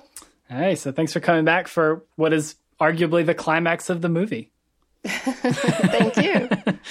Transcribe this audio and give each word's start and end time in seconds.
Hey, 0.49 0.75
so 0.75 0.91
thanks 0.91 1.13
for 1.13 1.21
coming 1.21 1.45
back 1.45 1.69
for 1.69 2.03
what 2.17 2.33
is 2.33 2.55
arguably 2.81 3.27
the 3.27 3.35
climax 3.35 3.91
of 3.91 4.01
the 4.01 4.09
movie. 4.09 4.51
Thank 5.05 6.17
you. 6.17 6.49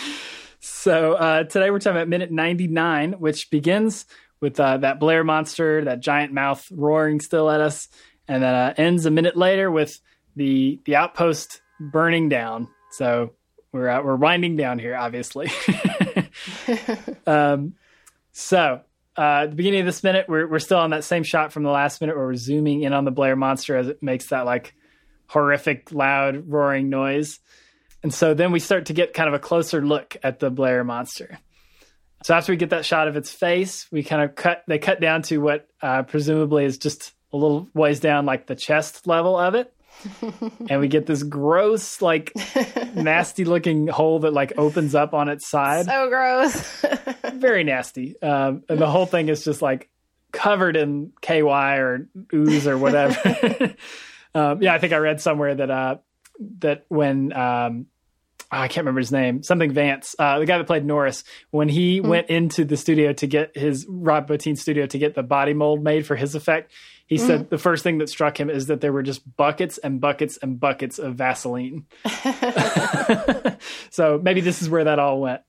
so 0.60 1.14
uh, 1.14 1.44
today 1.46 1.72
we're 1.72 1.80
talking 1.80 1.98
about 1.98 2.10
minute 2.10 2.32
99, 2.32 3.14
which 3.14 3.50
begins 3.50 4.06
with 4.40 4.60
uh, 4.60 4.78
that 4.78 5.00
Blair 5.00 5.24
monster, 5.24 5.84
that 5.86 6.00
giant 6.00 6.32
mouth 6.32 6.72
roaring 6.72 7.22
still 7.22 7.50
at 7.50 7.60
us, 7.60 7.88
and 8.28 8.44
then 8.44 8.54
uh, 8.54 8.74
ends 8.78 9.08
a 9.08 9.12
minute 9.12 9.36
later 9.36 9.72
with 9.72 10.00
the 10.38 10.80
the 10.86 10.96
outpost 10.96 11.62
burning 11.80 12.30
down. 12.30 12.70
So 12.92 13.34
we're 13.74 14.02
we're 14.04 14.16
winding 14.16 14.56
down 14.56 14.80
here, 14.80 14.96
obviously. 14.96 15.52
um, 17.28 17.74
so 18.32 18.82
uh, 19.18 19.42
at 19.44 19.50
the 19.50 19.56
beginning 19.56 19.82
of 19.82 19.86
this 19.86 20.04
minute, 20.04 20.28
we're 20.30 20.48
we're 20.48 20.60
still 20.60 20.78
on 20.78 20.92
that 20.92 21.04
same 21.04 21.24
shot 21.24 21.52
from 21.52 21.64
the 21.64 21.70
last 21.70 22.00
minute, 22.00 22.16
where 22.16 22.26
we're 22.26 22.36
zooming 22.36 22.84
in 22.84 22.94
on 22.94 23.04
the 23.04 23.12
Blair 23.12 23.36
monster 23.36 23.76
as 23.76 23.88
it 23.88 24.02
makes 24.02 24.28
that 24.28 24.46
like 24.46 24.74
horrific, 25.28 25.92
loud, 25.92 26.48
roaring 26.48 26.90
noise. 26.90 27.40
And 28.04 28.14
so 28.14 28.34
then 28.34 28.52
we 28.52 28.60
start 28.60 28.86
to 28.86 28.94
get 28.94 29.14
kind 29.14 29.28
of 29.28 29.34
a 29.34 29.40
closer 29.40 29.84
look 29.86 30.16
at 30.24 30.40
the 30.40 30.50
Blair 30.50 30.84
monster. 30.84 31.40
So 32.24 32.34
after 32.34 32.54
we 32.54 32.58
get 32.58 32.70
that 32.70 32.86
shot 32.86 33.08
of 33.08 33.18
its 33.18 33.32
face, 33.32 33.88
we 33.92 34.04
kind 34.04 34.22
of 34.22 34.36
cut. 34.36 34.64
They 34.68 34.80
cut 34.80 35.02
down 35.02 35.24
to 35.24 35.40
what 35.40 35.68
uh, 35.82 36.04
presumably 36.04 36.66
is 36.66 36.78
just 36.78 37.14
a 37.34 37.38
little 37.38 37.68
ways 37.74 38.00
down, 38.00 38.26
like 38.26 38.48
the 38.48 38.56
chest 38.56 39.08
level 39.08 39.38
of 39.38 39.56
it 39.56 39.74
and 40.70 40.80
we 40.80 40.88
get 40.88 41.06
this 41.06 41.24
gross, 41.24 42.02
like 42.02 42.34
nasty 42.96 43.46
looking 43.46 43.88
hole 43.88 44.20
that 44.20 44.34
like 44.34 44.54
opens 44.58 44.96
up 44.96 45.14
on 45.14 45.30
its 45.30 45.48
side. 45.48 45.86
So 45.86 46.10
gross. 46.10 46.86
Very 47.34 47.64
nasty. 47.64 48.22
Um, 48.22 48.64
and 48.70 48.80
the 48.80 48.88
whole 48.88 49.06
thing 49.06 49.30
is 49.30 49.44
just 49.44 49.62
like 49.62 49.90
covered 50.32 50.76
in 50.76 51.14
KY 51.22 51.42
or 51.42 52.08
ooze 52.34 52.68
or 52.68 52.78
whatever. 52.78 53.76
um, 54.36 54.62
yeah, 54.62 54.74
I 54.74 54.80
think 54.80 54.94
I 54.94 54.98
read 54.98 55.22
somewhere 55.22 55.56
that 55.56 55.72
uh, 55.72 55.98
that 56.60 56.86
when 56.90 57.34
um, 57.34 57.88
oh, 58.52 58.58
I 58.58 58.68
can't 58.68 58.86
remember 58.86 59.00
his 59.00 59.12
name, 59.12 59.44
something 59.44 59.72
Vance, 59.72 60.16
uh, 60.18 60.40
the 60.40 60.46
guy 60.46 60.58
that 60.58 60.68
played 60.68 60.86
Norris, 60.86 61.24
when 61.52 61.70
he 61.70 62.02
mm. 62.02 62.08
went 62.08 62.30
into 62.30 62.66
the 62.66 62.78
studio 62.78 63.14
to 63.14 63.28
get 63.28 63.58
his 63.58 63.86
Rob 63.90 64.28
Bottin 64.28 64.58
studio 64.58 64.86
to 64.86 64.98
get 64.98 65.16
the 65.16 65.24
body 65.24 65.54
mold 65.54 65.84
made 65.84 66.06
for 66.06 66.16
his 66.16 66.36
effect, 66.36 66.72
he 67.08 67.16
mm. 67.16 67.26
said 67.26 67.50
the 67.50 67.58
first 67.58 67.84
thing 67.84 67.98
that 68.00 68.10
struck 68.10 68.40
him 68.40 68.50
is 68.50 68.68
that 68.68 68.82
there 68.82 68.92
were 68.92 69.02
just 69.02 69.36
buckets 69.36 69.78
and 69.78 70.00
buckets 70.00 70.38
and 70.38 70.60
buckets 70.60 71.00
of 71.00 71.16
Vaseline. 71.16 71.86
so 73.90 74.20
maybe 74.22 74.42
this 74.42 74.62
is 74.62 74.70
where 74.70 74.84
that 74.84 75.00
all 75.00 75.22
went. 75.22 75.42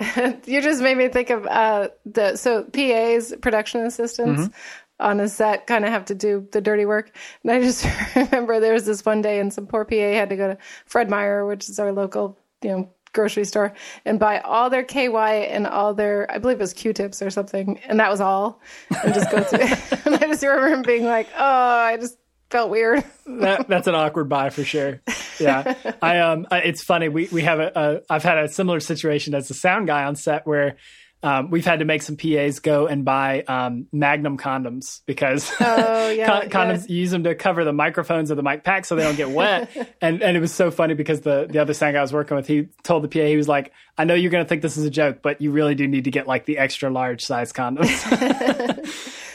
you 0.46 0.60
just 0.60 0.82
made 0.82 0.96
me 0.96 1.08
think 1.08 1.30
of 1.30 1.46
uh, 1.46 1.88
the 2.06 2.36
so 2.36 2.64
PAs, 2.64 3.34
production 3.40 3.82
assistants. 3.82 4.42
Mm-hmm. 4.42 4.52
On 5.00 5.18
a 5.18 5.28
set, 5.28 5.66
kind 5.66 5.84
of 5.84 5.90
have 5.90 6.04
to 6.04 6.14
do 6.14 6.46
the 6.52 6.60
dirty 6.60 6.86
work. 6.86 7.10
And 7.42 7.50
I 7.50 7.60
just 7.60 7.84
remember 8.14 8.60
there 8.60 8.74
was 8.74 8.86
this 8.86 9.04
one 9.04 9.22
day, 9.22 9.40
and 9.40 9.52
some 9.52 9.66
poor 9.66 9.84
PA 9.84 9.96
had 9.96 10.30
to 10.30 10.36
go 10.36 10.46
to 10.46 10.58
Fred 10.86 11.10
Meyer, 11.10 11.44
which 11.44 11.68
is 11.68 11.80
our 11.80 11.90
local, 11.90 12.38
you 12.62 12.70
know, 12.70 12.92
grocery 13.14 13.44
store 13.44 13.72
and 14.04 14.18
buy 14.18 14.40
all 14.40 14.68
their 14.68 14.82
KY 14.82 15.06
and 15.48 15.66
all 15.66 15.94
their, 15.94 16.30
I 16.30 16.38
believe 16.38 16.58
it 16.58 16.60
was 16.60 16.74
Q-tips 16.74 17.22
or 17.22 17.30
something, 17.30 17.80
and 17.86 18.00
that 18.00 18.10
was 18.10 18.20
all. 18.20 18.60
And 19.02 19.14
just 19.14 19.30
go 19.30 19.42
through. 19.42 19.60
and 20.04 20.22
I 20.22 20.26
just 20.26 20.42
remember 20.42 20.68
him 20.68 20.82
being 20.82 21.04
like, 21.04 21.28
"Oh, 21.36 21.44
I 21.44 21.96
just 21.96 22.18
felt 22.50 22.70
weird." 22.70 23.04
that, 23.26 23.68
that's 23.68 23.86
an 23.86 23.94
awkward 23.94 24.28
buy 24.28 24.50
for 24.50 24.64
sure. 24.64 25.00
Yeah, 25.40 25.74
I 26.02 26.18
um, 26.20 26.46
it's 26.52 26.82
funny. 26.82 27.08
We 27.08 27.28
we 27.32 27.42
have 27.42 27.60
a, 27.60 27.72
a 27.74 28.00
I've 28.12 28.22
had 28.22 28.38
a 28.38 28.48
similar 28.48 28.80
situation 28.80 29.34
as 29.34 29.48
the 29.48 29.54
sound 29.54 29.86
guy 29.86 30.04
on 30.04 30.16
set 30.16 30.46
where 30.46 30.76
um, 31.24 31.48
we've 31.48 31.64
had 31.64 31.78
to 31.78 31.86
make 31.86 32.02
some 32.02 32.18
PAs 32.18 32.58
go 32.58 32.86
and 32.86 33.02
buy 33.02 33.40
um, 33.48 33.86
Magnum 33.92 34.36
condoms 34.36 35.00
because 35.06 35.50
oh, 35.58 36.10
yeah, 36.16 36.26
con- 36.26 36.50
condoms 36.50 36.90
use 36.90 37.10
them 37.10 37.24
to 37.24 37.34
cover 37.34 37.64
the 37.64 37.72
microphones 37.72 38.30
of 38.30 38.36
the 38.36 38.42
mic 38.42 38.62
pack 38.62 38.84
so 38.84 38.94
they 38.94 39.04
don't 39.04 39.16
get 39.16 39.30
wet. 39.30 39.70
and 40.02 40.22
and 40.22 40.36
it 40.36 40.40
was 40.40 40.52
so 40.52 40.70
funny 40.70 40.92
because 40.92 41.22
the 41.22 41.46
the 41.48 41.60
other 41.60 41.72
sound 41.72 41.94
guy 41.94 42.00
I 42.00 42.02
was 42.02 42.12
working 42.12 42.36
with, 42.36 42.46
he 42.46 42.68
told 42.82 43.04
the 43.04 43.08
PA 43.08 43.20
he 43.20 43.38
was 43.38 43.48
like, 43.48 43.72
"I 43.96 44.04
know 44.04 44.12
you're 44.12 44.30
going 44.30 44.44
to 44.44 44.48
think 44.48 44.60
this 44.60 44.76
is 44.76 44.84
a 44.84 44.90
joke, 44.90 45.22
but 45.22 45.40
you 45.40 45.50
really 45.50 45.74
do 45.74 45.88
need 45.88 46.04
to 46.04 46.10
get 46.10 46.26
like 46.26 46.44
the 46.44 46.58
extra 46.58 46.90
large 46.90 47.24
size 47.24 47.54
condoms." 47.54 47.88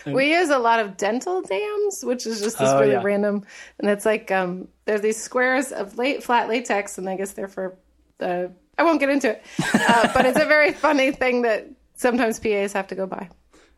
we 0.14 0.32
use 0.32 0.52
a 0.52 0.60
lot 0.60 0.80
of 0.80 0.96
dental 0.96 1.42
dams, 1.42 2.04
which 2.04 2.28
is 2.28 2.40
just 2.40 2.60
this 2.60 2.70
oh, 2.70 2.82
really 2.82 2.92
yeah. 2.92 3.02
random, 3.04 3.44
and 3.80 3.90
it's 3.90 4.06
like 4.06 4.30
um, 4.30 4.68
there's 4.86 5.02
these 5.02 5.18
squares 5.18 5.72
of 5.72 5.98
late 5.98 6.22
flat 6.24 6.50
latex, 6.50 7.00
and 7.00 7.10
I 7.10 7.16
guess 7.16 7.32
they're 7.32 7.48
for 7.48 7.80
the 8.20 8.52
I 8.78 8.84
won't 8.84 9.00
get 9.00 9.10
into 9.10 9.32
it, 9.32 9.44
uh, 9.74 10.14
but 10.14 10.28
it's 10.28 10.40
a 10.40 10.46
very 10.46 10.72
funny 10.72 11.12
thing 11.12 11.42
that 11.42 11.68
sometimes 12.00 12.40
PAs 12.40 12.74
have 12.74 12.88
to 12.88 12.96
go 12.96 13.06
buy 13.06 13.30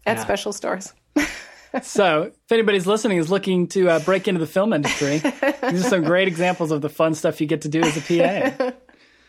at 0.05 0.17
yeah. 0.17 0.23
special 0.23 0.53
stores. 0.53 0.93
so, 1.81 2.23
if 2.23 2.51
anybody's 2.51 2.87
listening 2.87 3.17
is 3.17 3.29
looking 3.29 3.67
to 3.69 3.89
uh, 3.89 3.99
break 3.99 4.27
into 4.27 4.39
the 4.39 4.47
film 4.47 4.71
industry, 4.71 5.17
these 5.17 5.85
are 5.85 5.89
some 5.89 6.03
great 6.03 6.27
examples 6.27 6.71
of 6.71 6.81
the 6.81 6.89
fun 6.89 7.13
stuff 7.13 7.41
you 7.41 7.47
get 7.47 7.61
to 7.61 7.69
do 7.69 7.81
as 7.81 7.97
a 7.97 8.01
PA. 8.01 8.71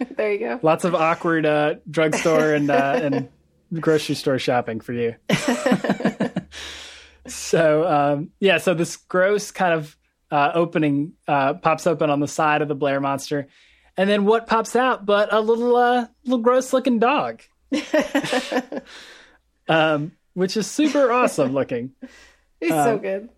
there 0.16 0.32
you 0.32 0.38
go. 0.38 0.60
Lots 0.62 0.84
of 0.84 0.94
awkward 0.94 1.46
uh, 1.46 1.76
drugstore 1.90 2.54
and 2.54 2.70
uh, 2.70 3.00
and 3.02 3.28
grocery 3.80 4.14
store 4.14 4.38
shopping 4.38 4.80
for 4.80 4.92
you. 4.92 5.16
so, 7.26 7.86
um, 7.88 8.30
yeah, 8.38 8.58
so 8.58 8.74
this 8.74 8.96
gross 8.96 9.50
kind 9.50 9.74
of 9.74 9.96
uh, 10.30 10.52
opening 10.54 11.14
uh, 11.26 11.54
pops 11.54 11.86
open 11.86 12.10
on 12.10 12.20
the 12.20 12.28
side 12.28 12.62
of 12.62 12.68
the 12.68 12.74
Blair 12.74 13.00
monster, 13.00 13.48
and 13.96 14.08
then 14.08 14.24
what 14.24 14.46
pops 14.46 14.76
out 14.76 15.06
but 15.06 15.32
a 15.32 15.40
little 15.40 15.76
uh, 15.76 16.06
little 16.24 16.42
gross 16.42 16.72
looking 16.72 16.98
dog. 16.98 17.42
um, 19.68 20.12
which 20.34 20.56
is 20.56 20.66
super 20.66 21.10
awesome 21.12 21.52
looking. 21.52 21.92
He's 22.60 22.72
um, 22.72 22.84
so 22.84 22.98
good. 22.98 23.28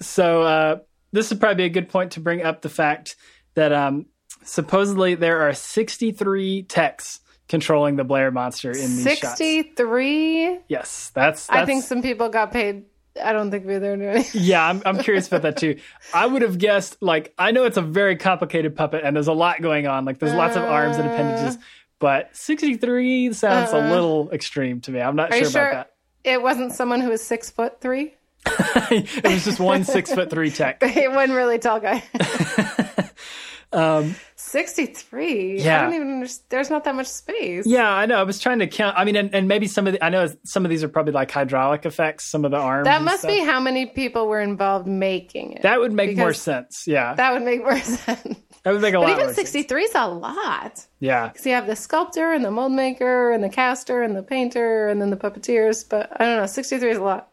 So 0.00 0.42
uh, 0.42 0.78
this 1.12 1.30
would 1.30 1.40
probably 1.40 1.56
be 1.56 1.64
a 1.64 1.68
good 1.70 1.88
point 1.88 2.12
to 2.12 2.20
bring 2.20 2.42
up 2.42 2.62
the 2.62 2.68
fact 2.68 3.16
that 3.54 3.72
um, 3.72 4.06
supposedly 4.42 5.14
there 5.14 5.42
are 5.42 5.54
63 5.54 6.64
techs 6.64 7.20
controlling 7.48 7.96
the 7.96 8.04
Blair 8.04 8.30
monster 8.30 8.70
in 8.70 8.76
these 8.76 9.02
63? 9.04 9.16
shots. 9.16 9.38
63? 9.38 10.58
Yes, 10.68 11.10
that's, 11.14 11.46
that's, 11.46 11.50
I 11.50 11.64
think 11.66 11.84
some 11.84 12.02
people 12.02 12.28
got 12.28 12.52
paid. 12.52 12.84
I 13.22 13.32
don't 13.32 13.52
think 13.52 13.64
we 13.64 13.74
are 13.74 13.96
doing 13.96 14.24
yeah, 14.34 14.68
I'm, 14.68 14.82
I'm 14.84 14.98
curious 14.98 15.28
about 15.28 15.42
that 15.42 15.56
too. 15.56 15.78
I 16.12 16.26
would 16.26 16.42
have 16.42 16.58
guessed, 16.58 16.96
like, 17.00 17.32
I 17.38 17.52
know 17.52 17.64
it's 17.64 17.76
a 17.76 17.82
very 17.82 18.16
complicated 18.16 18.74
puppet 18.74 19.04
and 19.04 19.14
there's 19.14 19.28
a 19.28 19.32
lot 19.32 19.62
going 19.62 19.86
on. 19.86 20.04
Like, 20.04 20.18
there's 20.18 20.34
lots 20.34 20.56
of 20.56 20.64
arms 20.64 20.96
and 20.96 21.08
appendages, 21.08 21.58
but 21.98 22.34
63 22.36 23.32
sounds 23.32 23.72
uh, 23.72 23.76
a 23.76 23.80
uh-uh. 23.80 23.90
little 23.90 24.30
extreme 24.32 24.80
to 24.82 24.90
me. 24.90 25.00
I'm 25.00 25.16
not 25.16 25.32
sure, 25.32 25.50
sure, 25.50 25.68
about 25.68 25.88
that. 26.24 26.30
It 26.30 26.42
wasn't 26.42 26.72
someone 26.72 27.00
who 27.00 27.10
was 27.10 27.22
six 27.22 27.50
foot 27.50 27.80
three. 27.80 28.14
it 28.46 29.24
was 29.24 29.44
just 29.44 29.60
one 29.60 29.84
six 29.84 30.12
foot 30.12 30.30
three 30.30 30.50
tech. 30.50 30.78
It 30.82 31.10
wasn't 31.10 31.36
really 31.36 31.58
tall 31.58 31.80
guy. 31.80 32.02
um, 33.72 34.14
63. 34.54 35.58
Yeah. 35.58 35.80
I 35.80 35.82
don't 35.82 35.94
even 35.94 36.12
understand. 36.12 36.44
There's 36.48 36.70
not 36.70 36.84
that 36.84 36.94
much 36.94 37.08
space. 37.08 37.66
Yeah, 37.66 37.90
I 37.92 38.06
know. 38.06 38.14
I 38.14 38.22
was 38.22 38.38
trying 38.38 38.60
to 38.60 38.68
count. 38.68 38.96
I 38.96 39.04
mean, 39.04 39.16
and, 39.16 39.34
and 39.34 39.48
maybe 39.48 39.66
some 39.66 39.88
of 39.88 39.94
the, 39.94 40.04
I 40.04 40.10
know 40.10 40.28
some 40.44 40.64
of 40.64 40.70
these 40.70 40.84
are 40.84 40.88
probably 40.88 41.12
like 41.12 41.28
hydraulic 41.32 41.84
effects, 41.84 42.24
some 42.24 42.44
of 42.44 42.52
the 42.52 42.56
arms. 42.56 42.84
That 42.84 43.02
must 43.02 43.26
be 43.26 43.40
how 43.40 43.58
many 43.58 43.86
people 43.86 44.28
were 44.28 44.40
involved 44.40 44.86
making 44.86 45.54
it. 45.54 45.62
That 45.62 45.80
would 45.80 45.92
make 45.92 46.16
more 46.16 46.32
sense. 46.32 46.84
Yeah. 46.86 47.14
That 47.14 47.32
would 47.32 47.42
make 47.42 47.62
more 47.62 47.78
sense. 47.80 48.38
That 48.62 48.72
would 48.72 48.80
make 48.80 48.94
a 48.94 48.98
but 48.98 49.08
lot. 49.08 49.20
Even 49.20 49.34
sixty 49.34 49.64
three 49.64 49.82
is 49.82 49.94
a 49.96 50.06
lot. 50.06 50.86
Yeah, 51.00 51.28
because 51.28 51.44
you 51.44 51.52
have 51.52 51.66
the 51.66 51.76
sculptor 51.76 52.32
and 52.32 52.44
the 52.44 52.50
mold 52.50 52.72
maker 52.72 53.32
and 53.32 53.44
the 53.44 53.50
caster 53.50 54.02
and 54.02 54.16
the 54.16 54.22
painter 54.22 54.88
and 54.88 55.02
then 55.02 55.10
the 55.10 55.18
puppeteers. 55.18 55.86
But 55.86 56.18
I 56.18 56.24
don't 56.24 56.38
know, 56.38 56.46
sixty 56.46 56.78
three 56.78 56.92
is 56.92 56.98
a 56.98 57.02
lot. 57.02 57.28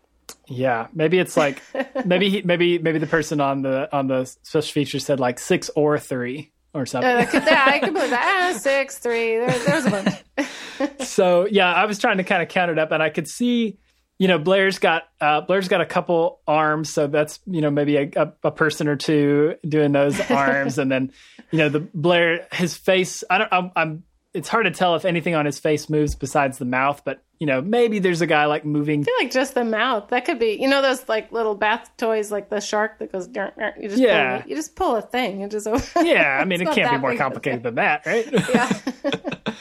Yeah, 0.48 0.88
maybe 0.94 1.20
it's 1.20 1.38
like 1.38 1.62
maybe 2.06 2.30
he, 2.30 2.42
maybe 2.42 2.80
maybe 2.80 3.00
the 3.00 3.08
person 3.08 3.40
on 3.40 3.62
the 3.62 3.88
on 3.96 4.08
the 4.08 4.26
special 4.26 4.74
feature 4.74 5.00
said 5.00 5.20
like 5.22 5.40
six 5.40 5.70
or 5.76 5.98
three 6.00 6.52
or 6.74 6.86
something. 6.86 7.10
Uh, 7.10 7.28
yeah, 7.46 7.64
I 7.68 7.80
could 7.80 7.94
put 7.94 8.10
that. 8.10 8.52
Ah, 8.54 8.58
six, 8.58 8.98
three. 9.00 9.38
There, 9.38 9.60
there's 9.60 9.86
a 9.86 9.92
bunch. 9.92 11.00
so 11.08 11.48
yeah, 11.50 11.74
I 11.74 11.86
was 11.86 12.00
trying 12.00 12.18
to 12.18 12.24
kind 12.24 12.42
of 12.42 12.50
count 12.50 12.72
it 12.72 12.80
up, 12.80 12.92
and 12.92 13.02
I 13.02 13.10
could 13.10 13.28
see 13.28 13.78
you 14.22 14.28
know, 14.28 14.38
Blair's 14.38 14.78
got 14.78 15.06
uh, 15.20 15.42
Blair's 15.42 15.68
got 15.68 15.82
a 15.82 15.86
couple 15.86 16.42
arms, 16.48 16.94
so 16.94 17.08
that's 17.08 17.40
you 17.48 17.60
know 17.60 17.72
maybe 17.72 17.98
a, 17.98 18.08
a, 18.16 18.34
a 18.44 18.52
person 18.52 18.88
or 18.88 18.96
two 18.96 19.56
doing 19.68 19.94
those 19.94 20.22
arms, 20.30 20.78
and 20.78 20.92
then 20.92 21.12
you 21.50 21.58
know 21.58 21.70
the 21.70 21.80
Blair 21.80 22.48
his 22.52 22.78
face. 22.78 23.24
I 23.32 23.40
don't. 23.40 23.52
I'm, 23.52 23.72
I'm. 23.76 24.04
It's 24.34 24.48
hard 24.48 24.64
to 24.66 24.72
tell 24.72 24.96
if 24.96 25.04
anything 25.04 25.36
on 25.36 25.46
his 25.46 25.60
face 25.60 25.90
moves 25.90 26.16
besides 26.16 26.58
the 26.58 26.64
mouth, 26.66 27.02
but 27.04 27.22
you 27.40 27.48
know 27.48 27.62
maybe 27.62 28.00
there's 28.00 28.22
a 28.22 28.28
guy 28.28 28.46
like 28.46 28.64
moving. 28.64 29.02
I 29.02 29.04
feel 29.04 29.14
like 29.20 29.32
just 29.32 29.56
the 29.56 29.66
mouth. 29.66 30.08
That 30.10 30.24
could 30.26 30.40
be. 30.40 30.58
You 30.62 30.70
know 30.70 30.82
those 30.82 31.10
like 31.10 31.32
little 31.34 31.56
bath 31.56 31.92
toys, 31.98 32.32
like 32.32 32.50
the 32.50 32.62
shark 32.62 33.00
that 33.00 33.12
goes. 33.12 33.28
You 33.28 33.90
just 33.90 34.02
Yeah. 34.02 34.40
Pull, 34.42 34.50
you 34.50 34.56
just 34.56 34.76
pull 34.76 34.96
a 34.96 35.02
thing. 35.02 35.42
It 35.42 35.52
just. 35.52 35.68
Yeah, 36.02 36.38
I 36.42 36.46
mean 36.46 36.62
it 36.62 36.72
can't 36.72 36.92
be 36.92 36.98
more 36.98 37.12
big 37.12 37.20
of 37.20 37.22
a 37.22 37.30
complicated 37.30 37.64
than 37.64 37.76
that, 37.76 38.06
right? 38.06 38.28
yeah. 38.50 38.72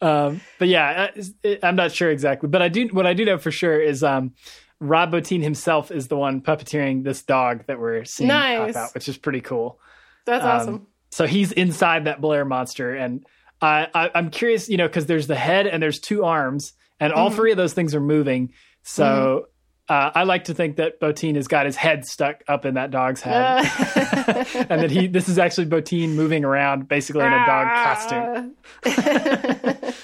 Um, 0.00 0.42
but 0.58 0.68
yeah, 0.68 1.08
uh, 1.44 1.54
I'm 1.62 1.76
not 1.76 1.90
sure 1.92 2.10
exactly. 2.10 2.48
But 2.48 2.60
I 2.60 2.68
do 2.68 2.88
what 2.88 3.06
I 3.06 3.14
do 3.14 3.24
know 3.24 3.38
for 3.38 3.50
sure 3.50 3.80
is 3.80 4.02
um, 4.02 4.34
Rob 4.78 5.12
Bottin 5.12 5.42
himself 5.42 5.90
is 5.90 6.08
the 6.08 6.16
one 6.16 6.42
puppeteering 6.42 7.04
this 7.04 7.22
dog 7.22 7.64
that 7.68 7.78
we're 7.80 8.04
seeing 8.04 8.28
Nice. 8.28 8.74
pop 8.74 8.82
out, 8.88 8.94
which 8.94 9.08
is 9.08 9.16
pretty 9.16 9.40
cool. 9.40 9.78
That's 10.26 10.44
Um, 10.44 10.50
awesome. 10.50 10.86
So 11.10 11.26
he's 11.26 11.52
inside 11.52 12.04
that 12.04 12.20
Blair 12.20 12.44
monster, 12.44 12.94
and 12.94 13.24
I, 13.64 13.88
I 13.94 14.10
I'm 14.14 14.30
curious, 14.30 14.68
you 14.68 14.76
know, 14.76 14.86
because 14.86 15.06
there's 15.06 15.26
the 15.26 15.34
head 15.36 15.66
and 15.66 15.82
there's 15.82 15.98
two 16.00 16.24
arms, 16.24 16.72
and 17.00 17.12
all 17.12 17.28
Mm-hmm. 17.28 17.36
three 17.36 17.50
of 17.50 17.56
those 17.56 17.72
things 17.72 17.94
are 17.94 18.00
moving. 18.00 18.52
So. 18.82 19.46
Uh, 19.86 20.10
I 20.14 20.22
like 20.22 20.44
to 20.44 20.54
think 20.54 20.76
that 20.76 20.98
Bottin 20.98 21.34
has 21.36 21.46
got 21.46 21.66
his 21.66 21.76
head 21.76 22.06
stuck 22.06 22.42
up 22.48 22.64
in 22.64 22.72
that 22.76 22.90
dog's 22.90 23.20
head, 23.20 23.66
and 24.70 24.80
that 24.80 24.90
he 24.90 25.08
this 25.08 25.28
is 25.28 25.38
actually 25.38 25.66
Bottin 25.66 26.14
moving 26.14 26.42
around 26.42 26.88
basically 26.88 27.20
in 27.22 27.30
a 27.34 27.44
dog 27.44 27.66
costume. 27.84 28.54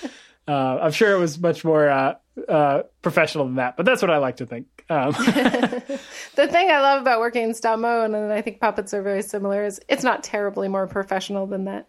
Uh, 0.49 0.79
I'm 0.83 0.91
sure 0.91 1.15
it 1.15 1.19
was 1.19 1.39
much 1.39 1.65
more 1.65 1.89
uh, 1.89 2.15
uh, 2.49 2.83
professional 3.03 3.45
than 3.45 3.55
that, 3.55 3.77
but 3.77 3.87
that's 3.87 4.03
what 4.03 4.11
I 4.11 4.17
like 4.19 4.37
to 4.39 4.47
think. 4.47 4.67
Um, 4.91 5.13
The 6.35 6.49
thing 6.49 6.71
I 6.71 6.81
love 6.81 7.01
about 7.03 7.21
working 7.21 7.45
in 7.45 7.55
stop 7.55 7.79
mo, 7.79 8.03
and 8.05 8.17
I 8.17 8.43
think 8.43 8.59
puppets 8.61 8.93
are 8.93 9.01
very 9.03 9.23
similar, 9.23 9.65
is 9.65 9.81
it's 9.89 10.03
not 10.03 10.25
terribly 10.25 10.67
more 10.69 10.89
professional 10.89 11.47
than 11.47 11.67
that. 11.67 11.87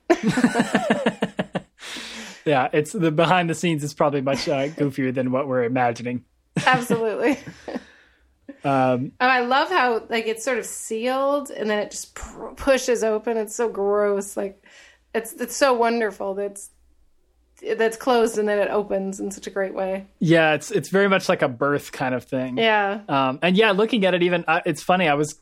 Yeah, 2.45 2.69
it's 2.73 2.91
the 2.91 3.11
behind 3.11 3.49
the 3.49 3.55
scenes 3.55 3.83
is 3.83 3.93
probably 3.93 4.21
much 4.21 4.47
uh, 4.47 4.67
goofier 4.69 5.13
than 5.13 5.31
what 5.31 5.47
we're 5.47 5.63
imagining. 5.63 6.25
Absolutely. 6.65 7.37
Um, 8.63 9.13
Oh, 9.19 9.27
I 9.27 9.39
love 9.39 9.69
how 9.69 10.03
like 10.09 10.27
it's 10.27 10.43
sort 10.43 10.59
of 10.59 10.65
sealed 10.65 11.49
and 11.49 11.69
then 11.69 11.79
it 11.79 11.89
just 11.89 12.13
pr- 12.13 12.49
pushes 12.55 13.03
open. 13.03 13.37
It's 13.37 13.55
so 13.55 13.69
gross. 13.69 14.35
Like 14.37 14.63
it's 15.15 15.33
it's 15.33 15.55
so 15.55 15.73
wonderful 15.73 16.35
that's 16.35 16.69
that's 17.77 17.95
closed 17.97 18.37
and 18.37 18.47
then 18.47 18.59
it 18.59 18.69
opens 18.69 19.19
in 19.19 19.31
such 19.31 19.47
a 19.47 19.49
great 19.51 19.73
way. 19.73 20.05
yeah, 20.19 20.53
it's 20.53 20.69
it's 20.69 20.89
very 20.89 21.07
much 21.07 21.29
like 21.29 21.41
a 21.41 21.47
birth 21.47 21.91
kind 21.91 22.13
of 22.13 22.25
thing. 22.25 22.57
Yeah. 22.57 23.01
Um, 23.07 23.39
and 23.41 23.55
yeah, 23.55 23.71
looking 23.71 24.05
at 24.05 24.13
it, 24.13 24.21
even 24.21 24.43
uh, 24.47 24.61
it's 24.65 24.83
funny. 24.83 25.07
I 25.07 25.13
was 25.15 25.39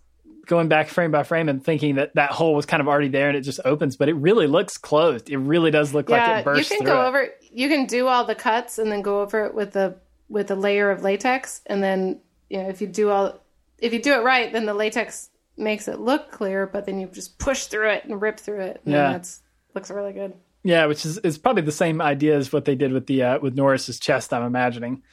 going 0.50 0.68
back 0.68 0.90
frame 0.90 1.12
by 1.12 1.24
frame 1.24 1.48
and 1.48 1.64
thinking 1.64 1.96
that 1.96 2.14
that 2.16 2.32
hole 2.32 2.54
was 2.54 2.66
kind 2.66 2.82
of 2.82 2.90
already 2.90 3.08
there 3.08 3.30
and 3.30 3.38
it 3.38 3.42
just 3.42 3.62
opens, 3.64 3.96
but 3.96 4.10
it 4.10 4.16
really 4.16 4.48
looks 4.48 4.78
closed. 4.78 5.30
It 5.30 5.38
really 5.38 5.72
does 5.72 5.94
look 5.94 6.10
like 6.10 6.28
it 6.40 6.44
bursts 6.44 6.70
you 6.70 6.78
can 6.78 6.86
through 6.86 6.94
go 6.94 7.02
it. 7.06 7.08
over 7.08 7.30
you 7.54 7.70
can 7.70 7.86
do 7.86 8.08
all 8.08 8.26
the 8.26 8.36
cuts 8.36 8.78
and 8.80 8.92
then 8.92 9.02
go 9.02 9.22
over 9.22 9.46
it 9.46 9.54
with 9.56 9.76
a 9.78 9.96
with 10.28 10.52
a 10.52 10.56
layer 10.56 10.92
of 10.92 11.02
latex 11.04 11.62
and 11.68 11.82
then 11.82 12.20
you 12.50 12.62
know 12.62 12.68
if 12.68 12.82
you 12.82 12.88
do 12.88 13.10
all 13.10 13.40
if 13.80 13.94
you 13.94 14.02
do 14.02 14.14
it 14.14 14.24
right 14.24 14.52
then 14.52 14.66
the 14.66 14.74
latex 14.74 15.30
makes 15.58 15.88
it 15.88 16.00
look 16.00 16.32
clear 16.32 16.68
but 16.68 16.86
then 16.86 17.00
you 17.00 17.08
just 17.08 17.40
push 17.40 17.66
through 17.66 17.90
it 17.90 18.04
and 18.06 18.22
rip 18.22 18.40
through 18.40 18.62
it 18.62 18.82
and 18.86 18.94
Yeah. 18.94 19.12
that's 19.14 19.42
looks 19.74 19.90
really 19.90 20.14
good. 20.14 20.34
Yeah, 20.64 20.88
which 20.88 21.06
is, 21.06 21.18
is 21.20 21.38
probably 21.38 21.62
the 21.62 21.72
same 21.72 22.02
idea 22.02 22.36
as 22.36 22.52
what 22.52 22.66
they 22.66 22.76
did 22.76 22.92
with 22.92 23.08
the 23.08 23.24
uh, 23.24 23.40
with 23.40 23.56
Norris's 23.56 23.98
chest. 24.00 24.34
I'm 24.34 24.44
imagining. 24.44 25.04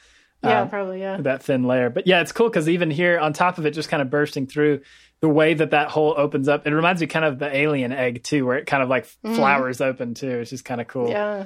Yeah, 0.43 0.61
Um, 0.61 0.69
probably 0.69 0.99
yeah. 0.99 1.17
that 1.21 1.41
thin 1.41 1.63
layer. 1.63 1.89
But 1.89 2.05
yeah, 2.05 2.19
it's 2.21 2.31
cool 2.33 2.49
because 2.49 2.67
even 2.67 2.91
here 2.91 3.17
on 3.17 3.31
top 3.33 3.57
of 3.57 3.65
it, 3.65 3.71
just 3.71 3.87
kind 3.89 4.01
of 4.01 4.09
bursting 4.09 4.45
through 4.45 4.81
the 5.19 5.29
way 5.29 5.53
that 5.53 5.71
that 5.71 5.89
hole 5.89 6.13
opens 6.15 6.47
up, 6.47 6.67
it 6.67 6.71
reminds 6.73 7.01
me 7.01 7.07
kind 7.07 7.25
of 7.25 7.39
the 7.39 7.55
alien 7.55 7.91
egg 7.91 8.23
too, 8.23 8.45
where 8.45 8.57
it 8.57 8.65
kind 8.67 8.83
of 8.83 8.89
like 8.89 9.05
flowers 9.23 9.81
open 9.81 10.13
too, 10.13 10.39
which 10.39 10.53
is 10.53 10.61
kind 10.61 10.79
of 10.81 10.87
cool. 10.87 11.09
Yeah. 11.09 11.45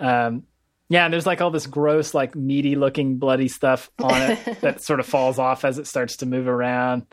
Um, 0.00 0.44
yeah, 0.88 1.04
and 1.04 1.12
there's 1.14 1.26
like 1.26 1.40
all 1.40 1.50
this 1.50 1.66
gross, 1.66 2.12
like 2.12 2.34
meaty 2.34 2.74
looking, 2.76 3.16
bloody 3.18 3.48
stuff 3.48 3.90
on 3.98 4.20
it 4.20 4.60
that 4.60 4.82
sort 4.82 5.00
of 5.00 5.06
falls 5.06 5.38
off 5.38 5.64
as 5.64 5.78
it 5.78 5.86
starts 5.86 6.16
to 6.18 6.26
move 6.26 6.46
around. 6.48 7.06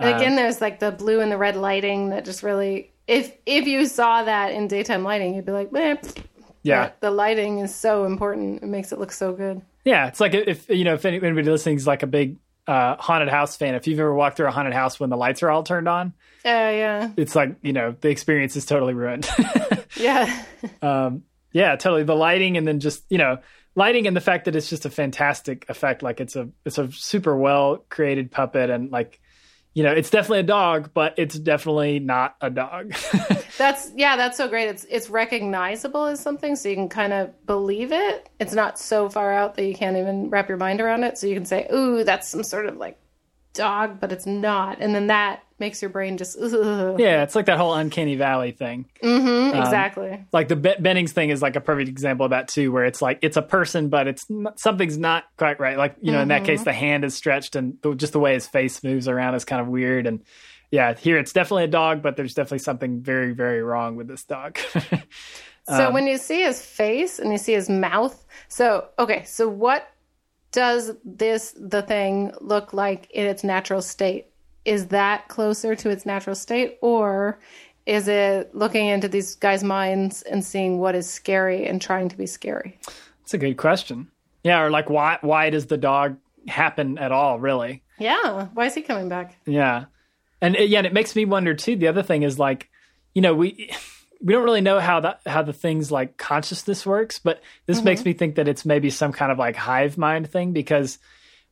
And 0.00 0.16
again, 0.16 0.34
there's 0.34 0.60
like 0.60 0.80
the 0.80 0.90
blue 0.90 1.20
and 1.20 1.30
the 1.30 1.38
red 1.38 1.56
lighting 1.56 2.10
that 2.10 2.24
just 2.24 2.42
really, 2.42 2.92
if 3.06 3.32
if 3.46 3.66
you 3.66 3.86
saw 3.86 4.24
that 4.24 4.52
in 4.52 4.66
daytime 4.66 5.04
lighting, 5.04 5.34
you'd 5.34 5.46
be 5.46 5.52
like, 5.52 5.70
eh. 5.74 5.96
Yeah, 6.64 6.84
But 6.86 7.00
the 7.02 7.10
lighting 7.10 7.58
is 7.58 7.74
so 7.74 8.06
important. 8.06 8.62
It 8.62 8.66
makes 8.66 8.90
it 8.90 8.98
look 8.98 9.12
so 9.12 9.32
good. 9.34 9.60
yeah. 9.84 10.06
It's 10.08 10.18
like 10.18 10.32
if 10.34 10.68
you 10.70 10.82
know 10.84 10.94
if 10.94 11.04
anybody 11.04 11.42
listening 11.42 11.76
is 11.76 11.86
like 11.86 12.02
a 12.02 12.06
big 12.06 12.36
uh, 12.66 12.96
haunted 12.98 13.28
house 13.28 13.56
fan, 13.56 13.74
if 13.74 13.86
you've 13.86 14.00
ever 14.00 14.14
walked 14.14 14.36
through 14.36 14.48
a 14.48 14.50
haunted 14.50 14.74
house 14.74 14.98
when 14.98 15.10
the 15.10 15.16
lights 15.16 15.42
are 15.42 15.50
all 15.50 15.62
turned 15.62 15.88
on, 15.88 16.12
Yeah, 16.44 16.70
yeah, 16.70 17.10
it's 17.16 17.34
like 17.34 17.56
you 17.62 17.72
know 17.72 17.94
the 18.00 18.08
experience 18.08 18.56
is 18.56 18.66
totally 18.66 18.94
ruined. 18.94 19.28
yeah. 19.96 20.44
um, 20.82 21.24
Yeah, 21.52 21.76
totally. 21.76 22.04
The 22.04 22.16
lighting 22.16 22.56
and 22.56 22.66
then 22.66 22.80
just, 22.80 23.04
you 23.08 23.18
know, 23.18 23.38
lighting 23.74 24.06
and 24.06 24.16
the 24.16 24.20
fact 24.20 24.46
that 24.46 24.56
it's 24.56 24.68
just 24.68 24.86
a 24.86 24.90
fantastic 24.90 25.66
effect. 25.68 26.02
Like 26.02 26.20
it's 26.20 26.36
a 26.36 26.48
it's 26.64 26.78
a 26.78 26.90
super 26.90 27.36
well 27.36 27.84
created 27.88 28.30
puppet 28.30 28.70
and 28.70 28.90
like 28.90 29.20
you 29.74 29.82
know, 29.82 29.92
it's 29.92 30.08
definitely 30.08 30.40
a 30.40 30.44
dog, 30.44 30.90
but 30.94 31.14
it's 31.18 31.36
definitely 31.36 31.98
not 31.98 32.36
a 32.40 32.48
dog. 32.48 32.94
That's 33.58 33.92
yeah, 33.94 34.16
that's 34.16 34.36
so 34.36 34.48
great. 34.48 34.68
It's 34.68 34.84
it's 34.90 35.08
recognizable 35.08 36.06
as 36.06 36.18
something, 36.18 36.56
so 36.56 36.68
you 36.68 36.74
can 36.74 36.88
kind 36.88 37.12
of 37.12 37.46
believe 37.46 37.92
it. 37.92 38.28
It's 38.40 38.52
not 38.52 38.80
so 38.80 39.08
far 39.08 39.32
out 39.32 39.54
that 39.54 39.64
you 39.64 39.74
can't 39.74 39.96
even 39.96 40.28
wrap 40.28 40.48
your 40.48 40.58
mind 40.58 40.80
around 40.80 41.04
it. 41.04 41.18
So 41.18 41.28
you 41.28 41.34
can 41.34 41.44
say, 41.44 41.68
"Ooh, 41.72 42.02
that's 42.02 42.26
some 42.26 42.42
sort 42.42 42.66
of 42.66 42.78
like 42.78 42.98
dog," 43.52 44.00
but 44.00 44.10
it's 44.10 44.26
not, 44.26 44.78
and 44.80 44.92
then 44.92 45.06
that 45.06 45.43
makes 45.58 45.80
your 45.80 45.88
brain 45.88 46.16
just 46.16 46.38
Ugh. 46.38 46.98
yeah, 46.98 47.22
it's 47.22 47.34
like 47.34 47.46
that 47.46 47.58
whole 47.58 47.74
uncanny 47.74 48.16
valley 48.16 48.52
thing. 48.52 48.86
Mm-hmm, 49.02 49.56
um, 49.56 49.62
exactly. 49.62 50.24
Like 50.32 50.48
the 50.48 50.56
Be- 50.56 50.76
Bennings 50.78 51.12
thing 51.12 51.30
is 51.30 51.42
like 51.42 51.56
a 51.56 51.60
perfect 51.60 51.88
example 51.88 52.26
of 52.26 52.30
that 52.30 52.48
too, 52.48 52.72
where 52.72 52.84
it's 52.84 53.00
like 53.00 53.18
it's 53.22 53.36
a 53.36 53.42
person, 53.42 53.88
but 53.88 54.06
it's 54.06 54.28
not, 54.28 54.58
something's 54.58 54.98
not 54.98 55.24
quite 55.36 55.60
right. 55.60 55.78
Like 55.78 55.96
you 56.00 56.12
know, 56.12 56.20
in 56.20 56.28
that 56.28 56.42
mm-hmm. 56.42 56.46
case, 56.46 56.64
the 56.64 56.72
hand 56.72 57.04
is 57.04 57.14
stretched 57.14 57.56
and 57.56 57.78
the, 57.82 57.94
just 57.94 58.12
the 58.12 58.20
way 58.20 58.34
his 58.34 58.46
face 58.46 58.82
moves 58.82 59.08
around 59.08 59.34
is 59.34 59.44
kind 59.44 59.60
of 59.60 59.68
weird. 59.68 60.06
And 60.06 60.22
yeah, 60.70 60.94
here 60.94 61.18
it's 61.18 61.32
definitely 61.32 61.64
a 61.64 61.68
dog, 61.68 62.02
but 62.02 62.16
there's 62.16 62.34
definitely 62.34 62.58
something 62.58 63.00
very 63.00 63.32
very 63.32 63.62
wrong 63.62 63.96
with 63.96 64.08
this 64.08 64.24
dog. 64.24 64.58
So 65.66 65.88
um, 65.88 65.94
when 65.94 66.06
you 66.06 66.18
see 66.18 66.42
his 66.42 66.60
face 66.64 67.18
and 67.18 67.32
you 67.32 67.38
see 67.38 67.54
his 67.54 67.70
mouth, 67.70 68.24
so 68.48 68.88
okay, 68.98 69.24
so 69.24 69.48
what 69.48 69.88
does 70.52 70.92
this 71.04 71.54
the 71.58 71.82
thing 71.82 72.32
look 72.40 72.72
like 72.72 73.10
in 73.10 73.26
its 73.26 73.42
natural 73.42 73.80
state? 73.80 74.26
Is 74.64 74.88
that 74.88 75.28
closer 75.28 75.74
to 75.74 75.90
its 75.90 76.06
natural 76.06 76.34
state 76.34 76.78
or 76.80 77.38
is 77.86 78.08
it 78.08 78.54
looking 78.54 78.86
into 78.86 79.08
these 79.08 79.34
guys' 79.34 79.62
minds 79.62 80.22
and 80.22 80.44
seeing 80.44 80.78
what 80.78 80.94
is 80.94 81.08
scary 81.08 81.66
and 81.66 81.82
trying 81.82 82.08
to 82.08 82.16
be 82.16 82.26
scary? 82.26 82.78
That's 83.20 83.34
a 83.34 83.38
good 83.38 83.56
question. 83.56 84.08
Yeah, 84.42 84.62
or 84.62 84.70
like 84.70 84.90
why 84.90 85.18
why 85.20 85.50
does 85.50 85.66
the 85.66 85.76
dog 85.76 86.16
happen 86.48 86.98
at 86.98 87.12
all? 87.12 87.38
Really? 87.40 87.82
Yeah, 87.98 88.48
why 88.54 88.66
is 88.66 88.74
he 88.74 88.82
coming 88.82 89.08
back? 89.08 89.36
Yeah, 89.46 89.86
and 90.40 90.56
yeah, 90.56 90.78
and 90.78 90.86
it 90.86 90.92
makes 90.92 91.14
me 91.16 91.24
wonder 91.24 91.54
too. 91.54 91.76
The 91.76 91.88
other 91.88 92.02
thing 92.02 92.22
is 92.22 92.38
like, 92.38 92.68
you 93.14 93.22
know, 93.22 93.34
we 93.34 93.70
we 94.20 94.32
don't 94.32 94.44
really 94.44 94.60
know 94.60 94.80
how 94.80 95.00
that 95.00 95.20
how 95.26 95.42
the 95.42 95.52
things 95.52 95.90
like 95.90 96.16
consciousness 96.16 96.86
works, 96.86 97.18
but 97.18 97.42
this 97.66 97.78
mm-hmm. 97.78 97.84
makes 97.86 98.04
me 98.04 98.12
think 98.12 98.36
that 98.36 98.48
it's 98.48 98.64
maybe 98.64 98.90
some 98.90 99.12
kind 99.12 99.32
of 99.32 99.38
like 99.38 99.56
hive 99.56 99.98
mind 99.98 100.30
thing 100.30 100.52
because 100.52 100.98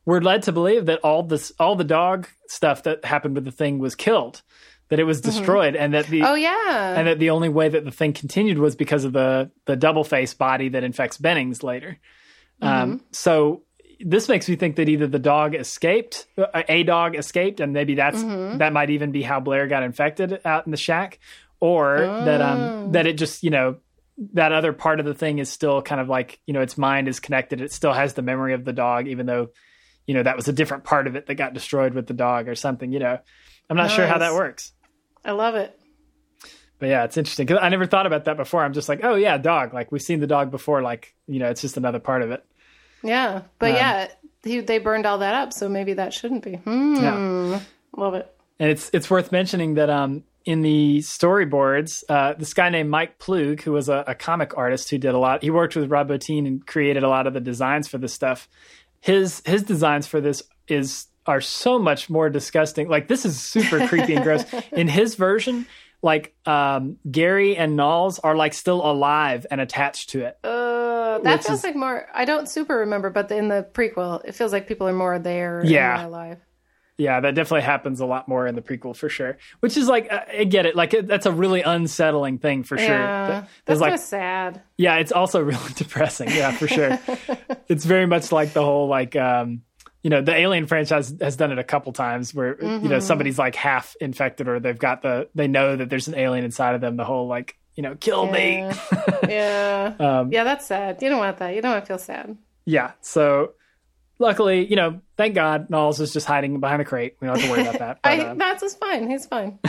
we're 0.05 0.21
led 0.21 0.43
to 0.43 0.51
believe 0.51 0.85
that 0.87 0.99
all 0.99 1.23
this 1.23 1.51
all 1.59 1.75
the 1.75 1.83
dog 1.83 2.27
stuff 2.47 2.83
that 2.83 3.05
happened 3.05 3.35
with 3.35 3.45
the 3.45 3.51
thing 3.51 3.79
was 3.79 3.95
killed, 3.95 4.41
that 4.89 4.99
it 4.99 5.03
was 5.05 5.21
destroyed, 5.21 5.75
and 5.75 5.93
that 5.93 6.07
the 6.07 6.23
Oh 6.23 6.35
yeah. 6.35 6.95
and 6.97 7.07
that 7.07 7.19
the 7.19 7.29
only 7.29 7.49
way 7.49 7.69
that 7.69 7.85
the 7.85 7.91
thing 7.91 8.13
continued 8.13 8.57
was 8.57 8.75
because 8.75 9.05
of 9.05 9.13
the 9.13 9.51
the 9.65 9.75
double 9.75 10.03
face 10.03 10.33
body 10.33 10.69
that 10.69 10.83
infects 10.83 11.17
Bennings 11.17 11.63
later. 11.63 11.97
Um, 12.61 13.01
so 13.11 13.63
this 13.99 14.27
makes 14.29 14.47
me 14.49 14.55
think 14.55 14.75
that 14.77 14.89
either 14.89 15.07
the 15.07 15.19
dog 15.19 15.55
escaped, 15.55 16.27
uh, 16.37 16.63
a 16.67 16.83
dog 16.83 17.15
escaped, 17.15 17.59
and 17.59 17.73
maybe 17.73 17.95
that's 17.95 18.21
that 18.57 18.73
might 18.73 18.89
even 18.89 19.11
be 19.11 19.21
how 19.21 19.39
Blair 19.39 19.67
got 19.67 19.83
infected 19.83 20.39
out 20.45 20.65
in 20.65 20.71
the 20.71 20.77
shack, 20.77 21.19
or 21.59 21.97
that 22.25 22.41
um 22.41 22.91
that 22.93 23.05
it 23.07 23.13
just 23.17 23.43
you 23.43 23.49
know 23.49 23.77
that 24.33 24.51
other 24.51 24.73
part 24.73 24.99
of 24.99 25.05
the 25.05 25.13
thing 25.13 25.39
is 25.39 25.49
still 25.49 25.81
kind 25.81 25.99
of 25.99 26.07
like 26.07 26.39
you 26.45 26.53
know 26.53 26.61
its 26.61 26.77
mind 26.77 27.07
is 27.07 27.19
connected. 27.19 27.61
It 27.61 27.71
still 27.71 27.93
has 27.93 28.13
the 28.13 28.21
memory 28.21 28.53
of 28.53 28.63
the 28.65 28.73
dog, 28.73 29.07
even 29.07 29.25
though 29.25 29.49
you 30.07 30.13
know 30.13 30.23
that 30.23 30.35
was 30.35 30.47
a 30.47 30.53
different 30.53 30.83
part 30.83 31.07
of 31.07 31.15
it 31.15 31.27
that 31.27 31.35
got 31.35 31.53
destroyed 31.53 31.93
with 31.93 32.07
the 32.07 32.13
dog 32.13 32.47
or 32.47 32.55
something. 32.55 32.91
You 32.91 32.99
know, 32.99 33.19
I'm 33.69 33.77
not 33.77 33.91
sure 33.91 34.07
how 34.07 34.17
that 34.19 34.33
works. 34.33 34.71
I 35.25 35.31
love 35.31 35.55
it. 35.55 35.77
But 36.79 36.89
yeah, 36.89 37.05
it's 37.05 37.15
interesting 37.15 37.45
because 37.45 37.61
I 37.61 37.69
never 37.69 37.85
thought 37.85 38.05
about 38.05 38.25
that 38.25 38.35
before. 38.35 38.61
I'm 38.63 38.73
just 38.73 38.89
like, 38.89 39.01
oh 39.03 39.15
yeah, 39.15 39.37
dog. 39.37 39.73
Like 39.73 39.91
we've 39.91 40.01
seen 40.01 40.19
the 40.19 40.27
dog 40.27 40.51
before. 40.51 40.81
Like 40.81 41.15
you 41.27 41.39
know, 41.39 41.49
it's 41.49 41.61
just 41.61 41.77
another 41.77 41.99
part 41.99 42.21
of 42.23 42.31
it. 42.31 42.43
Yeah. 43.03 43.43
But 43.59 43.73
yeah, 43.73 44.07
he, 44.43 44.59
they 44.59 44.79
burned 44.79 45.05
all 45.05 45.19
that 45.19 45.33
up, 45.35 45.53
so 45.53 45.69
maybe 45.69 45.93
that 45.93 46.13
shouldn't 46.13 46.43
be. 46.43 46.55
Hmm. 46.55 46.95
Yeah, 46.95 47.59
Love 47.95 48.15
it. 48.15 48.33
and 48.59 48.69
it's 48.69 48.89
it's 48.93 49.09
worth 49.09 49.31
mentioning 49.31 49.75
that 49.75 49.89
um 49.89 50.23
in 50.45 50.61
the 50.61 50.97
storyboards, 50.99 52.03
uh, 52.09 52.33
this 52.33 52.53
guy 52.53 52.67
named 52.69 52.89
Mike 52.89 53.17
Ploog, 53.17 53.61
who 53.61 53.71
was 53.71 53.87
a, 53.87 54.03
a 54.07 54.15
comic 54.15 54.57
artist 54.57 54.89
who 54.89 54.97
did 54.97 55.13
a 55.13 55.17
lot. 55.17 55.41
He 55.41 55.49
worked 55.49 55.75
with 55.75 55.89
Rob 55.89 56.09
Bottin 56.09 56.45
and 56.45 56.67
created 56.67 57.03
a 57.03 57.07
lot 57.07 57.27
of 57.27 57.33
the 57.33 57.39
designs 57.39 57.87
for 57.87 57.97
this 57.97 58.13
stuff. 58.13 58.49
His 59.03 59.41
his 59.45 59.63
designs 59.63 60.07
for 60.07 60.21
this 60.21 60.43
is 60.69 61.07
are 61.25 61.41
so 61.41 61.77
much 61.77 62.09
more 62.09 62.29
disgusting. 62.29 62.87
Like 62.87 63.09
this 63.09 63.25
is 63.25 63.37
super 63.37 63.85
creepy 63.87 64.13
and 64.15 64.23
gross. 64.23 64.45
In 64.71 64.87
his 64.87 65.15
version, 65.15 65.65
like 66.01 66.33
um, 66.45 66.97
Gary 67.11 67.57
and 67.57 67.75
Nauls 67.75 68.19
are 68.19 68.33
like 68.33 68.53
still 68.53 68.79
alive 68.85 69.45
and 69.51 69.59
attached 69.59 70.11
to 70.11 70.23
it. 70.25 70.37
Uh, 70.41 71.19
that 71.19 71.43
feels 71.43 71.59
is- 71.59 71.63
like 71.65 71.75
more. 71.75 72.07
I 72.13 72.23
don't 72.23 72.47
super 72.47 72.77
remember, 72.77 73.09
but 73.09 73.29
in 73.29 73.49
the 73.49 73.67
prequel, 73.73 74.23
it 74.23 74.35
feels 74.35 74.53
like 74.53 74.67
people 74.69 74.87
are 74.87 74.93
more 74.93 75.19
there. 75.19 75.61
Yeah. 75.65 76.07
alive. 76.07 76.39
Yeah, 76.97 77.19
that 77.21 77.33
definitely 77.33 77.61
happens 77.63 77.99
a 78.01 78.05
lot 78.05 78.27
more 78.27 78.45
in 78.45 78.53
the 78.55 78.61
prequel 78.61 78.95
for 78.95 79.09
sure. 79.09 79.37
Which 79.61 79.77
is 79.77 79.87
like 79.87 80.11
I 80.11 80.43
get 80.43 80.65
it. 80.67 80.75
Like 80.75 80.91
that's 81.07 81.25
a 81.25 81.31
really 81.31 81.61
unsettling 81.63 82.37
thing 82.37 82.63
for 82.63 82.77
sure. 82.77 82.87
Yeah, 82.87 83.45
that's 83.65 83.79
like 83.81 83.89
kind 83.89 83.99
of 83.99 84.05
sad. 84.05 84.61
Yeah, 84.77 84.97
it's 84.97 85.11
also 85.11 85.41
really 85.43 85.73
depressing. 85.75 86.29
Yeah, 86.29 86.51
for 86.51 86.67
sure. 86.67 86.99
it's 87.67 87.85
very 87.85 88.05
much 88.05 88.31
like 88.31 88.53
the 88.53 88.63
whole 88.63 88.87
like 88.87 89.15
um 89.15 89.61
you 90.03 90.09
know, 90.09 90.21
the 90.21 90.35
Alien 90.35 90.67
franchise 90.67 91.15
has 91.21 91.37
done 91.37 91.53
it 91.53 91.59
a 91.59 91.63
couple 91.63 91.93
times 91.93 92.33
where 92.35 92.61
you 92.61 92.67
Mm-hmm. 92.67 92.87
know 92.89 92.99
somebody's 92.99 93.39
like 93.39 93.55
half 93.55 93.95
infected 94.01 94.47
or 94.49 94.59
they've 94.59 94.77
got 94.77 95.01
the 95.01 95.29
they 95.33 95.47
know 95.47 95.75
that 95.77 95.89
there's 95.89 96.07
an 96.09 96.15
alien 96.15 96.43
inside 96.45 96.75
of 96.75 96.81
them. 96.81 96.97
The 96.97 97.05
whole 97.05 97.27
like 97.27 97.57
you 97.75 97.83
know 97.83 97.95
kill 97.95 98.29
me. 98.29 98.57
Yeah, 98.57 98.75
yeah, 99.27 99.93
Um, 100.19 100.31
yeah. 100.31 100.43
That's 100.43 100.65
sad. 100.67 101.01
You 101.01 101.09
don't 101.09 101.19
want 101.19 101.37
that. 101.37 101.55
You 101.55 101.61
don't 101.61 101.71
want 101.71 101.85
to 101.85 101.87
feel 101.87 101.97
sad. 101.97 102.37
Yeah. 102.65 102.91
So 103.01 103.53
luckily, 104.23 104.65
you 104.65 104.75
know, 104.75 105.01
thank 105.17 105.35
God, 105.35 105.69
Nauls 105.69 105.99
is 105.99 106.11
just 106.13 106.25
hiding 106.25 106.59
behind 106.59 106.81
a 106.81 106.85
crate. 106.85 107.17
We 107.19 107.27
don't 107.27 107.39
have 107.39 107.45
to 107.45 107.51
worry 107.51 107.61
about 107.67 107.79
that. 107.79 107.99
But, 108.03 108.09
I, 108.11 108.19
uh, 108.23 108.33
that's 108.33 108.61
just 108.61 108.79
fine. 108.79 109.09
He's 109.09 109.27
fine. 109.27 109.59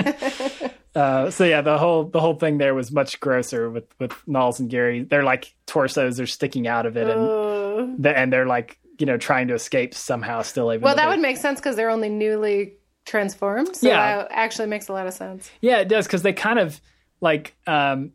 uh, 0.94 1.30
so 1.30 1.44
yeah, 1.44 1.60
the 1.60 1.78
whole 1.78 2.04
the 2.04 2.20
whole 2.20 2.34
thing 2.34 2.58
there 2.58 2.74
was 2.74 2.90
much 2.90 3.20
grosser 3.20 3.68
with 3.70 3.84
with 3.98 4.12
Nauls 4.26 4.60
and 4.60 4.70
Gary. 4.70 5.02
They're 5.02 5.24
like 5.24 5.54
torsos 5.66 6.20
are 6.20 6.26
sticking 6.26 6.66
out 6.66 6.86
of 6.86 6.96
it, 6.96 7.08
and 7.08 7.20
Uh, 7.20 7.86
the, 7.98 8.16
and 8.16 8.32
they're 8.32 8.46
like 8.46 8.78
you 8.98 9.06
know 9.06 9.16
trying 9.16 9.48
to 9.48 9.54
escape 9.54 9.94
somehow. 9.94 10.42
Still, 10.42 10.72
even 10.72 10.82
well, 10.82 10.94
that 10.96 11.04
they- 11.04 11.10
would 11.10 11.20
make 11.20 11.36
sense 11.36 11.60
because 11.60 11.76
they're 11.76 11.90
only 11.90 12.08
newly 12.08 12.74
transformed. 13.06 13.74
So 13.76 13.88
Yeah. 13.88 14.16
that 14.18 14.28
actually 14.30 14.68
makes 14.68 14.88
a 14.88 14.92
lot 14.92 15.06
of 15.06 15.14
sense. 15.14 15.50
Yeah, 15.60 15.78
it 15.78 15.88
does 15.88 16.06
because 16.06 16.22
they 16.22 16.32
kind 16.32 16.58
of 16.58 16.80
like 17.20 17.54
um 17.66 18.12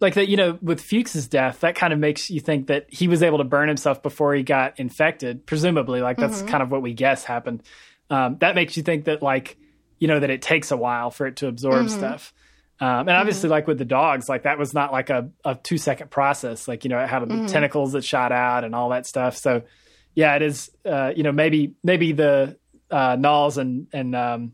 like 0.00 0.14
that 0.14 0.28
you 0.28 0.36
know 0.36 0.58
with 0.62 0.80
Fuchs's 0.80 1.28
death 1.28 1.60
that 1.60 1.74
kind 1.74 1.92
of 1.92 1.98
makes 1.98 2.30
you 2.30 2.40
think 2.40 2.68
that 2.68 2.86
he 2.88 3.08
was 3.08 3.22
able 3.22 3.38
to 3.38 3.44
burn 3.44 3.68
himself 3.68 4.02
before 4.02 4.34
he 4.34 4.42
got 4.42 4.78
infected 4.78 5.46
presumably. 5.46 6.00
Like 6.00 6.16
that's 6.16 6.42
kind 6.42 6.62
of 6.62 6.70
what 6.70 6.82
we 6.82 6.94
guess 6.94 7.24
happened. 7.24 7.62
Um 8.10 8.36
that 8.40 8.54
makes 8.54 8.76
you 8.76 8.82
think 8.82 9.04
that 9.06 9.22
like 9.22 9.56
you 9.98 10.08
know 10.08 10.20
that 10.20 10.30
it 10.30 10.42
takes 10.42 10.70
a 10.70 10.76
while 10.76 11.10
for 11.10 11.26
it 11.26 11.36
to 11.36 11.48
absorb 11.48 11.88
stuff. 11.90 12.32
Um, 12.80 13.08
and 13.08 13.10
obviously 13.10 13.48
like 13.48 13.66
with 13.66 13.78
the 13.78 13.84
dogs 13.84 14.28
like 14.28 14.44
that 14.44 14.56
was 14.56 14.72
not 14.72 14.92
like 14.92 15.10
a, 15.10 15.30
a 15.44 15.56
two 15.56 15.78
second 15.78 16.10
process. 16.10 16.68
Like 16.68 16.84
you 16.84 16.90
know 16.90 16.98
it 17.00 17.08
had 17.08 17.28
the 17.28 17.48
tentacles 17.48 17.92
that 17.92 18.04
shot 18.04 18.30
out 18.30 18.62
and 18.64 18.74
all 18.74 18.90
that 18.90 19.06
stuff. 19.06 19.36
So 19.36 19.62
yeah 20.14 20.36
it 20.36 20.42
is 20.42 20.70
uh 20.84 21.12
you 21.14 21.24
know 21.24 21.32
maybe 21.32 21.74
maybe 21.82 22.12
the 22.12 22.56
uh 22.90 23.16
Nauls 23.16 23.58
and 23.58 23.88
and 23.92 24.14
um 24.14 24.52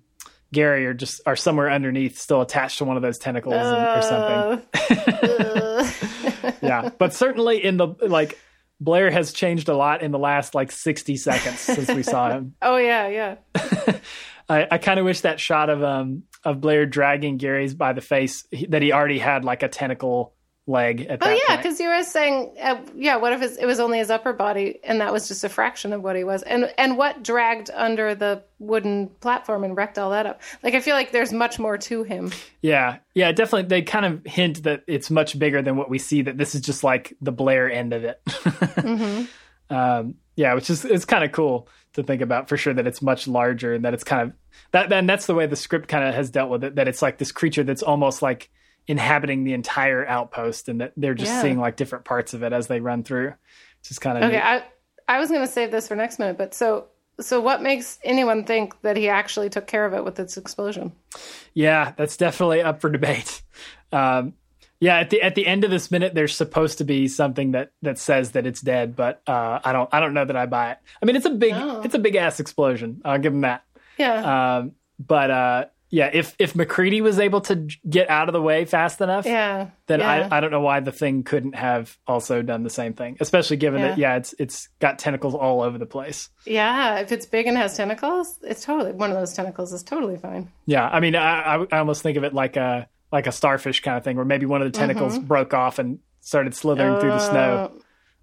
Gary 0.54 0.86
are 0.86 0.94
just 0.94 1.20
are 1.26 1.36
somewhere 1.36 1.70
underneath, 1.70 2.18
still 2.18 2.40
attached 2.40 2.78
to 2.78 2.84
one 2.84 2.96
of 2.96 3.02
those 3.02 3.18
tentacles 3.18 3.54
and, 3.54 3.98
or 3.98 4.02
something. 4.02 4.66
Uh, 4.90 5.90
Yeah, 6.62 6.90
but 6.98 7.12
certainly 7.14 7.62
in 7.62 7.76
the 7.76 7.88
like 8.00 8.38
Blair 8.80 9.10
has 9.10 9.32
changed 9.32 9.68
a 9.68 9.76
lot 9.76 10.02
in 10.02 10.10
the 10.10 10.18
last 10.18 10.54
like 10.54 10.72
sixty 10.72 11.16
seconds 11.16 11.60
since 11.60 11.88
we 11.90 12.02
saw 12.02 12.30
him. 12.30 12.54
oh 12.62 12.76
yeah, 12.76 13.08
yeah. 13.08 13.36
I, 14.48 14.66
I 14.72 14.78
kind 14.78 14.98
of 14.98 15.06
wish 15.06 15.22
that 15.22 15.40
shot 15.40 15.70
of 15.70 15.82
um 15.82 16.24
of 16.44 16.60
Blair 16.60 16.86
dragging 16.86 17.36
Gary's 17.38 17.74
by 17.74 17.92
the 17.92 18.00
face 18.00 18.46
that 18.68 18.82
he 18.82 18.92
already 18.92 19.18
had 19.18 19.44
like 19.44 19.62
a 19.62 19.68
tentacle 19.68 20.33
leg 20.66 21.02
at 21.02 21.18
Oh 21.22 21.30
yeah, 21.30 21.56
because 21.56 21.78
you 21.78 21.88
were 21.88 22.02
saying, 22.02 22.54
uh, 22.60 22.80
yeah. 22.94 23.16
What 23.16 23.32
if 23.32 23.58
it 23.58 23.66
was 23.66 23.80
only 23.80 23.98
his 23.98 24.10
upper 24.10 24.32
body, 24.32 24.80
and 24.84 25.00
that 25.00 25.12
was 25.12 25.28
just 25.28 25.44
a 25.44 25.48
fraction 25.48 25.92
of 25.92 26.02
what 26.02 26.16
he 26.16 26.24
was, 26.24 26.42
and 26.42 26.72
and 26.78 26.96
what 26.96 27.22
dragged 27.22 27.70
under 27.74 28.14
the 28.14 28.42
wooden 28.58 29.08
platform 29.20 29.64
and 29.64 29.76
wrecked 29.76 29.98
all 29.98 30.10
that 30.10 30.26
up? 30.26 30.40
Like 30.62 30.74
I 30.74 30.80
feel 30.80 30.94
like 30.94 31.12
there's 31.12 31.32
much 31.32 31.58
more 31.58 31.76
to 31.78 32.02
him. 32.02 32.32
Yeah, 32.62 32.98
yeah, 33.14 33.32
definitely. 33.32 33.68
They 33.68 33.82
kind 33.82 34.06
of 34.06 34.24
hint 34.24 34.62
that 34.62 34.84
it's 34.86 35.10
much 35.10 35.38
bigger 35.38 35.60
than 35.60 35.76
what 35.76 35.90
we 35.90 35.98
see. 35.98 36.22
That 36.22 36.38
this 36.38 36.54
is 36.54 36.62
just 36.62 36.82
like 36.82 37.14
the 37.20 37.32
Blair 37.32 37.70
end 37.70 37.92
of 37.92 38.04
it. 38.04 39.28
um, 39.70 40.14
yeah, 40.36 40.54
which 40.54 40.70
is 40.70 40.84
it's 40.84 41.04
kind 41.04 41.24
of 41.24 41.32
cool 41.32 41.68
to 41.92 42.02
think 42.02 42.22
about 42.22 42.48
for 42.48 42.56
sure. 42.56 42.72
That 42.72 42.86
it's 42.86 43.02
much 43.02 43.28
larger 43.28 43.74
and 43.74 43.84
that 43.84 43.92
it's 43.92 44.04
kind 44.04 44.22
of 44.22 44.32
that. 44.70 44.88
Then 44.88 45.06
that's 45.06 45.26
the 45.26 45.34
way 45.34 45.46
the 45.46 45.56
script 45.56 45.88
kind 45.88 46.04
of 46.08 46.14
has 46.14 46.30
dealt 46.30 46.50
with 46.50 46.64
it. 46.64 46.76
That 46.76 46.88
it's 46.88 47.02
like 47.02 47.18
this 47.18 47.32
creature 47.32 47.64
that's 47.64 47.82
almost 47.82 48.22
like 48.22 48.50
inhabiting 48.86 49.44
the 49.44 49.52
entire 49.54 50.06
outpost, 50.06 50.68
and 50.68 50.80
that 50.80 50.92
they're 50.96 51.14
just 51.14 51.32
Yeah. 51.32 51.42
seeing 51.42 51.58
like 51.58 51.76
different 51.76 52.04
parts 52.04 52.34
of 52.34 52.42
it 52.42 52.52
as 52.52 52.66
they 52.66 52.80
run 52.80 53.02
through. 53.02 53.34
Just 53.82 54.00
kind 54.00 54.18
of 54.18 54.24
Okay, 54.24 54.40
I 54.40 54.62
I 55.08 55.18
was 55.18 55.28
going 55.30 55.42
to 55.42 55.46
save 55.52 55.70
this 55.70 55.88
for 55.88 55.96
next 55.96 56.18
minute, 56.18 56.38
but 56.38 56.54
so 56.54 56.86
so 57.20 57.40
what 57.40 57.62
makes 57.62 57.98
anyone 58.02 58.44
think 58.44 58.80
that 58.82 58.96
he 58.96 59.08
actually 59.08 59.48
took 59.48 59.66
care 59.68 59.84
of 59.84 59.94
it 59.94 60.04
with 60.04 60.18
its 60.18 60.36
explosion? 60.36 60.92
Yeah, 61.54 61.92
that's 61.96 62.16
definitely 62.16 62.62
up 62.62 62.80
for 62.80 62.90
debate. 62.90 63.42
Um, 63.92 64.34
yeah, 64.80 64.96
at 64.98 65.10
the 65.10 65.22
at 65.22 65.34
the 65.36 65.46
end 65.46 65.62
of 65.64 65.70
this 65.70 65.90
minute, 65.90 66.14
there's 66.14 66.34
supposed 66.36 66.78
to 66.78 66.84
be 66.84 67.06
something 67.06 67.52
that 67.52 67.70
that 67.82 67.96
says 67.98 68.32
that 68.32 68.44
it's 68.44 68.60
dead, 68.60 68.96
but 68.96 69.22
uh, 69.26 69.60
I 69.64 69.72
don't 69.72 69.88
I 69.92 70.00
don't 70.00 70.12
know 70.14 70.24
that 70.24 70.36
I 70.36 70.46
buy 70.46 70.72
it. 70.72 70.78
I 71.00 71.06
mean, 71.06 71.14
it's 71.16 71.26
a 71.26 71.30
big 71.30 71.52
No. 71.52 71.80
it's 71.82 71.94
a 71.94 71.98
big 72.00 72.16
ass 72.16 72.40
explosion. 72.40 73.00
I'll 73.04 73.18
give 73.20 73.32
him 73.32 73.42
that. 73.42 73.62
Yeah, 73.96 74.56
Um, 74.56 74.72
but 74.98 75.30
uh, 75.30 75.64
yeah, 75.94 76.10
if 76.12 76.34
if 76.40 76.54
MacReady 76.56 77.00
was 77.02 77.20
able 77.20 77.40
to 77.42 77.68
get 77.88 78.10
out 78.10 78.28
of 78.28 78.32
the 78.32 78.42
way 78.42 78.64
fast 78.64 79.00
enough, 79.00 79.26
yeah. 79.26 79.68
then 79.86 80.00
yeah. 80.00 80.28
I 80.32 80.38
I 80.38 80.40
don't 80.40 80.50
know 80.50 80.60
why 80.60 80.80
the 80.80 80.90
thing 80.90 81.22
couldn't 81.22 81.54
have 81.54 81.96
also 82.06 82.42
done 82.42 82.64
the 82.64 82.70
same 82.70 82.94
thing. 82.94 83.16
Especially 83.20 83.56
given 83.56 83.80
that 83.82 83.96
Yeah. 83.96 84.14
yeah, 84.14 84.16
it's 84.16 84.34
it's 84.40 84.68
got 84.80 84.98
tentacles 84.98 85.34
all 85.34 85.62
over 85.62 85.78
the 85.78 85.86
place. 85.86 86.30
yeah. 86.46 86.98
If 86.98 87.12
it's 87.12 87.26
big 87.26 87.46
and 87.46 87.56
has 87.56 87.76
tentacles, 87.76 88.38
it's 88.42 88.64
totally 88.64 88.90
one 88.92 89.10
of 89.12 89.16
those 89.16 89.34
tentacles 89.34 89.72
is 89.72 89.84
totally 89.84 90.16
fine. 90.16 90.50
Yeah, 90.66 90.88
I 90.88 90.98
mean, 90.98 91.14
I, 91.14 91.54
I 91.56 91.66
I 91.70 91.78
almost 91.78 92.02
think 92.02 92.16
of 92.18 92.24
it 92.24 92.34
like 92.34 92.56
a 92.56 92.88
like 93.12 93.28
a 93.28 93.32
starfish 93.32 93.80
kind 93.80 93.96
of 93.96 94.02
thing, 94.02 94.16
where 94.16 94.24
maybe 94.24 94.46
one 94.46 94.62
of 94.62 94.72
the 94.72 94.76
tentacles 94.76 95.14
Mm-hmm. 95.16 95.26
broke 95.28 95.54
off 95.54 95.78
and 95.78 96.00
started 96.22 96.54
slithering 96.56 96.98
through 96.98 97.10
the 97.10 97.18
snow. 97.20 97.72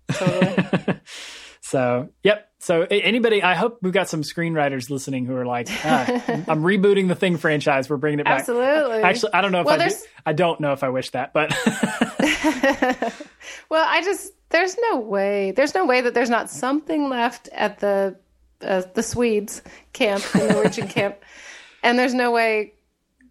Uh, 0.09 0.13
totally. 0.13 0.99
So, 1.63 2.09
yep. 2.23 2.49
So, 2.59 2.81
anybody, 2.89 3.41
I 3.41 3.53
hope 3.55 3.79
we've 3.81 3.93
got 3.93 4.07
some 4.09 4.21
screenwriters 4.23 4.89
listening 4.89 5.25
who 5.25 5.35
are 5.35 5.45
like, 5.45 5.67
ah, 5.83 6.05
I'm 6.47 6.63
rebooting 6.63 7.07
the 7.07 7.15
Thing 7.15 7.37
franchise. 7.37 7.89
We're 7.89 7.97
bringing 7.97 8.19
it 8.19 8.25
back. 8.25 8.39
Absolutely. 8.39 9.01
Actually, 9.01 9.33
I 9.33 9.41
don't 9.41 9.51
know 9.51 9.61
if 9.61 9.65
Well, 9.67 9.81
I, 9.81 9.89
do, 9.89 9.95
I 10.25 10.33
don't 10.33 10.59
know 10.59 10.73
if 10.73 10.83
I 10.83 10.89
wish 10.89 11.11
that, 11.11 11.33
but 11.33 11.51
Well, 13.69 13.85
I 13.87 14.01
just 14.03 14.33
there's 14.49 14.75
no 14.91 14.99
way 14.99 15.51
there's 15.51 15.73
no 15.73 15.85
way 15.85 16.01
that 16.01 16.13
there's 16.13 16.29
not 16.29 16.49
something 16.49 17.09
left 17.09 17.47
at 17.53 17.79
the 17.79 18.15
uh, 18.61 18.83
the 18.93 19.01
Swedes 19.03 19.61
camp, 19.93 20.23
the 20.33 20.49
Norwegian 20.51 20.87
camp, 20.89 21.17
and 21.83 21.97
there's 21.97 22.13
no 22.13 22.31
way 22.31 22.73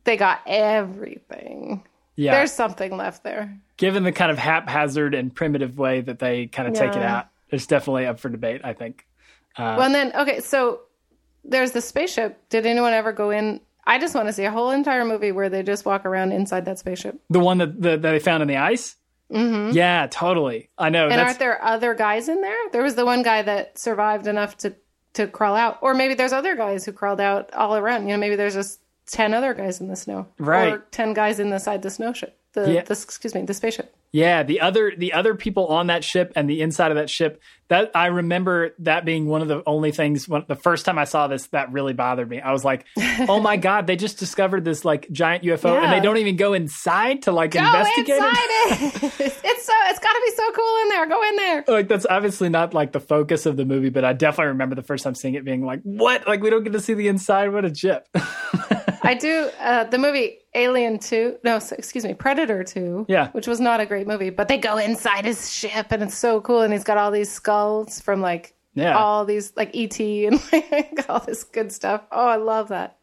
they 0.05 0.17
got 0.17 0.41
everything. 0.47 1.85
yeah. 2.17 2.33
There's 2.33 2.53
something 2.53 2.97
left 2.97 3.23
there. 3.23 3.57
given 3.77 4.03
the 4.03 4.13
kind 4.13 4.31
of 4.31 4.39
haphazard 4.39 5.15
and 5.15 5.35
primitive 5.35 5.79
way 5.79 6.01
that 6.01 6.19
they 6.19 6.47
kind 6.47 6.69
of 6.69 6.75
take 6.75 6.97
it 6.97 7.03
out, 7.03 7.29
it's 7.51 7.67
definitely 7.67 8.07
up 8.07 8.21
for 8.21 8.29
debate. 8.29 8.61
I 8.65 8.73
think. 8.73 9.07
well, 9.59 9.83
and 9.83 9.95
then 9.95 10.13
okay, 10.15 10.41
so 10.41 10.81
there's 11.45 11.73
the 11.73 11.81
spaceship. 11.81 12.49
Did 12.49 12.67
anyone 12.67 12.93
ever 12.93 13.13
go 13.13 13.31
in? 13.31 13.61
I 13.87 13.99
just 13.99 14.15
want 14.15 14.29
to 14.29 14.33
see 14.33 14.45
a 14.45 14.51
whole 14.51 14.71
entire 14.71 15.05
movie 15.05 15.33
where 15.33 15.49
they 15.49 15.63
just 15.63 15.85
walk 15.85 16.05
around 16.05 16.33
inside 16.33 16.65
that 16.67 16.79
spaceship. 16.79 17.21
The 17.31 17.41
one 17.41 17.59
that 17.59 17.81
that 17.83 18.03
they 18.03 18.19
found 18.19 18.43
in 18.43 18.49
the 18.49 18.57
ice. 18.57 18.97
Mm-hmm. 19.33 19.77
Yeah, 19.77 20.07
totally. 20.11 20.71
I 20.77 20.91
know. 20.91 21.05
And 21.05 21.13
that's 21.13 21.27
aren't 21.29 21.39
there 21.39 21.63
other 21.65 21.95
guys 21.95 22.29
in 22.29 22.41
there? 22.41 22.59
There 22.73 22.83
was 22.83 22.97
the 22.97 23.07
one 23.07 23.23
guy 23.23 23.43
that 23.43 23.79
survived 23.79 24.27
enough 24.27 24.57
to 24.59 24.75
to 25.15 25.27
crawl 25.27 25.57
out, 25.57 25.79
or 25.83 25.95
maybe 25.95 26.15
there's 26.15 26.33
other 26.33 26.55
guys 26.57 26.85
who 26.85 26.93
crawled 26.93 27.21
out 27.21 27.53
all 27.55 27.77
around. 27.77 28.03
You 28.07 28.15
know, 28.15 28.19
maybe 28.19 28.37
there's 28.37 28.55
just 28.55 28.81
ten 29.07 29.35
other 29.35 29.55
guys 29.55 29.81
in 29.81 29.89
the 29.89 29.97
snow, 29.97 30.27
Right. 30.39 30.73
Or 30.73 30.79
ten 30.91 31.15
guys 31.15 31.41
inside 31.41 31.83
the 31.83 31.91
snow 31.91 32.13
ship. 32.13 32.39
The, 32.53 32.73
Yeah. 32.73 32.83
the 32.83 32.93
excuse 32.93 33.35
me, 33.35 33.43
the 33.43 33.55
spaceship. 33.55 33.95
Yeah, 34.13 34.43
the 34.43 34.61
other 34.61 34.93
the 34.97 35.13
other 35.13 35.35
people 35.37 35.69
on 35.69 35.87
that 35.87 36.03
ship 36.03 36.33
and 36.35 36.51
the 36.51 36.63
inside 36.63 36.91
of 36.91 36.97
that 36.97 37.09
ship 37.09 37.41
that 37.69 37.93
I 37.95 38.07
remember 38.07 38.75
that 38.81 39.05
being 39.05 39.27
one 39.27 39.41
of 39.43 39.47
the 39.47 39.63
only 39.67 39.93
things 39.93 40.29
when 40.29 40.45
the 40.49 40.57
first 40.57 40.85
time 40.85 40.99
I 40.99 41.05
saw 41.05 41.29
this 41.29 41.47
that 41.49 41.71
really 41.71 41.93
bothered 41.93 42.29
me. 42.29 42.41
I 42.41 42.51
was 42.51 42.65
like, 42.65 42.87
"Oh 43.29 43.39
my 43.39 43.57
god, 43.57 43.87
they 43.87 43.95
just 43.95 44.19
discovered 44.19 44.65
this 44.65 44.85
like 44.85 45.09
giant 45.13 45.45
UFO 45.45 45.81
and 45.81 45.93
they 45.93 46.01
don't 46.01 46.17
even 46.17 46.35
go 46.35 46.55
inside 46.55 47.23
to 47.23 47.33
like 47.33 47.53
Go 47.53 47.61
investigate 47.61 48.17
inside 48.17 48.35
it." 48.37 49.05
it. 49.05 49.13
it's 49.45 49.67
so 49.67 49.73
it's 49.87 50.01
got 50.01 50.13
to 50.13 50.23
be 50.25 50.33
so 50.35 50.53
cool 50.53 50.83
in 50.83 50.89
there. 50.89 51.07
Go 51.07 51.29
in 51.29 51.37
there. 51.37 51.65
Like 51.69 51.89
that's 51.89 52.07
obviously 52.11 52.49
not 52.49 52.75
like 52.75 52.91
the 52.91 53.01
focus 53.01 53.47
of 53.47 53.57
the 53.57 53.65
movie, 53.65 53.91
but 53.91 54.05
I 54.05 54.13
definitely 54.13 54.49
remember 54.49 54.75
the 54.75 54.83
first 54.83 55.05
time 55.05 55.15
seeing 55.15 55.35
it 55.35 55.45
being 55.45 55.65
like, 55.65 55.83
"What? 55.85 56.27
Like 56.27 56.43
we 56.43 56.51
don't 56.51 56.65
get 56.65 56.73
to 56.73 56.81
see 56.81 56.95
the 56.95 57.07
inside? 57.07 57.53
What 57.53 57.65
a 57.65 57.71
chip!" 57.71 58.09
I 59.03 59.15
do 59.15 59.51
uh, 59.61 59.85
the 59.85 59.99
movie 59.99 60.39
Alien 60.55 60.99
Two. 60.99 61.37
No, 61.45 61.57
excuse 61.57 62.05
me, 62.05 62.15
Predator 62.15 62.65
Two. 62.65 63.07
Yeah. 63.09 63.31
which 63.31 63.47
was 63.47 63.61
not 63.61 63.81
a 63.81 63.87
great 63.87 64.07
movie, 64.07 64.31
but 64.31 64.49
they 64.49 64.59
go 64.59 64.77
inside 64.79 65.25
his 65.25 65.53
ship 65.53 65.87
and 65.91 66.03
it's 66.03 66.17
so 66.19 66.41
cool, 66.41 66.63
and 66.63 66.73
he's 66.73 66.85
got 66.85 66.99
all 66.99 67.11
these 67.11 67.31
skulls 67.31 68.01
from 68.01 68.21
like 68.21 68.55
Yeah. 68.75 68.97
all 68.99 69.25
these 69.25 69.53
like 69.57 69.75
ET 69.75 69.99
and 70.01 70.41
like 70.53 71.05
all 71.09 71.21
this 71.21 71.45
good 71.45 71.73
stuff. 71.73 72.03
Oh, 72.13 72.27
I 72.27 72.37
love 72.37 72.69
that. 72.69 72.97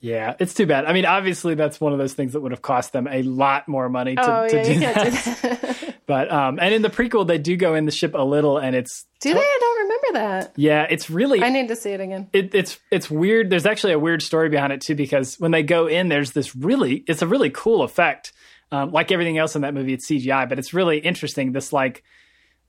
Yeah, 0.00 0.34
it's 0.40 0.52
too 0.54 0.66
bad. 0.66 0.84
I 0.86 0.92
mean, 0.92 1.04
obviously, 1.06 1.54
that's 1.54 1.80
one 1.80 1.92
of 1.92 1.98
those 2.00 2.12
things 2.14 2.32
that 2.32 2.40
would 2.40 2.50
have 2.50 2.62
cost 2.62 2.92
them 2.92 3.06
a 3.06 3.22
lot 3.22 3.68
more 3.68 3.88
money 3.88 4.16
to, 4.16 4.42
oh 4.44 4.48
to 4.48 4.56
yeah, 4.56 4.64
do 4.64 4.80
that. 4.80 4.94
do 4.96 5.10
that. 5.48 5.78
But 6.06 6.32
um, 6.32 6.58
and 6.60 6.74
in 6.74 6.82
the 6.82 6.90
prequel, 6.90 7.24
they 7.26 7.38
do 7.38 7.56
go 7.56 7.74
in 7.76 7.84
the 7.86 7.92
ship 7.92 8.14
a 8.14 8.24
little, 8.24 8.58
and 8.58 8.74
it's 8.74 9.06
do 9.20 9.32
they? 9.32 9.38
Remember 10.02 10.28
that. 10.28 10.52
yeah, 10.56 10.86
it's 10.88 11.08
really 11.10 11.42
I 11.42 11.48
need 11.48 11.68
to 11.68 11.76
see 11.76 11.90
it 11.90 12.00
again. 12.00 12.28
it, 12.32 12.54
it's 12.54 12.78
it's 12.90 13.10
weird. 13.10 13.50
There's 13.50 13.66
actually 13.66 13.92
a 13.92 13.98
weird 13.98 14.22
story 14.22 14.48
behind 14.48 14.72
it 14.72 14.80
too, 14.80 14.94
because 14.94 15.36
when 15.38 15.50
they 15.50 15.62
go 15.62 15.86
in, 15.86 16.08
there's 16.08 16.32
this 16.32 16.54
really 16.56 17.04
it's 17.06 17.22
a 17.22 17.26
really 17.26 17.50
cool 17.50 17.82
effect. 17.82 18.32
Um, 18.70 18.90
like 18.90 19.12
everything 19.12 19.36
else 19.36 19.54
in 19.54 19.62
that 19.62 19.74
movie, 19.74 19.92
it's 19.92 20.08
CGI, 20.08 20.48
but 20.48 20.58
it's 20.58 20.72
really 20.72 20.98
interesting. 20.98 21.52
This 21.52 21.72
like 21.72 22.02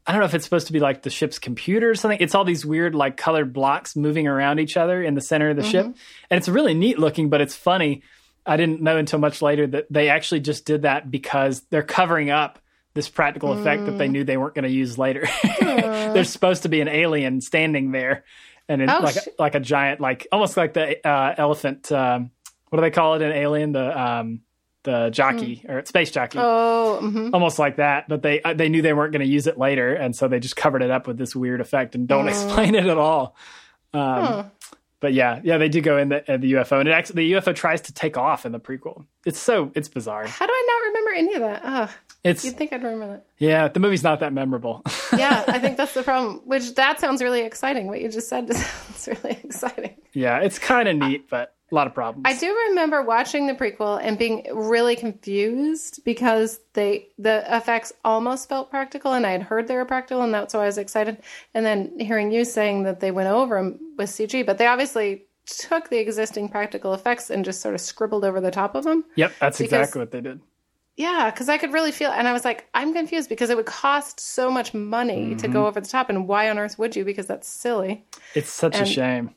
I 0.05 0.11
don't 0.11 0.19
know 0.19 0.25
if 0.25 0.33
it's 0.35 0.43
supposed 0.43 0.67
to 0.67 0.73
be 0.73 0.79
like 0.81 1.01
the 1.01 1.09
ship's 1.09 1.39
computer 1.39 1.89
or 1.89 1.95
something. 1.95 2.17
It's 2.19 2.35
all 2.35 2.43
these 2.43 2.65
weird 2.65 2.93
like 2.93 3.15
colored 3.15 3.53
blocks 3.53 3.95
moving 3.95 4.27
around 4.27 4.59
each 4.59 4.75
other 4.75 5.01
in 5.01 5.13
the 5.13 5.21
center 5.21 5.49
of 5.49 5.55
the 5.55 5.63
ship, 5.63 5.85
and 5.85 6.37
it's 6.37 6.49
really 6.49 6.73
neat 6.73 6.99
looking, 6.99 7.29
but 7.29 7.39
it's 7.41 7.55
funny. 7.55 8.03
I 8.45 8.57
didn't 8.57 8.81
know 8.81 8.97
until 8.97 9.19
much 9.19 9.41
later 9.41 9.65
that 9.67 9.87
they 9.89 10.09
actually 10.09 10.41
just 10.41 10.65
did 10.65 10.81
that 10.81 11.09
because 11.09 11.61
they're 11.69 11.81
covering 11.83 12.29
up 12.29 12.59
this 12.93 13.09
practical 13.09 13.53
effect 13.53 13.85
that 13.85 13.97
they 13.97 14.07
knew 14.07 14.23
they 14.23 14.37
weren't 14.37 14.53
going 14.55 14.63
to 14.63 14.71
use 14.71 14.97
later. 14.97 15.27
There's 15.61 16.29
supposed 16.29 16.63
to 16.63 16.69
be 16.69 16.81
an 16.81 16.87
alien 16.87 17.41
standing 17.41 17.91
there, 17.91 18.23
and 18.69 18.81
Oh, 18.89 18.99
like 19.01 19.15
sh- 19.15 19.27
a, 19.27 19.41
like 19.41 19.55
a 19.55 19.59
giant, 19.59 19.99
like 19.99 20.27
almost 20.31 20.57
like 20.57 20.73
the 20.73 21.05
uh, 21.07 21.33
elephant. 21.37 21.91
Um, 21.91 22.31
what 22.69 22.77
do 22.77 22.81
they 22.81 22.91
call 22.91 23.15
it 23.15 23.21
An 23.21 23.31
Alien? 23.31 23.71
The 23.71 24.01
um, 24.01 24.41
the 24.83 25.09
jockey 25.11 25.63
or 25.69 25.85
space 25.85 26.11
jockey. 26.11 26.39
Oh, 26.41 26.99
mhm. 27.01 27.31
Almost 27.33 27.57
like 27.59 27.77
that, 27.77 28.09
but 28.09 28.21
they 28.21 28.41
uh, 28.41 28.53
they 28.53 28.67
knew 28.69 28.81
they 28.81 28.93
weren't 28.93 29.11
going 29.13 29.25
to 29.25 29.31
use 29.31 29.47
it 29.47 29.57
later, 29.57 29.93
and 29.93 30.15
so 30.15 30.27
they 30.27 30.39
just 30.39 30.55
covered 30.55 30.81
it 30.83 30.91
up 30.91 31.07
with 31.07 31.17
this 31.17 31.35
weird 31.35 31.61
effect 31.61 31.95
and 31.95 32.07
don't 32.07 32.27
explain 32.27 32.75
it 32.75 32.85
at 32.85 32.97
all. 32.97 33.35
Um, 33.93 34.51
But 34.99 35.13
yeah, 35.13 35.41
yeah, 35.43 35.57
they 35.57 35.67
do 35.67 35.81
go 35.81 35.97
in 35.97 36.09
the, 36.09 36.33
uh, 36.33 36.37
the 36.37 36.53
UFO, 36.53 36.79
and 36.79 36.87
it 36.87 36.93
actually 36.93 37.27
the 37.27 37.33
UFO 37.33 37.53
tries 37.53 37.81
to 37.81 37.93
take 37.93 38.17
off 38.17 38.45
in 38.45 38.53
the 38.53 38.59
prequel. 38.59 39.05
It's 39.25 39.37
so 39.39 39.69
it's 39.75 39.89
bizarre. 39.89 40.25
how 40.25 40.45
do 40.47 40.51
I 40.53 40.65
not 40.67 40.87
remember 40.87 41.11
any 41.11 41.33
of 41.35 41.41
that? 41.41 41.61
Ugh, 41.65 41.89
It's 42.23 42.45
you'd 42.45 42.55
think 42.57 42.71
I'd 42.71 42.83
remember 42.83 43.07
that. 43.07 43.25
yeah, 43.37 43.67
the 43.67 43.79
movie's 43.79 44.03
not 44.03 44.19
that 44.21 44.33
memorable. 44.33 44.81
Yeah, 45.15 45.43
I 45.47 45.59
think 45.59 45.77
that's 45.77 45.93
the 45.93 46.01
problem. 46.01 46.41
Which 46.45 46.73
that 46.73 46.99
sounds 46.99 47.21
really 47.21 47.41
exciting. 47.41 47.85
What 47.85 48.01
you 48.01 48.09
just 48.09 48.27
said 48.29 48.51
sounds 48.55 49.07
really 49.07 49.37
exciting. 49.43 49.95
yeah, 50.13 50.39
it's 50.39 50.57
kind 50.57 50.87
of 50.87 50.95
neat, 50.95 51.29
but 51.29 51.53
a 51.71 51.75
lot 51.75 51.85
of 51.85 51.93
problems. 51.93 52.23
I 52.27 52.35
do 52.35 52.51
remember 52.69 53.03
watching 53.03 53.45
the 53.45 53.53
prequel 53.53 53.99
and 54.01 54.17
being 54.17 54.47
really 54.51 54.95
confused 54.95 56.03
because 56.03 56.59
they 56.73 57.09
the 57.19 57.43
effects 57.55 57.93
almost 58.03 58.49
felt 58.49 58.71
practical, 58.71 59.13
and 59.13 59.25
I 59.27 59.31
had 59.31 59.43
heard 59.43 59.67
they 59.67 59.75
were 59.75 59.85
practical, 59.85 60.23
and 60.23 60.33
that's 60.33 60.53
why 60.55 60.61
I 60.61 60.65
was 60.65 60.79
excited. 60.79 61.21
And 61.53 61.63
then 61.63 61.99
hearing 61.99 62.31
you 62.31 62.43
saying 62.43 62.83
that 62.83 62.99
they 62.99 63.11
went 63.11 63.29
over 63.29 63.55
them 63.57 63.79
with 63.97 64.09
CG, 64.09 64.43
but 64.45 64.57
they 64.57 64.65
obviously 64.65 65.25
took 65.45 65.89
the 65.89 65.99
existing 65.99 66.49
practical 66.49 66.93
effects 66.95 67.29
and 67.29 67.45
just 67.45 67.61
sort 67.61 67.75
of 67.75 67.81
scribbled 67.81 68.25
over 68.25 68.41
the 68.41 68.49
top 68.51 68.73
of 68.75 68.83
them. 68.83 69.03
Yep, 69.15 69.33
that's 69.39 69.59
exactly 69.59 69.99
what 69.99 70.11
they 70.11 70.21
did. 70.21 70.39
Yeah, 70.95 71.31
because 71.31 71.49
I 71.49 71.57
could 71.57 71.73
really 71.73 71.91
feel, 71.91 72.11
and 72.11 72.27
I 72.27 72.33
was 72.33 72.45
like, 72.45 72.69
I'm 72.73 72.93
confused 72.93 73.27
because 73.27 73.49
it 73.49 73.57
would 73.57 73.65
cost 73.65 74.19
so 74.19 74.51
much 74.51 74.73
money 74.75 75.35
to 75.35 75.47
go 75.47 75.59
mm-hmm. 75.59 75.67
over 75.67 75.81
the 75.81 75.87
top, 75.87 76.09
and 76.09 76.27
why 76.27 76.49
on 76.49 76.59
earth 76.59 76.77
would 76.77 76.95
you? 76.95 77.03
Because 77.03 77.25
that's 77.25 77.47
silly. 77.47 78.05
It's 78.35 78.51
such 78.51 78.79
a 78.79 78.85
shame. 78.85 79.33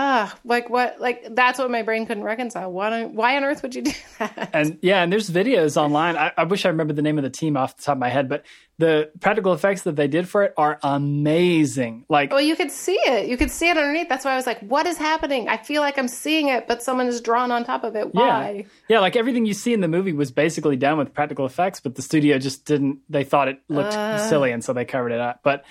Ah, 0.00 0.38
like 0.44 0.70
what? 0.70 1.00
Like 1.00 1.34
that's 1.34 1.58
what 1.58 1.72
my 1.72 1.82
brain 1.82 2.06
couldn't 2.06 2.22
reconcile. 2.22 2.70
Why? 2.70 2.88
Don't, 2.90 3.14
why 3.14 3.36
on 3.36 3.42
earth 3.42 3.62
would 3.62 3.74
you 3.74 3.82
do 3.82 3.90
that? 4.20 4.50
And 4.52 4.78
yeah, 4.80 5.02
and 5.02 5.12
there's 5.12 5.28
videos 5.28 5.76
online. 5.76 6.16
I, 6.16 6.30
I 6.36 6.44
wish 6.44 6.64
I 6.64 6.68
remember 6.68 6.92
the 6.92 7.02
name 7.02 7.18
of 7.18 7.24
the 7.24 7.30
team 7.30 7.56
off 7.56 7.76
the 7.76 7.82
top 7.82 7.96
of 7.96 7.98
my 7.98 8.08
head, 8.08 8.28
but 8.28 8.44
the 8.78 9.10
practical 9.18 9.52
effects 9.54 9.82
that 9.82 9.96
they 9.96 10.06
did 10.06 10.28
for 10.28 10.44
it 10.44 10.54
are 10.56 10.78
amazing. 10.84 12.04
Like, 12.08 12.30
Well, 12.30 12.40
you 12.40 12.54
could 12.54 12.70
see 12.70 12.92
it. 12.94 13.28
You 13.28 13.36
could 13.36 13.50
see 13.50 13.68
it 13.68 13.76
underneath. 13.76 14.08
That's 14.08 14.24
why 14.24 14.34
I 14.34 14.36
was 14.36 14.46
like, 14.46 14.60
"What 14.60 14.86
is 14.86 14.96
happening?" 14.98 15.48
I 15.48 15.56
feel 15.56 15.82
like 15.82 15.98
I'm 15.98 16.06
seeing 16.06 16.46
it, 16.48 16.68
but 16.68 16.80
someone 16.80 17.08
is 17.08 17.20
drawn 17.20 17.50
on 17.50 17.64
top 17.64 17.82
of 17.82 17.96
it. 17.96 18.14
Why? 18.14 18.66
yeah, 18.88 19.00
like 19.00 19.16
everything 19.16 19.46
you 19.46 19.54
see 19.54 19.72
in 19.72 19.80
the 19.80 19.88
movie 19.88 20.12
was 20.12 20.30
basically 20.30 20.76
done 20.76 20.96
with 20.96 21.12
practical 21.12 21.44
effects, 21.44 21.80
but 21.80 21.96
the 21.96 22.02
studio 22.02 22.38
just 22.38 22.64
didn't. 22.64 23.00
They 23.08 23.24
thought 23.24 23.48
it 23.48 23.58
looked 23.68 23.94
silly, 24.28 24.52
and 24.52 24.62
so 24.62 24.72
they 24.72 24.84
covered 24.84 25.10
it 25.10 25.20
up. 25.20 25.40
But 25.42 25.64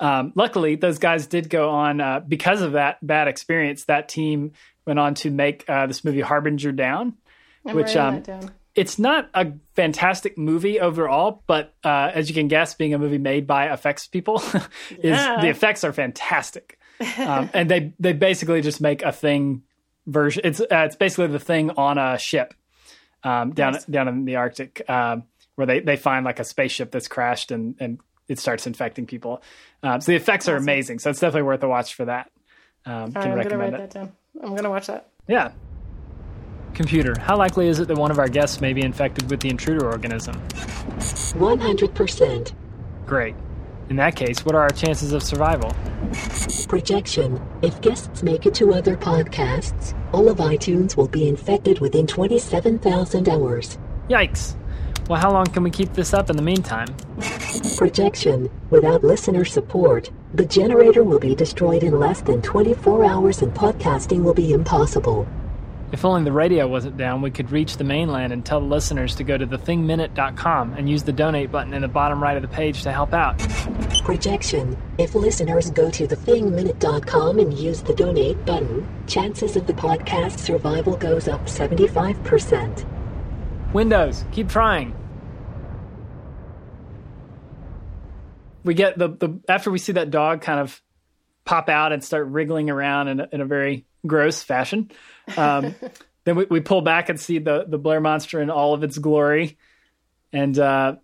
um, 0.00 0.32
luckily, 0.34 0.76
those 0.76 0.98
guys 0.98 1.26
did 1.26 1.48
go 1.50 1.70
on 1.70 2.00
uh, 2.00 2.20
because 2.20 2.60
of 2.62 2.72
that 2.72 3.04
bad 3.06 3.28
experience. 3.28 3.84
That 3.84 4.08
team 4.08 4.52
went 4.86 4.98
on 4.98 5.14
to 5.16 5.30
make 5.30 5.64
uh, 5.68 5.86
this 5.86 6.04
movie 6.04 6.20
Harbinger 6.20 6.72
Down. 6.72 7.14
I'm 7.66 7.74
Which, 7.76 7.96
um, 7.96 8.20
down. 8.20 8.52
it's 8.74 8.98
not 8.98 9.28
a 9.34 9.52
fantastic 9.74 10.38
movie 10.38 10.78
overall, 10.80 11.42
but 11.46 11.74
uh, 11.84 12.10
as 12.14 12.28
you 12.28 12.34
can 12.34 12.46
guess, 12.48 12.74
being 12.74 12.94
a 12.94 12.98
movie 12.98 13.18
made 13.18 13.46
by 13.46 13.72
effects 13.72 14.06
people, 14.06 14.36
is 14.90 15.02
Yeah. 15.02 15.40
the 15.40 15.48
effects 15.48 15.82
are 15.82 15.92
fantastic, 15.92 16.78
um, 17.18 17.50
and 17.54 17.68
they 17.70 17.94
they 17.98 18.12
basically 18.12 18.60
just 18.60 18.80
make 18.80 19.02
a 19.02 19.10
thing 19.12 19.62
version. 20.06 20.42
It's 20.44 20.60
uh, 20.60 20.66
it's 20.70 20.96
basically 20.96 21.26
the 21.28 21.40
thing 21.40 21.70
on 21.70 21.98
a 21.98 22.18
ship 22.18 22.54
um, 23.24 23.50
down 23.52 23.72
Nice. 23.72 23.84
down 23.86 24.06
in 24.08 24.24
the 24.26 24.36
Arctic, 24.36 24.88
um, 24.88 25.24
where 25.56 25.66
they 25.66 25.80
they 25.80 25.96
find 25.96 26.24
like 26.24 26.38
a 26.38 26.44
spaceship 26.44 26.92
that's 26.92 27.08
crashed 27.08 27.50
and 27.50 27.74
and 27.80 27.98
it 28.28 28.38
starts 28.38 28.66
infecting 28.66 29.06
people. 29.06 29.42
Um, 29.82 30.00
so 30.00 30.12
the 30.12 30.16
effects 30.16 30.48
are 30.48 30.56
amazing. 30.56 30.98
So 30.98 31.10
it's 31.10 31.20
definitely 31.20 31.42
worth 31.42 31.62
a 31.62 31.68
watch 31.68 31.94
for 31.94 32.06
that. 32.06 32.30
Um, 32.84 33.12
can 33.12 33.14
right, 33.14 33.16
I'm 33.16 33.22
gonna 33.22 33.36
recommend 33.36 33.72
write 33.72 33.80
it. 33.82 33.90
that 33.90 33.98
down. 33.98 34.12
I'm 34.42 34.54
gonna 34.54 34.70
watch 34.70 34.86
that. 34.86 35.08
Yeah. 35.28 35.52
Computer, 36.74 37.14
how 37.18 37.36
likely 37.38 37.68
is 37.68 37.80
it 37.80 37.88
that 37.88 37.96
one 37.96 38.10
of 38.10 38.18
our 38.18 38.28
guests 38.28 38.60
may 38.60 38.72
be 38.72 38.82
infected 38.82 39.30
with 39.30 39.40
the 39.40 39.48
intruder 39.48 39.86
organism? 39.90 40.34
100%. 40.98 42.52
Great. 43.06 43.34
In 43.88 43.96
that 43.96 44.16
case, 44.16 44.44
what 44.44 44.54
are 44.54 44.62
our 44.62 44.70
chances 44.70 45.12
of 45.12 45.22
survival? 45.22 45.72
Projection. 46.68 47.40
If 47.62 47.80
guests 47.80 48.22
make 48.22 48.44
it 48.44 48.54
to 48.54 48.74
other 48.74 48.96
podcasts, 48.96 49.94
all 50.12 50.28
of 50.28 50.38
iTunes 50.38 50.96
will 50.96 51.06
be 51.08 51.28
infected 51.28 51.78
within 51.78 52.06
27,000 52.06 53.28
hours. 53.28 53.78
Yikes. 54.10 54.56
Well, 55.08 55.20
how 55.20 55.32
long 55.32 55.46
can 55.46 55.62
we 55.62 55.70
keep 55.70 55.92
this 55.92 56.12
up 56.12 56.30
in 56.30 56.36
the 56.36 56.42
meantime? 56.42 56.88
Projection. 57.76 58.50
Without 58.70 59.04
listener 59.04 59.44
support, 59.44 60.10
the 60.34 60.44
generator 60.44 61.04
will 61.04 61.20
be 61.20 61.34
destroyed 61.34 61.84
in 61.84 62.00
less 62.00 62.20
than 62.22 62.42
24 62.42 63.04
hours 63.04 63.40
and 63.40 63.54
podcasting 63.54 64.24
will 64.24 64.34
be 64.34 64.52
impossible. 64.52 65.28
If 65.92 66.04
only 66.04 66.24
the 66.24 66.32
radio 66.32 66.66
wasn't 66.66 66.96
down, 66.96 67.22
we 67.22 67.30
could 67.30 67.52
reach 67.52 67.76
the 67.76 67.84
mainland 67.84 68.32
and 68.32 68.44
tell 68.44 68.58
the 68.58 68.66
listeners 68.66 69.14
to 69.16 69.24
go 69.24 69.38
to 69.38 69.46
thethingminute.com 69.46 70.74
and 70.74 70.90
use 70.90 71.04
the 71.04 71.12
donate 71.12 71.52
button 71.52 71.72
in 71.72 71.82
the 71.82 71.88
bottom 71.88 72.20
right 72.20 72.36
of 72.36 72.42
the 72.42 72.48
page 72.48 72.82
to 72.82 72.90
help 72.90 73.14
out. 73.14 73.38
Projection. 74.02 74.76
If 74.98 75.14
listeners 75.14 75.70
go 75.70 75.88
to 75.88 76.08
thethingminute.com 76.08 77.38
and 77.38 77.56
use 77.56 77.80
the 77.82 77.94
donate 77.94 78.44
button, 78.44 78.88
chances 79.06 79.54
of 79.54 79.68
the 79.68 79.72
podcast 79.74 80.40
survival 80.40 80.96
goes 80.96 81.28
up 81.28 81.46
75%. 81.46 82.95
Windows, 83.76 84.24
keep 84.32 84.48
trying. 84.48 84.96
We 88.64 88.72
get 88.72 88.96
the, 88.96 89.08
the 89.08 89.38
after 89.50 89.70
we 89.70 89.76
see 89.76 89.92
that 89.92 90.10
dog 90.10 90.40
kind 90.40 90.60
of 90.60 90.80
pop 91.44 91.68
out 91.68 91.92
and 91.92 92.02
start 92.02 92.28
wriggling 92.28 92.70
around 92.70 93.08
in 93.08 93.20
a, 93.20 93.28
in 93.32 93.40
a 93.42 93.44
very 93.44 93.84
gross 94.06 94.42
fashion. 94.42 94.90
Um, 95.36 95.74
then 96.24 96.36
we, 96.36 96.46
we 96.46 96.60
pull 96.60 96.80
back 96.80 97.10
and 97.10 97.20
see 97.20 97.38
the 97.38 97.66
the 97.68 97.76
Blair 97.76 98.00
monster 98.00 98.40
in 98.40 98.48
all 98.48 98.72
of 98.72 98.82
its 98.82 98.96
glory, 98.96 99.58
and 100.32 100.58
uh, 100.58 100.96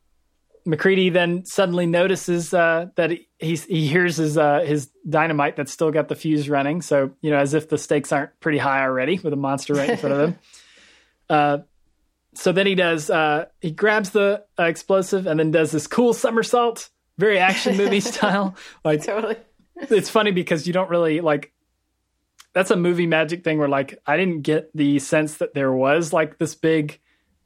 MacReady 0.65 1.11
then 1.11 1.45
suddenly 1.45 1.85
notices 1.85 2.55
uh, 2.55 2.87
that 2.95 3.11
he 3.11 3.29
he's, 3.39 3.67
he 3.67 3.87
hears 3.87 4.17
his 4.17 4.39
uh, 4.39 4.61
his 4.61 4.89
dynamite 5.07 5.57
that's 5.57 5.73
still 5.73 5.91
got 5.91 6.09
the 6.09 6.17
fuse 6.17 6.49
running. 6.49 6.81
So 6.81 7.11
you 7.21 7.33
know, 7.33 7.39
as 7.39 7.53
if 7.53 7.69
the 7.69 7.77
stakes 7.77 8.13
aren't 8.13 8.41
pretty 8.41 8.57
high 8.57 8.81
already 8.81 9.19
with 9.19 9.35
a 9.35 9.37
monster 9.37 9.75
right 9.75 9.91
in 9.91 9.97
front 9.99 10.15
of 10.15 10.21
them. 10.21 10.39
So 12.35 12.53
then 12.53 12.67
he 12.67 12.75
does 12.75 13.11
uh, 13.11 13.47
he 13.61 13.71
grabs 13.71 14.11
the 14.11 14.45
uh, 14.59 14.65
explosive 14.65 15.27
and 15.27 15.39
then 15.39 15.51
does 15.51 15.71
this 15.71 15.87
cool 15.87 16.15
somersault, 16.15 16.89
very 17.19 17.39
action 17.39 17.77
movie 17.77 18.01
style. 18.13 18.57
Like 18.85 19.05
Totally. 19.05 19.37
it's 19.77 20.09
funny 20.09 20.31
because 20.31 20.67
you 20.67 20.73
don't 20.73 20.91
really 20.91 21.21
like 21.21 21.53
that's 22.55 22.71
a 22.71 22.77
movie 22.77 23.07
magic 23.07 23.45
thing 23.45 23.59
where 23.59 23.69
like 23.69 23.99
I 24.07 24.17
didn't 24.17 24.43
get 24.43 24.71
the 24.75 24.99
sense 24.99 25.37
that 25.37 25.55
there 25.55 25.73
was 25.73 26.13
like 26.13 26.39
this 26.39 26.55
big 26.55 27.01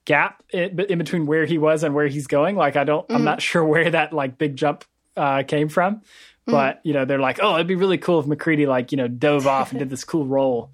gap 0.05 0.43
in, 0.51 0.79
in 0.81 0.99
between 0.99 1.27
where 1.27 1.45
he 1.45 1.59
was 1.59 1.83
and 1.83 1.95
where 1.95 2.07
he's 2.07 2.27
going. 2.27 2.57
Like 2.57 2.77
I 2.77 2.85
don't, 2.85 3.05
I'm 3.11 3.25
not 3.25 3.43
sure 3.43 3.65
where 3.65 3.91
that 3.91 4.13
like 4.13 4.39
big 4.39 4.57
jump 4.57 4.85
uh, 5.17 5.43
came 5.43 5.69
from. 5.69 6.03
But 6.47 6.81
you 6.85 6.93
know, 6.93 7.05
they're 7.05 7.19
like, 7.19 7.41
oh, 7.43 7.57
it'd 7.57 7.67
be 7.67 7.75
really 7.75 7.99
cool 7.99 8.21
if 8.21 8.27
MacReady 8.27 8.67
like 8.67 8.93
you 8.93 8.97
know 8.97 9.09
dove 9.09 9.49
off 9.49 9.73
and 9.73 9.81
did 9.81 9.91
this 9.91 10.05
cool 10.05 10.27
roll. 10.27 10.71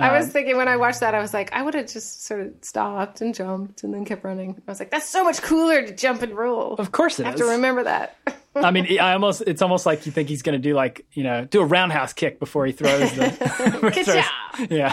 I 0.00 0.08
Um, 0.08 0.14
was 0.16 0.28
thinking 0.28 0.56
when 0.56 0.68
I 0.68 0.76
watched 0.76 1.00
that, 1.00 1.14
I 1.14 1.20
was 1.20 1.32
like, 1.34 1.52
I 1.52 1.62
would 1.62 1.74
have 1.74 1.86
just 1.86 2.24
sort 2.24 2.40
of 2.40 2.52
stopped 2.62 3.20
and 3.20 3.34
jumped 3.34 3.82
and 3.84 3.92
then 3.94 4.04
kept 4.04 4.24
running. 4.24 4.56
I 4.66 4.70
was 4.70 4.80
like, 4.80 4.90
that's 4.90 5.08
so 5.08 5.22
much 5.24 5.42
cooler 5.42 5.86
to 5.86 5.94
jump 5.94 6.22
and 6.22 6.36
roll. 6.36 6.74
Of 6.74 6.92
course 6.92 7.18
it 7.20 7.24
I 7.24 7.30
have 7.30 7.34
is. 7.34 7.40
to 7.40 7.46
remember 7.52 7.84
that. 7.84 8.16
I 8.56 8.72
mean, 8.72 8.98
I 8.98 9.12
almost 9.12 9.42
it's 9.46 9.62
almost 9.62 9.86
like 9.86 10.06
you 10.06 10.12
think 10.12 10.28
he's 10.28 10.42
going 10.42 10.60
to 10.60 10.68
do 10.68 10.74
like 10.74 11.06
you 11.12 11.22
know 11.22 11.44
do 11.44 11.60
a 11.60 11.64
roundhouse 11.64 12.12
kick 12.12 12.40
before 12.40 12.66
he 12.66 12.72
throws 12.72 13.12
the. 13.12 13.30
throws- 14.58 14.68
yeah. 14.70 14.92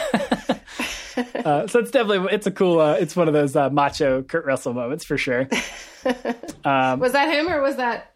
uh, 1.43 1.65
so 1.67 1.79
it's 1.79 1.89
definitely 1.91 2.31
it's 2.33 2.45
a 2.45 2.51
cool 2.51 2.79
uh, 2.79 2.93
it's 2.93 3.15
one 3.15 3.27
of 3.27 3.33
those 3.33 3.55
uh, 3.55 3.69
macho 3.71 4.21
Kurt 4.21 4.45
Russell 4.45 4.73
moments 4.73 5.03
for 5.05 5.17
sure. 5.17 5.47
was 5.51 7.11
that 7.13 7.29
him 7.33 7.49
or 7.49 7.61
was 7.61 7.77
that? 7.77 8.13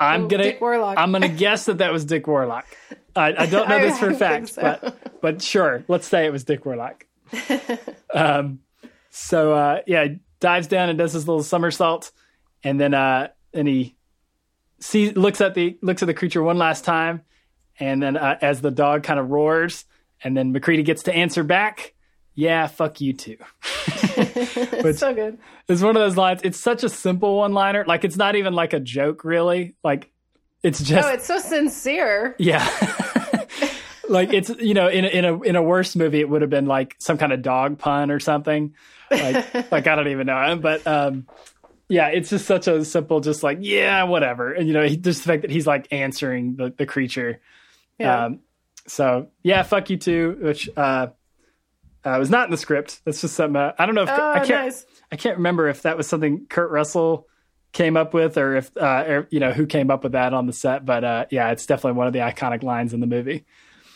I'm 0.00 0.28
gonna 0.28 0.44
Dick 0.44 0.60
Warlock. 0.60 0.96
I'm 0.96 1.12
gonna 1.12 1.28
guess 1.28 1.66
that 1.66 1.78
that 1.78 1.92
was 1.92 2.04
Dick 2.04 2.26
Warlock. 2.26 2.66
I, 3.18 3.42
I 3.42 3.46
don't 3.46 3.68
know 3.68 3.80
this 3.80 3.98
for 3.98 4.10
a 4.10 4.14
fact, 4.14 4.50
so. 4.50 4.62
but 4.62 5.20
but 5.20 5.42
sure, 5.42 5.84
let's 5.88 6.06
say 6.06 6.26
it 6.26 6.32
was 6.32 6.44
Dick 6.44 6.64
Warlock. 6.64 7.06
um, 8.14 8.60
so 9.10 9.52
uh, 9.52 9.80
yeah, 9.86 10.04
he 10.04 10.18
dives 10.40 10.66
down 10.66 10.88
and 10.88 10.98
does 10.98 11.12
his 11.12 11.26
little 11.26 11.42
somersault, 11.42 12.10
and 12.62 12.80
then 12.80 12.94
uh, 12.94 13.28
and 13.52 13.66
he 13.68 13.96
sees 14.80 15.16
looks 15.16 15.40
at 15.40 15.54
the 15.54 15.78
looks 15.82 16.02
at 16.02 16.06
the 16.06 16.14
creature 16.14 16.42
one 16.42 16.58
last 16.58 16.84
time, 16.84 17.22
and 17.78 18.02
then 18.02 18.16
uh, 18.16 18.38
as 18.40 18.60
the 18.60 18.70
dog 18.70 19.02
kind 19.02 19.18
of 19.20 19.30
roars, 19.30 19.84
and 20.22 20.36
then 20.36 20.52
MacReady 20.52 20.82
gets 20.82 21.02
to 21.04 21.14
answer 21.14 21.42
back, 21.42 21.94
"Yeah, 22.34 22.66
fuck 22.66 23.00
you 23.00 23.12
too." 23.12 23.36
It's 24.20 24.98
so 24.98 25.14
good. 25.14 25.38
It's 25.68 25.80
one 25.82 25.96
of 25.96 26.00
those 26.00 26.16
lines. 26.16 26.40
It's 26.42 26.58
such 26.58 26.82
a 26.82 26.88
simple 26.88 27.36
one 27.38 27.52
liner. 27.52 27.84
Like 27.86 28.04
it's 28.04 28.16
not 28.16 28.34
even 28.34 28.52
like 28.54 28.72
a 28.72 28.80
joke, 28.80 29.22
really. 29.24 29.76
Like 29.84 30.10
it's 30.62 30.82
just 30.82 31.06
Oh, 31.06 31.12
it's 31.12 31.26
so 31.26 31.38
sincere. 31.38 32.34
yeah. 32.38 32.66
like 34.08 34.32
it's 34.32 34.50
you 34.58 34.74
know 34.74 34.88
in 34.88 35.04
a, 35.04 35.08
in 35.08 35.24
a 35.24 35.40
in 35.42 35.56
a 35.56 35.62
worse 35.62 35.96
movie 35.96 36.20
it 36.20 36.28
would 36.28 36.42
have 36.42 36.50
been 36.50 36.66
like 36.66 36.96
some 36.98 37.18
kind 37.18 37.32
of 37.32 37.42
dog 37.42 37.78
pun 37.78 38.10
or 38.10 38.20
something. 38.20 38.74
Like 39.10 39.54
like 39.72 39.86
I 39.86 39.94
don't 39.94 40.08
even 40.08 40.26
know. 40.26 40.58
But 40.60 40.86
um 40.86 41.26
yeah, 41.88 42.08
it's 42.08 42.30
just 42.30 42.46
such 42.46 42.68
a 42.68 42.84
simple 42.84 43.20
just 43.20 43.42
like 43.42 43.58
yeah, 43.60 44.04
whatever. 44.04 44.52
And 44.52 44.66
you 44.66 44.74
know, 44.74 44.82
he, 44.82 44.96
just 44.96 45.22
the 45.22 45.28
fact 45.28 45.42
that 45.42 45.50
he's 45.50 45.66
like 45.66 45.88
answering 45.90 46.56
the 46.56 46.72
the 46.76 46.86
creature. 46.86 47.40
Yeah. 47.98 48.26
Um 48.26 48.40
so 48.86 49.28
yeah, 49.42 49.62
fuck 49.62 49.90
you 49.90 49.96
too, 49.96 50.38
which 50.40 50.68
uh 50.76 51.08
uh, 52.04 52.16
was 52.18 52.30
not 52.30 52.46
in 52.46 52.50
the 52.50 52.56
script. 52.56 53.00
That's 53.04 53.20
just 53.20 53.34
something 53.34 53.56
uh, 53.56 53.72
I 53.78 53.86
don't 53.86 53.94
know 53.94 54.04
if 54.04 54.10
oh, 54.10 54.30
I 54.30 54.38
can't 54.38 54.66
nice. 54.66 54.86
I 55.10 55.16
can't 55.16 55.38
remember 55.38 55.68
if 55.68 55.82
that 55.82 55.96
was 55.96 56.06
something 56.06 56.46
Kurt 56.46 56.70
Russell 56.70 57.26
came 57.72 57.96
up 57.96 58.14
with 58.14 58.38
or 58.38 58.56
if 58.56 58.74
uh, 58.76 59.04
or, 59.06 59.28
you 59.30 59.40
know 59.40 59.52
who 59.52 59.66
came 59.66 59.90
up 59.90 60.02
with 60.02 60.12
that 60.12 60.32
on 60.32 60.46
the 60.46 60.52
set. 60.52 60.84
But 60.84 61.04
uh, 61.04 61.26
yeah, 61.30 61.50
it's 61.50 61.66
definitely 61.66 61.98
one 61.98 62.06
of 62.06 62.12
the 62.12 62.20
iconic 62.20 62.62
lines 62.62 62.94
in 62.94 63.00
the 63.00 63.06
movie. 63.06 63.44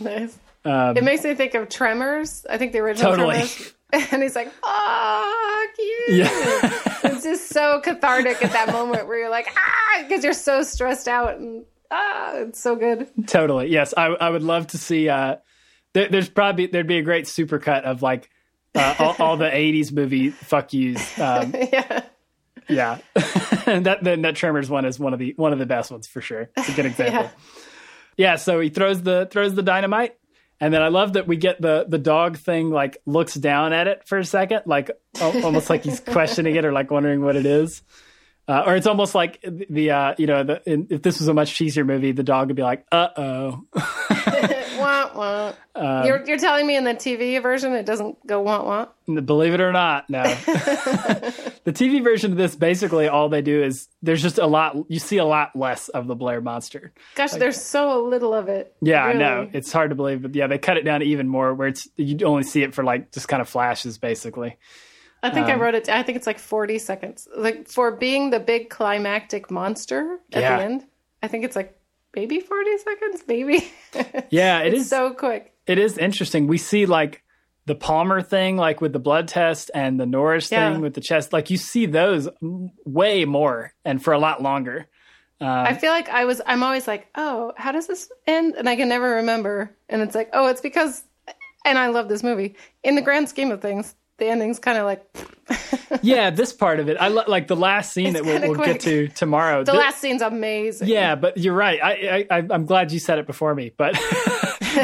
Nice. 0.02 0.38
Um, 0.64 0.96
It 0.96 1.04
makes 1.04 1.24
me 1.24 1.34
think 1.34 1.54
of 1.54 1.68
Tremors. 1.68 2.46
I 2.48 2.58
think 2.58 2.72
the 2.72 2.78
original 2.80 3.12
Totally. 3.12 3.34
Tremors. 3.34 3.74
And 4.10 4.22
he's 4.22 4.34
like, 4.34 4.50
fuck 4.50 5.70
you. 5.78 6.04
yeah, 6.08 6.28
It's 7.04 7.24
just 7.24 7.50
so 7.50 7.80
cathartic 7.82 8.42
at 8.42 8.52
that 8.52 8.72
moment 8.72 9.06
where 9.06 9.18
you're 9.18 9.28
like, 9.30 9.46
ah, 9.54 10.02
because 10.02 10.24
you're 10.24 10.32
so 10.32 10.62
stressed 10.62 11.08
out 11.08 11.36
and 11.36 11.66
ah, 11.90 12.32
it's 12.36 12.58
so 12.58 12.74
good. 12.74 13.06
totally. 13.26 13.68
Yes, 13.68 13.92
I 13.94 14.06
I 14.06 14.30
would 14.30 14.42
love 14.42 14.68
to 14.68 14.78
see. 14.78 15.10
Uh, 15.10 15.36
there, 15.92 16.08
there's 16.08 16.30
probably 16.30 16.68
there'd 16.68 16.86
be 16.86 16.96
a 16.96 17.02
great 17.02 17.26
supercut 17.26 17.82
of 17.82 18.00
like 18.00 18.30
uh, 18.74 18.94
all, 18.98 19.16
all 19.18 19.36
the 19.36 19.44
'80s 19.50 19.92
movie 19.92 20.30
fuck 20.30 20.72
yous. 20.72 21.18
Um, 21.18 21.54
yeah. 21.72 22.02
yeah, 22.70 22.98
and 23.66 23.84
that 23.84 23.98
then 24.02 24.22
that 24.22 24.36
Tremors 24.36 24.70
one 24.70 24.86
is 24.86 24.98
one 24.98 25.12
of 25.12 25.18
the 25.18 25.34
one 25.36 25.52
of 25.52 25.58
the 25.58 25.66
best 25.66 25.90
ones 25.90 26.06
for 26.06 26.22
sure. 26.22 26.48
It's 26.56 26.70
a 26.70 26.72
good 26.72 26.86
example. 26.86 27.24
Yeah. 27.24 27.30
Yeah 28.16 28.36
so 28.36 28.60
he 28.60 28.68
throws 28.68 29.02
the 29.02 29.28
throws 29.30 29.54
the 29.54 29.62
dynamite. 29.62 30.16
And 30.60 30.72
then 30.72 30.80
i 30.80 30.88
love 30.88 31.14
that 31.14 31.26
we 31.26 31.36
get 31.36 31.60
the 31.60 31.86
the 31.88 31.98
dog 31.98 32.38
thing 32.38 32.70
like 32.70 32.98
looks 33.04 33.34
down 33.34 33.72
at 33.72 33.88
it 33.88 34.06
for 34.06 34.18
a 34.18 34.24
second 34.24 34.62
like 34.64 34.92
almost 35.20 35.68
like 35.68 35.82
he's 35.82 35.98
questioning 35.98 36.54
it 36.54 36.64
or 36.64 36.72
like 36.72 36.90
wondering 36.90 37.22
what 37.22 37.34
it 37.36 37.46
is. 37.46 37.82
Uh, 38.46 38.64
or 38.66 38.76
it's 38.76 38.86
almost 38.86 39.14
like 39.14 39.40
the 39.42 39.90
uh 39.90 40.14
you 40.18 40.26
know 40.26 40.44
the, 40.44 40.62
in, 40.70 40.86
if 40.90 41.02
this 41.02 41.18
was 41.18 41.28
a 41.28 41.34
much 41.34 41.54
cheesier 41.54 41.86
movie 41.86 42.12
the 42.12 42.22
dog 42.22 42.48
would 42.48 42.56
be 42.56 42.62
like 42.62 42.86
uh-oh 42.92 43.62
wah, 44.82 45.10
wah. 45.14 45.52
Um, 45.74 46.06
you're, 46.06 46.24
you're 46.26 46.38
telling 46.38 46.66
me 46.66 46.76
in 46.76 46.84
the 46.84 46.92
TV 46.94 47.40
version 47.40 47.72
it 47.72 47.86
doesn't 47.86 48.26
go 48.26 48.40
wah 48.42 48.62
wah? 48.64 49.20
believe 49.22 49.54
it 49.54 49.60
or 49.60 49.72
not 49.72 50.08
no 50.10 50.22
the 51.64 51.72
tv 51.72 52.02
version 52.04 52.32
of 52.32 52.38
this 52.38 52.54
basically 52.54 53.08
all 53.08 53.28
they 53.28 53.42
do 53.42 53.62
is 53.62 53.88
there's 54.02 54.22
just 54.22 54.38
a 54.38 54.46
lot 54.46 54.76
you 54.88 54.98
see 54.98 55.16
a 55.18 55.24
lot 55.24 55.54
less 55.56 55.88
of 55.88 56.06
the 56.06 56.14
blair 56.14 56.40
monster 56.40 56.92
Gosh, 57.14 57.32
there's 57.32 57.60
so 57.60 58.02
little 58.04 58.34
of 58.34 58.48
it. 58.48 58.74
Yeah, 58.80 59.02
I 59.04 59.12
know. 59.14 59.48
It's 59.52 59.72
hard 59.72 59.90
to 59.90 59.96
believe, 59.96 60.22
but 60.22 60.34
yeah, 60.34 60.46
they 60.46 60.58
cut 60.58 60.76
it 60.76 60.84
down 60.84 61.02
even 61.02 61.28
more 61.28 61.54
where 61.54 61.68
it's 61.68 61.88
you 61.96 62.24
only 62.26 62.42
see 62.42 62.62
it 62.62 62.74
for 62.74 62.84
like 62.84 63.12
just 63.12 63.28
kind 63.28 63.40
of 63.40 63.48
flashes 63.48 63.98
basically. 63.98 64.56
I 65.22 65.30
think 65.30 65.46
Um, 65.46 65.52
I 65.52 65.54
wrote 65.56 65.74
it. 65.74 65.88
I 65.88 66.02
think 66.02 66.16
it's 66.16 66.26
like 66.26 66.38
40 66.38 66.78
seconds. 66.80 67.28
Like 67.36 67.68
for 67.68 67.92
being 67.96 68.30
the 68.30 68.40
big 68.40 68.70
climactic 68.70 69.50
monster 69.50 70.18
at 70.32 70.42
Yeah. 70.42 70.56
the 70.58 70.64
end, 70.64 70.84
I 71.22 71.28
think 71.28 71.44
it's 71.44 71.54
like 71.56 71.78
maybe 72.14 72.40
40 72.40 72.78
seconds, 72.78 73.24
maybe. 73.26 73.70
Yeah, 74.30 74.60
it 74.60 74.72
it's 74.72 74.82
is 74.84 74.88
so 74.88 75.12
quick. 75.12 75.52
it 75.66 75.78
is 75.78 75.98
interesting. 75.98 76.46
We 76.46 76.56
see 76.58 76.86
like 76.86 77.22
the 77.66 77.74
Palmer 77.74 78.22
thing 78.22 78.56
like 78.56 78.80
with 78.80 78.92
the 78.92 78.98
blood 78.98 79.28
test 79.28 79.70
and 79.74 80.00
the 80.00 80.06
Norris 80.06 80.50
Yeah. 80.50 80.72
thing 80.72 80.80
with 80.80 80.94
the 80.94 81.00
chest. 81.02 81.32
Like 81.32 81.50
you 81.50 81.56
see 81.58 81.86
those 81.86 82.28
way 82.86 83.24
more 83.26 83.72
and 83.84 84.02
for 84.02 84.12
a 84.14 84.18
lot 84.18 84.42
longer. 84.42 84.88
Uh, 85.40 85.64
I 85.68 85.74
feel 85.74 85.90
like 85.90 86.08
I 86.08 86.24
was. 86.24 86.40
I'm 86.46 86.62
always 86.62 86.86
like, 86.86 87.08
oh, 87.16 87.52
how 87.56 87.72
does 87.72 87.86
this 87.88 88.10
end? 88.26 88.54
And 88.56 88.68
I 88.68 88.76
can 88.76 88.88
never 88.88 89.16
remember. 89.16 89.76
And 89.88 90.00
it's 90.00 90.14
like, 90.14 90.30
oh, 90.32 90.46
it's 90.48 90.60
because. 90.60 91.04
And 91.64 91.78
I 91.78 91.88
love 91.88 92.08
this 92.08 92.22
movie. 92.22 92.56
In 92.84 92.94
the 92.94 93.02
grand 93.02 93.28
scheme 93.28 93.50
of 93.50 93.60
things, 93.60 93.94
the 94.18 94.26
ending's 94.26 94.58
kind 94.58 94.78
of 94.78 94.84
like 94.84 95.04
Yeah, 96.02 96.30
this 96.30 96.52
part 96.52 96.80
of 96.80 96.88
it. 96.88 96.96
I 96.98 97.08
lo- 97.08 97.24
like 97.26 97.46
the 97.48 97.56
last 97.56 97.92
scene 97.92 98.08
It's 98.16 98.20
that 98.20 98.24
we'll, 98.24 98.52
we'll 98.56 98.64
get 98.64 98.80
to 98.80 99.08
tomorrow. 99.08 99.64
the 99.64 99.72
Thi- 99.72 99.78
last 99.78 100.00
scene's 100.00 100.22
amazing. 100.22 100.88
Yeah, 100.88 101.14
but 101.16 101.36
you're 101.36 101.54
right. 101.54 101.78
I, 101.82 102.26
I 102.30 102.46
I'm 102.50 102.64
glad 102.66 102.92
you 102.92 102.98
said 102.98 103.18
it 103.18 103.26
before 103.26 103.54
me, 103.54 103.72
but 103.76 103.94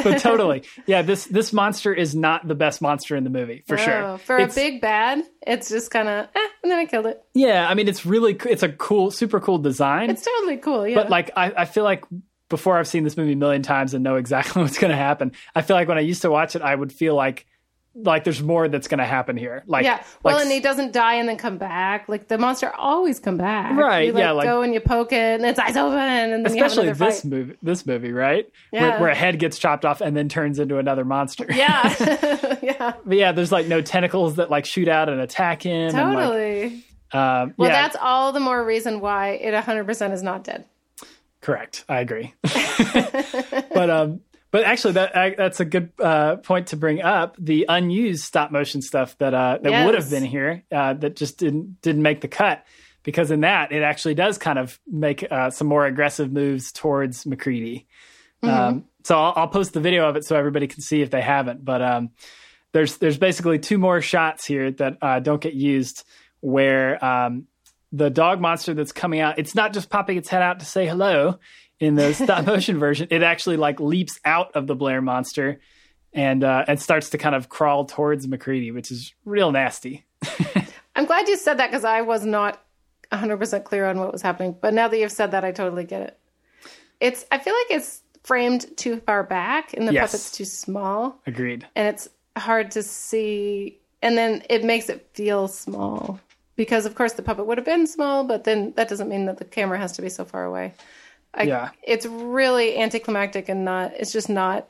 but 0.04 0.18
totally. 0.18 0.64
Yeah, 0.86 1.02
this 1.02 1.24
this 1.26 1.52
monster 1.52 1.92
is 1.94 2.14
not 2.14 2.46
the 2.46 2.54
best 2.54 2.80
monster 2.82 3.16
in 3.16 3.24
the 3.24 3.30
movie 3.30 3.64
for 3.66 3.76
sure. 3.78 4.18
For 4.18 4.36
It's- 4.38 4.56
a 4.56 4.60
big 4.60 4.80
bad, 4.80 5.22
it's 5.46 5.68
just 5.68 5.90
kind 5.90 6.08
of, 6.08 6.26
eh, 6.34 6.46
and 6.62 6.70
then 6.72 6.78
I 6.78 6.86
killed 6.86 7.06
it. 7.06 7.22
Yeah, 7.34 7.68
I 7.68 7.74
mean 7.74 7.88
it's 7.88 8.04
really 8.04 8.36
it's 8.48 8.62
a 8.62 8.68
cool, 8.70 9.10
super 9.10 9.40
cool 9.40 9.58
design. 9.58 10.10
It's 10.10 10.24
totally 10.24 10.58
cool. 10.58 10.86
Yeah. 10.86 10.96
but 10.96 11.10
like 11.10 11.30
I, 11.36 11.52
I 11.58 11.64
feel 11.64 11.84
like 11.84 12.04
before 12.50 12.78
I've 12.78 12.88
seen 12.88 13.04
this 13.04 13.16
movie 13.16 13.32
a 13.32 13.36
million 13.36 13.62
times 13.62 13.94
and 13.94 14.02
know 14.04 14.16
exactly 14.16 14.62
what's 14.62 14.78
going 14.78 14.90
to 14.90 14.96
happen, 14.96 15.32
I 15.54 15.62
feel 15.62 15.76
like 15.76 15.88
when 15.88 15.98
I 15.98 16.02
used 16.02 16.22
to 16.22 16.30
watch 16.30 16.56
it, 16.56 16.62
I 16.62 16.74
would 16.74 16.92
feel 16.92 17.14
like 17.14 17.46
like 18.04 18.24
there's 18.24 18.42
more 18.42 18.68
that's 18.68 18.86
going 18.88 18.98
to 18.98 19.04
happen 19.04 19.36
here. 19.36 19.62
Like 19.66 19.84
yeah. 19.84 20.02
Well, 20.22 20.36
like, 20.36 20.44
and 20.44 20.52
he 20.52 20.60
doesn't 20.60 20.92
die 20.92 21.14
and 21.14 21.28
then 21.28 21.36
come 21.36 21.58
back. 21.58 22.08
Like 22.08 22.28
the 22.28 22.38
monster 22.38 22.72
always 22.76 23.18
come 23.18 23.36
back. 23.36 23.76
Right, 23.76 24.06
You, 24.06 24.12
like, 24.12 24.20
yeah, 24.20 24.30
like- 24.30 24.44
go 24.46 24.62
and 24.62 24.72
you 24.72 24.80
poke 24.80 25.12
it 25.12 25.16
and 25.40 25.44
its 25.44 25.58
eyes 25.58 25.76
open 25.76 25.98
and 25.98 26.32
then 26.32 26.46
especially 26.46 26.86
this 26.92 27.20
fight. 27.22 27.24
movie, 27.24 27.56
this 27.62 27.84
movie, 27.86 28.12
right? 28.12 28.48
Where, 28.70 28.82
Yeah. 28.82 29.00
where 29.00 29.10
a 29.10 29.14
head 29.14 29.38
gets 29.38 29.58
chopped 29.58 29.84
off 29.84 30.00
and 30.00 30.16
then 30.16 30.28
turns 30.28 30.58
into 30.58 30.78
another 30.78 31.04
monster. 31.04 31.46
Yeah. 31.48 31.94
yeah. 32.62 32.92
but 33.04 33.16
yeah, 33.16 33.32
there's 33.32 33.50
like 33.52 33.66
no 33.66 33.80
tentacles 33.82 34.36
that 34.36 34.50
like 34.50 34.64
shoot 34.64 34.88
out 34.88 35.08
and 35.08 35.20
attack 35.20 35.62
him. 35.64 35.94
and, 35.94 36.14
like, 36.14 36.26
Totally. 36.26 36.64
um, 37.12 37.54
Well, 37.56 37.68
yeah, 37.70 37.82
that's 37.82 37.96
all 38.00 38.32
the 38.32 38.40
more 38.40 38.64
reason 38.64 39.00
why 39.00 39.30
it 39.30 39.54
100% 39.54 40.12
is 40.12 40.22
not 40.22 40.44
dead. 40.44 40.64
Correct. 41.40 41.84
I 41.88 42.00
agree. 42.00 42.34
but 42.42 43.90
um, 43.90 44.20
but 44.50 44.64
actually, 44.64 44.94
that 44.94 45.16
I, 45.16 45.34
that's 45.36 45.60
a 45.60 45.64
good 45.64 45.92
uh, 45.98 46.36
point 46.36 46.68
to 46.68 46.76
bring 46.76 47.02
up. 47.02 47.36
The 47.38 47.66
unused 47.68 48.24
stop 48.24 48.50
motion 48.50 48.82
stuff 48.82 49.16
that 49.18 49.34
uh, 49.34 49.58
that 49.62 49.70
Yes. 49.70 49.86
would 49.86 49.94
have 49.94 50.10
been 50.10 50.24
here 50.24 50.64
uh, 50.72 50.94
that 50.94 51.16
just 51.16 51.38
didn't 51.38 51.80
didn't 51.82 52.02
make 52.02 52.20
the 52.20 52.28
cut 52.28 52.64
because 53.02 53.30
in 53.30 53.40
that 53.40 53.72
it 53.72 53.82
actually 53.82 54.14
does 54.14 54.38
kind 54.38 54.58
of 54.58 54.78
make 54.86 55.26
uh, 55.30 55.50
some 55.50 55.66
more 55.66 55.86
aggressive 55.86 56.32
moves 56.32 56.72
towards 56.72 57.24
MacReady. 57.24 57.86
Um, 58.42 58.84
so 59.04 59.18
I'll, 59.18 59.32
I'll 59.36 59.48
post 59.48 59.72
the 59.72 59.80
video 59.80 60.08
of 60.08 60.16
it 60.16 60.24
so 60.24 60.36
everybody 60.36 60.66
can 60.66 60.80
see 60.80 61.02
if 61.02 61.10
they 61.10 61.20
haven't. 61.22 61.64
But 61.64 61.82
um, 61.82 62.10
there's 62.72 62.96
there's 62.98 63.18
basically 63.18 63.58
two 63.58 63.78
more 63.78 64.00
shots 64.00 64.46
here 64.46 64.70
that 64.72 64.98
uh, 65.02 65.20
don't 65.20 65.40
get 65.40 65.54
used 65.54 66.04
where 66.40 67.04
um, 67.04 67.46
the 67.92 68.10
dog 68.10 68.40
monster 68.40 68.74
that's 68.74 68.92
coming 68.92 69.18
out 69.20 69.38
it's 69.38 69.54
not 69.54 69.72
just 69.72 69.88
popping 69.90 70.18
its 70.18 70.28
head 70.28 70.42
out 70.42 70.60
to 70.60 70.66
say 70.66 70.86
hello 70.86 71.38
in 71.80 71.94
the 71.94 72.12
stop 72.12 72.44
motion 72.46 72.78
version 72.86 73.06
it 73.10 73.22
actually 73.22 73.56
like 73.56 73.78
leaps 73.80 74.18
out 74.24 74.50
of 74.54 74.66
the 74.66 74.74
blair 74.74 75.00
monster 75.00 75.60
and 76.12 76.42
uh, 76.42 76.64
and 76.66 76.80
starts 76.80 77.10
to 77.10 77.18
kind 77.18 77.34
of 77.34 77.48
crawl 77.48 77.84
towards 77.84 78.26
mccready 78.26 78.72
which 78.74 78.90
is 78.90 79.14
real 79.24 79.52
nasty 79.52 80.04
I'm 80.96 81.04
glad 81.06 81.28
you 81.28 81.36
said 81.36 81.58
that 81.58 81.70
because 81.70 81.84
I 81.84 82.00
was 82.00 82.24
not 82.24 82.60
100% 83.12 83.62
clear 83.64 83.86
on 83.86 84.00
what 84.00 84.12
was 84.12 84.20
happening. 84.20 84.56
But 84.60 84.74
now 84.74 84.88
that 84.88 84.98
you've 84.98 85.12
said 85.12 85.30
that, 85.30 85.44
I 85.44 85.52
totally 85.52 85.84
get 85.84 86.02
it. 86.02 86.18
It's, 87.00 87.24
I 87.30 87.38
feel 87.38 87.54
like 87.54 87.70
it's 87.78 88.02
framed 88.24 88.76
too 88.76 88.98
far 89.06 89.22
back 89.22 89.72
and 89.74 89.86
the 89.86 89.92
Yes. 89.92 90.10
puppet's 90.10 90.32
too 90.32 90.44
small 90.44 91.20
agreed 91.26 91.64
and 91.76 91.86
it's 91.86 92.08
hard 92.36 92.72
to 92.72 92.82
see. 92.82 93.78
And 94.02 94.18
then 94.18 94.42
it 94.50 94.64
makes 94.64 94.88
it 94.88 95.08
feel 95.14 95.46
small 95.46 96.18
because, 96.56 96.84
of 96.84 96.96
course, 96.96 97.12
the 97.12 97.22
puppet 97.22 97.46
would 97.46 97.58
have 97.58 97.64
been 97.64 97.86
small, 97.86 98.24
but 98.24 98.42
then 98.42 98.72
that 98.76 98.88
doesn't 98.88 99.08
mean 99.08 99.26
that 99.26 99.38
the 99.38 99.44
camera 99.44 99.78
has 99.78 99.92
to 99.92 100.02
be 100.02 100.08
so 100.08 100.24
far 100.24 100.44
away. 100.44 100.74
I, 101.34 101.42
Yeah. 101.44 101.70
It's 101.82 102.06
really 102.06 102.78
anticlimactic 102.78 103.48
and 103.48 103.64
not, 103.64 103.92
it's 103.94 104.12
just 104.12 104.28
not. 104.28 104.68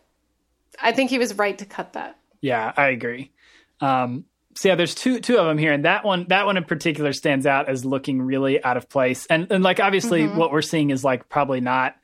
I 0.80 0.92
think 0.92 1.10
he 1.10 1.18
was 1.18 1.36
right 1.36 1.56
to 1.58 1.64
cut 1.64 1.94
that. 1.94 2.18
Yeah, 2.40 2.72
I 2.76 2.88
agree. 2.88 3.32
Um, 3.80 4.24
so 4.54 4.68
yeah, 4.68 4.74
there's 4.74 4.94
two 4.94 5.20
two 5.20 5.38
of 5.38 5.46
them 5.46 5.56
here, 5.56 5.72
and 5.72 5.84
that 5.84 6.04
one 6.04 6.26
that 6.28 6.44
one 6.46 6.56
in 6.56 6.64
particular 6.64 7.12
stands 7.12 7.46
out 7.46 7.68
as 7.68 7.84
looking 7.84 8.20
really 8.20 8.62
out 8.62 8.76
of 8.76 8.88
place. 8.88 9.24
And 9.26 9.46
and 9.50 9.62
like 9.62 9.78
obviously, 9.78 10.26
what 10.26 10.50
we're 10.50 10.62
seeing 10.62 10.90
is 10.90 11.04
like 11.04 11.28
probably 11.28 11.60
not 11.60 11.94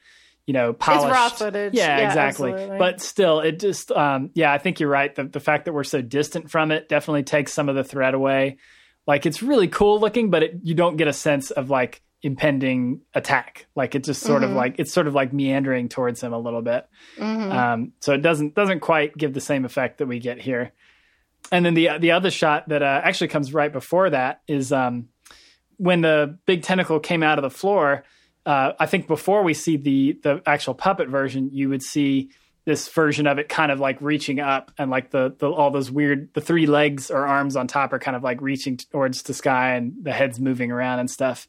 you 0.46 0.54
know 0.54 0.72
polished 0.72 1.12
raw 1.12 1.28
footage. 1.30 1.74
Yeah, 1.74 1.98
Yeah, 1.98 2.06
exactly. 2.06 2.52
absolutely. 2.52 2.78
But 2.78 3.00
still, 3.00 3.40
it 3.40 3.58
just 3.58 3.90
um, 3.90 4.30
yeah, 4.34 4.52
I 4.52 4.58
think 4.58 4.78
you're 4.78 4.88
right. 4.88 5.12
The 5.12 5.24
the 5.24 5.40
fact 5.40 5.64
that 5.64 5.72
we're 5.72 5.82
so 5.82 6.00
distant 6.00 6.48
from 6.48 6.70
it 6.70 6.88
definitely 6.88 7.24
takes 7.24 7.52
some 7.52 7.68
of 7.68 7.74
the 7.74 7.84
threat 7.84 8.14
away. 8.14 8.58
Like 9.04 9.26
it's 9.26 9.42
really 9.42 9.66
cool 9.68 9.98
looking, 9.98 10.30
but 10.30 10.44
it, 10.44 10.60
you 10.62 10.74
don't 10.74 10.96
get 10.96 11.08
a 11.08 11.12
sense 11.12 11.50
of 11.50 11.70
like 11.70 12.02
impending 12.24 13.02
attack. 13.14 13.66
Like 13.76 13.94
it 13.94 14.02
just 14.02 14.22
sort 14.22 14.42
of 14.42 14.50
like 14.50 14.76
it's 14.78 14.92
sort 14.92 15.06
of 15.06 15.14
like 15.14 15.32
meandering 15.32 15.88
towards 15.88 16.20
him 16.20 16.32
a 16.32 16.38
little 16.38 16.62
bit. 16.62 16.88
Um, 17.52 17.92
so 18.00 18.14
it 18.14 18.22
doesn't 18.22 18.54
doesn't 18.54 18.80
quite 18.80 19.16
give 19.16 19.32
the 19.34 19.40
same 19.40 19.64
effect 19.64 19.98
that 19.98 20.06
we 20.06 20.18
get 20.18 20.40
here. 20.40 20.72
and 21.52 21.64
then 21.64 21.74
the 21.74 21.90
the 22.00 22.10
other 22.12 22.30
shot 22.30 22.68
that 22.70 22.82
uh, 22.82 23.00
actually 23.04 23.28
comes 23.28 23.52
right 23.54 23.72
before 23.72 24.10
that 24.10 24.40
is 24.48 24.72
um, 24.72 25.08
when 25.76 26.00
the 26.00 26.38
big 26.46 26.62
tentacle 26.62 26.98
came 26.98 27.22
out 27.22 27.38
of 27.38 27.42
the 27.42 27.50
floor. 27.50 28.02
Uh, 28.46 28.72
I 28.78 28.86
think 28.86 29.06
before 29.06 29.42
we 29.42 29.54
see 29.54 29.76
the 29.76 30.18
the 30.22 30.42
actual 30.46 30.74
puppet 30.74 31.08
version, 31.08 31.50
you 31.52 31.68
would 31.68 31.82
see 31.82 32.30
this 32.66 32.88
version 32.88 33.26
of 33.26 33.38
it 33.38 33.50
kind 33.50 33.70
of 33.70 33.78
like 33.78 34.00
reaching 34.00 34.40
up 34.40 34.70
and 34.78 34.90
like 34.90 35.10
the, 35.10 35.34
the 35.38 35.50
all 35.50 35.70
those 35.70 35.90
weird 35.90 36.32
the 36.32 36.40
three 36.40 36.64
legs 36.66 37.10
or 37.10 37.26
arms 37.26 37.56
on 37.56 37.66
top 37.66 37.92
are 37.92 37.98
kind 37.98 38.16
of 38.16 38.22
like 38.22 38.40
reaching 38.40 38.78
towards 38.78 39.22
the 39.24 39.34
sky 39.34 39.74
and 39.74 39.92
the 40.02 40.12
head's 40.12 40.40
moving 40.40 40.70
around 40.72 40.98
and 41.00 41.10
stuff. 41.10 41.46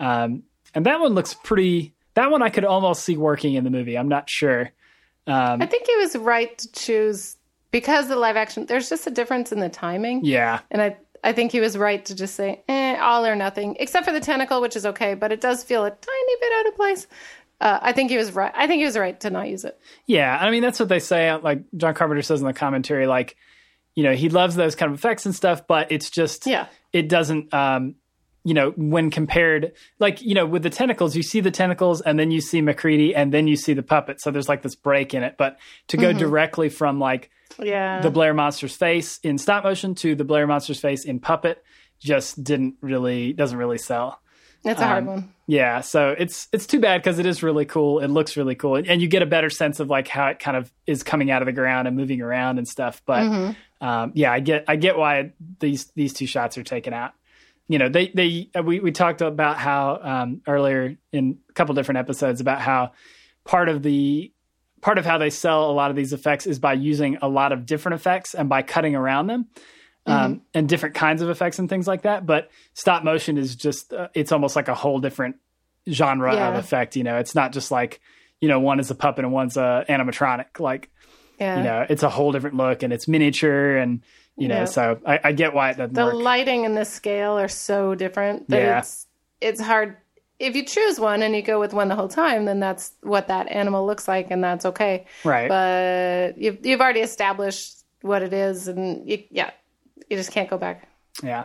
Um, 0.00 0.42
and 0.74 0.86
that 0.86 1.00
one 1.00 1.14
looks 1.14 1.34
pretty. 1.34 1.94
That 2.14 2.30
one 2.30 2.42
I 2.42 2.48
could 2.50 2.64
almost 2.64 3.04
see 3.04 3.16
working 3.16 3.54
in 3.54 3.64
the 3.64 3.70
movie. 3.70 3.96
I'm 3.96 4.08
not 4.08 4.28
sure. 4.30 4.70
Um, 5.26 5.60
I 5.62 5.66
think 5.66 5.86
he 5.86 5.96
was 5.96 6.16
right 6.16 6.56
to 6.58 6.72
choose 6.72 7.36
because 7.70 8.08
the 8.08 8.16
live 8.16 8.36
action. 8.36 8.66
There's 8.66 8.88
just 8.88 9.06
a 9.06 9.10
difference 9.10 9.52
in 9.52 9.60
the 9.60 9.68
timing. 9.68 10.24
yeah, 10.24 10.60
And 10.70 10.80
I, 10.80 10.96
I 11.24 11.32
think 11.32 11.50
he 11.52 11.60
was 11.60 11.76
right 11.76 12.04
to 12.04 12.14
just 12.14 12.34
say, 12.36 12.62
eh, 12.68 12.96
all 13.00 13.26
or 13.26 13.34
nothing, 13.34 13.76
except 13.80 14.06
for 14.06 14.12
the 14.12 14.20
tentacle, 14.20 14.60
which 14.60 14.76
is 14.76 14.86
okay, 14.86 15.14
but 15.14 15.32
it 15.32 15.40
does 15.40 15.64
feel 15.64 15.84
a 15.84 15.90
tiny 15.90 16.32
bit 16.40 16.52
out 16.60 16.66
of 16.68 16.76
place. 16.76 17.06
Uh, 17.60 17.78
I 17.82 17.92
think 17.92 18.10
he 18.10 18.16
was 18.18 18.32
right. 18.32 18.52
I 18.54 18.66
think 18.66 18.80
he 18.80 18.84
was 18.84 18.96
right 18.98 19.18
to 19.20 19.30
not 19.30 19.48
use 19.48 19.64
it. 19.64 19.78
Yeah, 20.06 20.36
I 20.38 20.50
mean 20.50 20.62
that's 20.62 20.78
what 20.78 20.88
they 20.90 21.00
say. 21.00 21.34
Like 21.34 21.62
John 21.76 21.94
Carpenter 21.94 22.20
says 22.22 22.40
in 22.40 22.46
the 22.46 22.52
commentary, 22.52 23.06
like 23.06 23.34
you 23.94 24.04
know 24.04 24.12
he 24.12 24.28
loves 24.28 24.54
those 24.56 24.74
kind 24.74 24.92
of 24.92 24.98
effects 24.98 25.24
and 25.24 25.34
stuff, 25.34 25.66
but 25.66 25.90
it's 25.90 26.10
just 26.10 26.46
Yeah. 26.46 26.66
it 26.92 27.08
doesn't. 27.08 27.52
um 27.54 27.94
you 28.46 28.54
know, 28.54 28.70
when 28.76 29.10
compared, 29.10 29.72
like, 29.98 30.22
you 30.22 30.32
know, 30.34 30.46
with 30.46 30.62
the 30.62 30.70
tentacles, 30.70 31.16
you 31.16 31.22
see 31.24 31.40
the 31.40 31.50
tentacles 31.50 32.00
and 32.00 32.16
then 32.16 32.30
you 32.30 32.40
see 32.40 32.62
MacReady 32.62 33.12
and 33.12 33.34
then 33.34 33.48
you 33.48 33.56
see 33.56 33.74
the 33.74 33.82
puppet. 33.82 34.20
So 34.20 34.30
there's 34.30 34.48
like 34.48 34.62
this 34.62 34.76
break 34.76 35.14
in 35.14 35.24
it. 35.24 35.34
But 35.36 35.58
to 35.88 35.96
go 35.96 36.12
directly 36.12 36.68
from 36.68 37.00
like 37.00 37.28
Yeah. 37.58 38.00
the 38.00 38.10
Blair 38.10 38.34
Monster's 38.34 38.76
face 38.76 39.18
in 39.24 39.36
stop 39.38 39.64
motion 39.64 39.96
to 39.96 40.14
the 40.14 40.22
Blair 40.24 40.46
Monster's 40.46 40.78
face 40.78 41.04
in 41.04 41.18
puppet 41.18 41.62
just 41.98 42.44
didn't 42.44 42.76
really, 42.80 43.32
doesn't 43.32 43.58
really 43.58 43.78
sell. 43.78 44.20
It's 44.64 44.80
a 44.80 44.86
hard 44.86 45.02
um, 45.02 45.06
one. 45.06 45.32
Yeah, 45.48 45.80
so 45.80 46.14
it's 46.18 46.48
it's 46.52 46.66
too 46.66 46.80
bad 46.80 47.00
because 47.02 47.18
it 47.20 47.26
is 47.26 47.42
really 47.42 47.64
cool. 47.66 48.00
It 48.00 48.08
looks 48.08 48.36
really 48.36 48.56
cool, 48.56 48.74
and, 48.76 48.86
and 48.88 49.00
you 49.00 49.06
get 49.06 49.22
a 49.22 49.26
better 49.26 49.48
sense 49.50 49.78
of 49.78 49.88
like 49.88 50.08
how 50.08 50.26
it 50.28 50.40
kind 50.40 50.56
of 50.56 50.72
is 50.88 51.04
coming 51.04 51.30
out 51.30 51.40
of 51.40 51.46
the 51.46 51.52
ground 51.52 51.86
and 51.86 51.96
moving 51.96 52.20
around 52.20 52.58
and 52.58 52.66
stuff. 52.66 53.00
But 53.06 53.22
Mm-hmm. 53.22 53.86
um, 53.86 54.10
yeah, 54.14 54.32
I 54.32 54.40
get 54.40 54.64
I 54.66 54.74
get 54.74 54.98
why 54.98 55.32
these 55.60 55.84
these 55.94 56.12
two 56.12 56.26
shots 56.26 56.58
are 56.58 56.64
taken 56.64 56.92
out. 56.92 57.12
You 57.68 57.78
know, 57.78 57.88
they 57.88 58.08
they 58.08 58.50
we 58.62 58.80
we 58.80 58.92
talked 58.92 59.20
about 59.20 59.58
how 59.58 59.98
um, 60.02 60.42
earlier 60.46 60.96
in 61.12 61.38
a 61.48 61.52
couple 61.52 61.74
different 61.74 61.98
episodes 61.98 62.40
about 62.40 62.60
how 62.60 62.92
part 63.44 63.68
of 63.68 63.82
the 63.82 64.32
part 64.80 64.98
of 64.98 65.04
how 65.06 65.18
they 65.18 65.30
sell 65.30 65.70
a 65.70 65.72
lot 65.72 65.90
of 65.90 65.96
these 65.96 66.12
effects 66.12 66.46
is 66.46 66.58
by 66.58 66.74
using 66.74 67.18
a 67.22 67.28
lot 67.28 67.50
of 67.52 67.66
different 67.66 67.94
effects 67.96 68.34
and 68.34 68.48
by 68.48 68.62
cutting 68.62 68.94
around 68.94 69.26
them 69.26 69.46
um, 70.06 70.42
and 70.54 70.68
different 70.68 70.94
kinds 70.94 71.22
of 71.22 71.28
effects 71.28 71.58
and 71.58 71.68
things 71.68 71.88
like 71.88 72.02
that. 72.02 72.24
But 72.24 72.50
stop 72.74 73.02
motion 73.02 73.36
is 73.38 73.56
just 73.56 73.92
uh, 73.92 74.08
it's 74.14 74.30
almost 74.30 74.54
like 74.54 74.68
a 74.68 74.74
whole 74.74 75.00
different 75.00 75.36
genre 75.90 76.34
of 76.50 76.54
effect. 76.60 76.94
You 76.94 77.02
know, 77.04 77.16
it's 77.18 77.34
not 77.34 77.52
just 77.52 77.72
like 77.72 78.00
you 78.40 78.48
know 78.48 78.60
one 78.60 78.78
is 78.78 78.90
a 78.92 78.94
puppet 78.94 79.24
and 79.24 79.32
one's 79.32 79.56
a 79.56 79.84
animatronic. 79.88 80.60
Like 80.60 80.90
Yeah. 81.40 81.56
you 81.56 81.62
know, 81.64 81.86
it's 81.88 82.04
a 82.04 82.10
whole 82.10 82.30
different 82.30 82.56
look 82.56 82.84
and 82.84 82.92
it's 82.92 83.08
miniature 83.08 83.76
and 83.76 84.02
you 84.36 84.48
know. 84.48 84.64
So 84.64 84.98
I, 85.06 85.20
I 85.24 85.32
get 85.32 85.54
why 85.54 85.70
it 85.70 85.76
doesn't 85.78 85.94
the 85.94 86.04
work. 86.04 86.14
lighting 86.14 86.64
and 86.64 86.76
the 86.76 86.84
scale 86.84 87.38
are 87.38 87.48
so 87.48 87.94
different 87.94 88.48
that 88.50 88.58
Yeah. 88.62 88.78
it's 88.78 89.06
it's 89.40 89.60
hard 89.60 89.96
if 90.38 90.54
you 90.54 90.64
choose 90.64 91.00
one 91.00 91.22
and 91.22 91.34
you 91.34 91.42
go 91.42 91.58
with 91.58 91.72
one 91.72 91.88
the 91.88 91.94
whole 91.96 92.08
time 92.08 92.44
then 92.44 92.60
that's 92.60 92.92
what 93.02 93.28
that 93.28 93.48
animal 93.50 93.86
looks 93.86 94.06
like 94.06 94.30
and 94.30 94.44
that's 94.44 94.66
okay 94.66 95.06
Right. 95.24 95.48
but 95.48 96.36
you've, 96.38 96.64
you've 96.64 96.80
already 96.80 97.00
established 97.00 97.78
what 98.02 98.22
it 98.22 98.32
is 98.34 98.68
and 98.68 99.08
you, 99.08 99.22
yeah 99.30 99.50
you 100.10 100.16
just 100.16 100.30
can't 100.32 100.48
go 100.50 100.58
back 100.58 100.88
Yeah. 101.22 101.44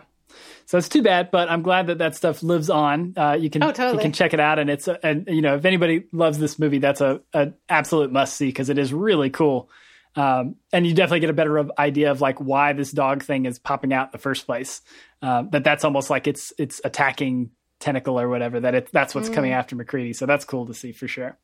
So 0.64 0.78
it's 0.78 0.88
too 0.88 1.02
bad, 1.02 1.30
but 1.30 1.50
I'm 1.50 1.60
glad 1.60 1.88
that 1.88 1.98
that 1.98 2.16
stuff 2.16 2.42
lives 2.42 2.70
on. 2.70 3.12
Uh, 3.16 3.32
you 3.38 3.50
can 3.50 3.62
Oh, 3.62 3.72
totally. 3.72 3.96
you 3.96 4.00
can 4.00 4.12
check 4.12 4.32
it 4.32 4.40
out, 4.40 4.58
and 4.58 4.70
it's 4.70 4.88
a, 4.88 4.98
and 5.04 5.26
you 5.28 5.42
know 5.42 5.56
if 5.56 5.66
anybody 5.66 6.04
loves 6.12 6.38
this 6.38 6.58
movie, 6.58 6.78
that's 6.78 7.02
a 7.02 7.20
an 7.34 7.52
absolute 7.68 8.10
must 8.10 8.36
see 8.36 8.46
because 8.46 8.70
it 8.70 8.78
is 8.78 8.94
really 8.94 9.28
cool. 9.28 9.68
Um, 10.14 10.56
and 10.72 10.86
you 10.86 10.94
definitely 10.94 11.20
get 11.20 11.30
a 11.30 11.34
better 11.34 11.66
idea 11.78 12.10
of 12.10 12.20
like 12.20 12.38
why 12.38 12.72
this 12.74 12.90
dog 12.92 13.22
thing 13.22 13.46
is 13.46 13.58
popping 13.58 13.92
out 13.92 14.08
in 14.08 14.12
the 14.12 14.18
first 14.18 14.46
place. 14.46 14.82
Um, 15.22 15.48
that 15.50 15.64
that's 15.64 15.84
almost 15.84 16.10
like 16.10 16.26
it's 16.26 16.52
it's 16.58 16.80
attacking 16.84 17.50
tentacle 17.80 18.20
or 18.20 18.28
whatever. 18.28 18.60
That 18.60 18.74
it 18.74 18.92
that's 18.92 19.14
what's 19.14 19.28
coming 19.28 19.52
after 19.52 19.76
MacReady. 19.76 20.12
So 20.12 20.26
that's 20.26 20.44
cool 20.44 20.66
to 20.66 20.74
see 20.74 20.92
for 20.92 21.08
sure. 21.08 21.38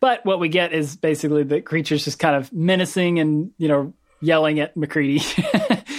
But 0.00 0.24
what 0.26 0.40
we 0.40 0.48
get 0.48 0.72
is 0.72 0.96
basically 0.96 1.44
the 1.44 1.60
creature's 1.60 2.04
just 2.04 2.18
kind 2.18 2.36
of 2.36 2.52
menacing 2.52 3.20
and 3.20 3.52
you 3.58 3.68
know 3.68 3.94
yelling 4.20 4.60
at 4.60 4.76
MacReady, 4.76 5.22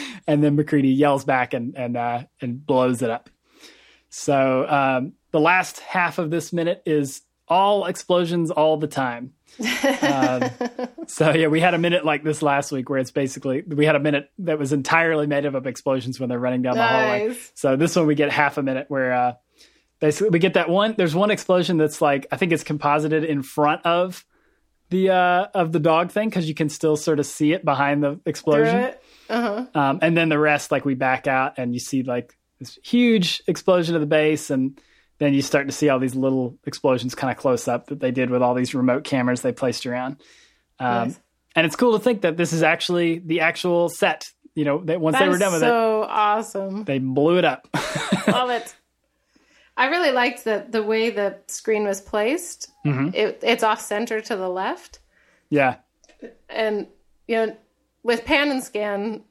and 0.27 0.43
then 0.43 0.55
MacReady 0.55 0.89
yells 0.89 1.23
back 1.23 1.53
and 1.53 1.75
and 1.75 1.95
uh, 1.95 2.23
and 2.41 2.65
blows 2.65 3.01
it 3.01 3.09
up. 3.09 3.29
So 4.09 4.65
um, 4.67 5.13
the 5.31 5.39
last 5.39 5.79
half 5.79 6.19
of 6.19 6.29
this 6.29 6.53
minute 6.53 6.81
is 6.85 7.21
all 7.47 7.85
explosions 7.85 8.51
all 8.51 8.77
the 8.77 8.87
time. 8.87 9.33
um, 10.01 10.49
so 11.07 11.31
yeah, 11.31 11.47
we 11.47 11.59
had 11.59 11.73
a 11.73 11.77
minute 11.77 12.03
like 12.05 12.23
this 12.23 12.41
last 12.41 12.71
week 12.71 12.89
where 12.89 12.99
it's 12.99 13.11
basically 13.11 13.61
we 13.61 13.85
had 13.85 13.95
a 13.95 13.99
minute 13.99 14.29
that 14.39 14.59
was 14.59 14.73
entirely 14.73 15.27
made 15.27 15.45
up 15.45 15.53
of 15.53 15.67
explosions 15.67 16.19
when 16.19 16.29
they're 16.29 16.39
running 16.39 16.61
down 16.61 16.75
the 16.75 16.83
hallway. 16.83 17.35
So 17.53 17.75
this 17.75 17.95
one 17.95 18.07
we 18.07 18.15
get 18.15 18.31
half 18.31 18.57
a 18.57 18.63
minute 18.63 18.85
where 18.89 19.13
uh, 19.13 19.33
basically 19.99 20.29
we 20.29 20.39
get 20.39 20.55
that 20.55 20.69
one. 20.69 20.95
There's 20.97 21.15
one 21.15 21.31
explosion 21.31 21.77
that's 21.77 22.01
like 22.01 22.27
I 22.31 22.37
think 22.37 22.51
it's 22.51 22.63
composited 22.63 23.23
in 23.23 23.43
front 23.43 23.85
of 23.85 24.25
the 24.89 25.09
uh, 25.09 25.47
of 25.53 25.71
the 25.71 25.79
dog 25.79 26.11
thing 26.11 26.29
because 26.29 26.47
you 26.47 26.55
can 26.55 26.69
still 26.69 26.95
sort 26.95 27.19
of 27.19 27.25
see 27.25 27.53
it 27.53 27.63
behind 27.65 28.03
the 28.03 28.19
explosion. 28.25 28.93
Uh-huh. 29.29 29.65
Um, 29.73 29.99
and 30.01 30.15
then 30.15 30.29
the 30.29 30.37
rest, 30.37 30.71
like 30.71 30.85
we 30.85 30.93
back 30.93 31.27
out 31.27 31.53
and 31.57 31.73
you 31.73 31.79
see 31.79 32.03
like 32.03 32.37
this 32.59 32.77
huge 32.83 33.41
explosion 33.47 33.95
of 33.95 34.01
the 34.01 34.07
base, 34.07 34.49
and 34.49 34.79
then 35.19 35.33
you 35.33 35.41
start 35.41 35.67
to 35.67 35.73
see 35.73 35.89
all 35.89 35.99
these 35.99 36.15
little 36.15 36.57
explosions 36.65 37.15
kind 37.15 37.31
of 37.31 37.37
close 37.37 37.67
up 37.67 37.87
that 37.87 37.99
they 37.99 38.11
did 38.11 38.29
with 38.29 38.41
all 38.41 38.53
these 38.53 38.75
remote 38.75 39.03
cameras 39.03 39.41
they 39.41 39.51
placed 39.53 39.85
around. 39.85 40.17
Um, 40.79 41.07
Nice. 41.09 41.19
And 41.55 41.65
it's 41.65 41.77
cool 41.77 41.97
to 41.97 42.03
think 42.03 42.21
that 42.21 42.35
this 42.35 42.51
is 42.51 42.63
actually 42.63 43.19
the 43.19 43.39
actual 43.41 43.87
set. 43.89 44.25
You 44.55 44.65
know, 44.65 44.83
that 44.85 44.99
once 45.01 45.15
That 45.17 45.23
they 45.25 45.29
were 45.29 45.37
done 45.37 45.53
with 45.53 45.63
it, 45.63 45.67
so 45.67 46.03
awesome 46.07 46.83
they 46.85 46.99
blew 46.99 47.37
it 47.37 47.45
up. 47.45 47.67
love 48.27 48.49
it 48.49 48.73
i 49.77 49.87
really 49.87 50.11
liked 50.11 50.45
that 50.45 50.71
the 50.71 50.81
way 50.81 51.09
the 51.09 51.37
screen 51.47 51.83
was 51.85 51.99
placed 51.99 52.69
Mm-hmm. 52.85 53.09
it, 53.13 53.39
it's 53.43 53.63
off 53.63 53.81
center 53.81 54.21
to 54.21 54.35
the 54.37 54.47
left 54.47 54.99
yeah, 55.49 55.75
and 56.49 56.87
you 57.27 57.35
know 57.35 57.57
with 58.03 58.23
pan 58.23 58.49
and 58.51 58.63
scan 58.63 59.23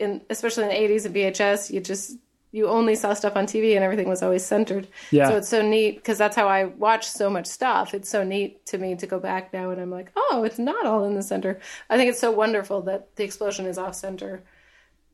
in 0.00 0.22
especially 0.30 0.64
in 0.64 0.68
the 0.70 0.94
80s 0.94 1.06
and 1.06 1.14
vhs 1.14 1.70
you 1.72 1.80
just 1.80 2.16
you 2.54 2.68
only 2.68 2.94
saw 2.94 3.12
stuff 3.14 3.34
on 3.36 3.46
tv 3.46 3.74
and 3.74 3.82
everything 3.84 4.08
was 4.08 4.22
always 4.22 4.44
centered 4.46 4.86
Yeah. 5.10 5.28
so 5.28 5.36
it's 5.38 5.48
so 5.48 5.60
neat 5.60 5.96
because 5.96 6.18
that's 6.18 6.36
how 6.36 6.46
i 6.48 6.64
watch 6.64 7.04
so 7.08 7.28
much 7.28 7.46
stuff 7.46 7.94
it's 7.94 8.08
so 8.08 8.22
neat 8.22 8.64
to 8.66 8.78
me 8.78 8.94
to 8.96 9.06
go 9.06 9.18
back 9.18 9.52
now 9.52 9.70
and 9.70 9.80
i'm 9.80 9.90
like 9.90 10.12
oh 10.16 10.44
it's 10.44 10.58
not 10.58 10.86
all 10.86 11.04
in 11.04 11.14
the 11.14 11.22
center 11.22 11.58
i 11.90 11.96
think 11.96 12.08
it's 12.10 12.20
so 12.20 12.30
wonderful 12.30 12.82
that 12.82 13.14
the 13.16 13.24
explosion 13.24 13.66
is 13.66 13.76
off 13.78 13.94
center 13.94 14.42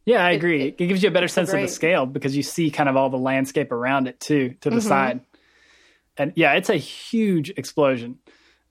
yeah, 0.06 0.24
I 0.24 0.30
agree. 0.30 0.68
It, 0.68 0.78
gives 0.78 1.02
you 1.02 1.10
a 1.10 1.12
better 1.12 1.28
sense 1.28 1.52
of 1.52 1.60
the 1.60 1.68
scale 1.68 2.06
because 2.06 2.34
you 2.34 2.42
see 2.42 2.70
kind 2.70 2.88
of 2.88 2.96
all 2.96 3.10
the 3.10 3.18
landscape 3.18 3.70
around 3.70 4.08
it 4.08 4.18
too, 4.18 4.54
to 4.62 4.70
the 4.70 4.76
Mm-hmm. 4.76 4.88
side. 4.88 5.20
And 6.16 6.32
yeah, 6.36 6.54
it's 6.54 6.70
a 6.70 6.76
huge 6.76 7.50
explosion. 7.50 8.18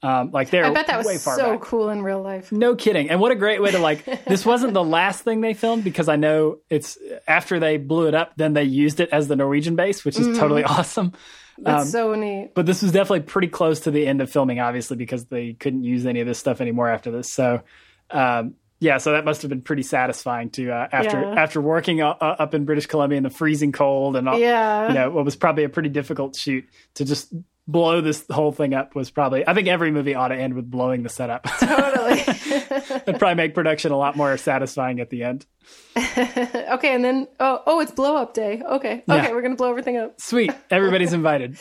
Um, 0.02 0.32
like 0.32 0.50
they're 0.50 0.64
i 0.64 0.70
bet 0.72 0.88
that 0.88 1.04
was 1.04 1.22
so 1.22 1.36
back. 1.36 1.62
cool 1.62 1.90
in 1.90 2.02
real 2.04 2.22
life 2.22 2.54
No 2.54 2.74
kidding. 2.76 3.10
And 3.10 3.20
what 3.20 3.34
a 3.34 3.36
great 3.36 3.62
way 3.62 3.72
to 3.72 3.80
like 3.80 4.06
this 4.26 4.46
wasn't 4.46 4.74
the 4.74 4.84
last 4.84 5.24
thing 5.26 5.42
they 5.42 5.54
filmed 5.54 5.84
because 5.84 6.08
I 6.08 6.16
know 6.16 6.60
it's 6.70 6.98
after 7.28 7.60
they 7.60 7.76
blew 7.76 8.08
it 8.08 8.16
up, 8.16 8.32
then 8.38 8.54
they 8.54 8.64
used 8.64 9.02
it 9.02 9.10
as 9.12 9.28
the 9.28 9.36
Norwegian 9.36 9.76
base, 9.76 10.06
which 10.06 10.18
is 10.18 10.28
Mm-hmm. 10.28 10.40
totally 10.40 10.64
awesome. 10.76 11.12
that's 11.58 11.82
Um, 11.84 11.88
so 11.90 12.16
neat 12.16 12.52
But 12.56 12.66
this 12.66 12.82
was 12.82 12.94
definitely 12.94 13.22
pretty 13.28 13.50
close 13.50 13.82
to 13.82 13.92
the 13.92 14.08
end 14.08 14.22
of 14.22 14.32
filming, 14.32 14.62
obviously, 14.62 14.96
because 14.96 15.26
they 15.26 15.52
couldn't 15.52 15.84
use 15.84 16.06
any 16.06 16.22
of 16.22 16.28
this 16.28 16.40
stuff 16.40 16.62
anymore 16.62 16.88
after 16.88 17.12
this. 17.12 17.30
So 17.30 17.62
um 18.10 18.54
yeah, 18.82 19.00
so 19.00 19.12
that 19.12 19.26
must 19.26 19.42
have 19.42 19.50
been 19.50 19.62
pretty 19.62 19.84
satisfying 19.84 20.52
to 20.52 20.72
uh, 20.72 20.88
after 20.94 21.20
Yeah. 21.20 21.34
after 21.44 21.60
working 21.60 22.02
uh, 22.02 22.12
uh, 22.12 22.36
up 22.40 22.54
in 22.54 22.64
British 22.64 22.86
Columbia 22.86 23.18
in 23.18 23.24
the 23.24 23.30
freezing 23.30 23.74
cold 23.74 24.16
and 24.16 24.30
all, 24.30 24.40
Yeah. 24.40 24.88
you 24.88 24.94
know 24.94 25.10
what 25.10 25.26
was 25.26 25.36
probably 25.36 25.66
a 25.66 25.70
pretty 25.70 25.90
difficult 25.90 26.38
shoot 26.38 26.64
to 26.94 27.04
just 27.04 27.34
blow 27.72 28.02
this 28.02 28.26
whole 28.32 28.52
thing 28.52 28.74
up 28.74 28.96
was 28.96 29.12
probably 29.12 29.48
I 29.48 29.54
think 29.54 29.68
every 29.68 29.92
movie 29.92 30.16
ought 30.16 30.30
to 30.30 30.36
end 30.36 30.54
with 30.56 30.70
blowing 30.70 31.04
the 31.04 31.10
setup. 31.10 31.44
totally 31.60 32.20
It'd 32.22 33.20
probably 33.20 33.36
make 33.36 33.54
production 33.54 33.92
a 33.92 33.98
lot 33.98 34.16
more 34.18 34.36
satisfying 34.38 35.00
at 35.00 35.10
the 35.10 35.24
end. 35.24 35.46
okay 35.98 36.96
and 36.96 37.04
then 37.06 37.28
oh 37.40 37.62
oh 37.68 37.80
it's 37.80 37.92
blow 37.92 38.16
up 38.16 38.34
day 38.34 38.62
okay 38.68 39.04
Yeah. 39.08 39.16
okay 39.16 39.34
we're 39.34 39.42
gonna 39.44 39.56
blow 39.56 39.70
everything 39.70 39.98
up 39.98 40.20
Sweet. 40.20 40.52
Everybody's 40.72 41.14
invited. 41.14 41.58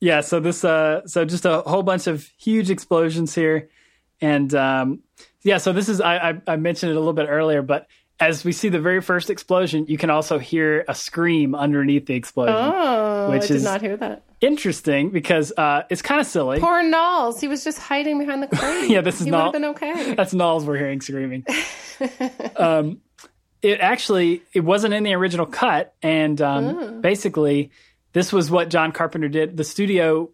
yeah, 0.00 0.20
so 0.20 0.40
this 0.40 0.64
uh 0.64 1.06
so 1.06 1.24
just 1.24 1.44
a 1.44 1.60
whole 1.60 1.82
bunch 1.82 2.06
of 2.06 2.28
huge 2.38 2.70
explosions 2.70 3.34
here. 3.34 3.70
And 4.20 4.54
um 4.54 5.00
yeah, 5.44 5.58
so 5.58 5.72
this 5.72 5.88
is 5.88 6.00
I 6.00 6.30
I, 6.30 6.40
I 6.46 6.56
mentioned 6.56 6.90
it 6.90 6.96
a 6.96 6.98
little 6.98 7.12
bit 7.14 7.26
earlier, 7.28 7.62
but 7.62 7.86
as 8.22 8.44
we 8.44 8.52
see 8.52 8.68
the 8.68 8.80
very 8.80 9.00
first 9.00 9.30
explosion, 9.30 9.86
you 9.88 9.98
can 9.98 10.08
also 10.10 10.38
hear 10.38 10.84
a 10.88 10.94
scream 10.94 11.54
underneath 11.54 12.06
the 12.06 12.14
explosion. 12.14 12.54
oh 12.56 13.30
Which 13.30 13.44
i 13.44 13.46
did 13.48 13.56
is- 13.56 13.64
not 13.64 13.80
hear 13.80 13.96
that 13.96 14.22
interesting 14.40 15.10
because 15.10 15.52
uh, 15.56 15.82
it's 15.88 16.02
kind 16.02 16.20
of 16.20 16.26
silly. 16.26 16.58
Poor 16.58 16.82
Nauls. 16.82 17.40
He 17.40 17.46
was 17.46 17.62
just 17.62 17.78
hiding 17.78 18.18
behind 18.18 18.42
the 18.42 18.46
crate. 18.56 18.90
Yeah, 18.90 19.00
this 19.00 19.20
is 19.20 19.26
he 19.26 19.30
would 19.30 19.36
Nauls. 19.38 19.44
have 19.46 19.52
been 19.52 19.64
okay. 19.66 20.14
That's 20.16 20.32
Nauls 20.34 20.64
we're 20.64 20.78
hearing 20.78 21.00
screaming. 21.00 21.44
um, 22.56 23.00
it 23.60 23.80
actually 23.80 24.42
it 24.52 24.60
wasn't 24.60 24.94
in 24.94 25.02
the 25.04 25.14
original 25.14 25.46
cut, 25.46 25.94
and 26.02 26.40
um, 26.42 27.00
basically 27.00 27.70
this 28.12 28.32
was 28.32 28.50
what 28.50 28.68
John 28.68 28.92
Carpenter 28.92 29.28
did. 29.28 29.56
The 29.56 29.64
studio 29.64 30.30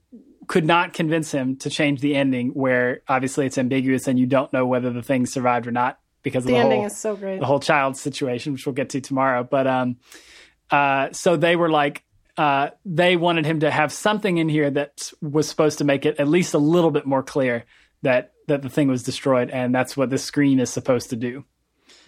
could 0.47 0.65
not 0.65 0.95
convince 0.95 1.31
him 1.31 1.57
to 1.57 1.69
change 1.71 2.01
the 2.01 2.15
ending, 2.17 2.49
where 2.51 3.03
obviously 3.09 3.45
it's 3.47 3.59
ambiguous 3.59 4.09
and 4.09 4.19
you 4.19 4.27
don't 4.27 4.51
know 4.53 4.67
whether 4.67 4.91
the 4.91 5.03
thing 5.03 5.27
survived 5.27 5.67
or 5.67 5.71
not 5.73 5.99
because 6.29 6.45
of 6.45 6.49
The 6.49 6.55
the, 6.55 6.59
ending 6.59 6.79
whole 6.81 6.87
is 6.87 6.97
so 6.97 7.17
great. 7.17 7.41
the 7.41 7.47
whole 7.47 7.61
child 7.61 7.97
situation, 7.97 8.53
which 8.53 8.67
we'll 8.67 8.75
get 8.75 8.91
to 8.91 9.01
tomorrow. 9.01 9.43
But 9.45 9.67
um, 9.67 9.97
uh, 10.71 11.09
so 11.13 11.37
they 11.37 11.57
were 11.57 11.71
like, 11.71 12.05
uh, 12.37 12.71
they 12.85 13.17
wanted 13.17 13.47
him 13.47 13.61
to 13.61 13.71
have 13.71 13.93
something 13.93 14.39
in 14.39 14.49
here 14.49 14.71
that 14.71 15.13
was 15.21 15.49
supposed 15.49 15.79
to 15.79 15.85
make 15.85 16.07
it 16.07 16.21
at 16.21 16.29
least 16.29 16.55
a 16.55 16.59
little 16.59 16.91
bit 16.91 17.07
more 17.07 17.23
clear 17.23 17.65
that 18.03 18.33
that 18.47 18.63
the 18.63 18.69
thing 18.69 18.89
was 18.89 19.03
destroyed, 19.03 19.51
and 19.51 19.75
that's 19.75 19.97
what 19.97 20.09
the 20.11 20.19
screen 20.19 20.61
is 20.61 20.71
supposed 20.71 21.11
to 21.11 21.17
do. 21.17 21.45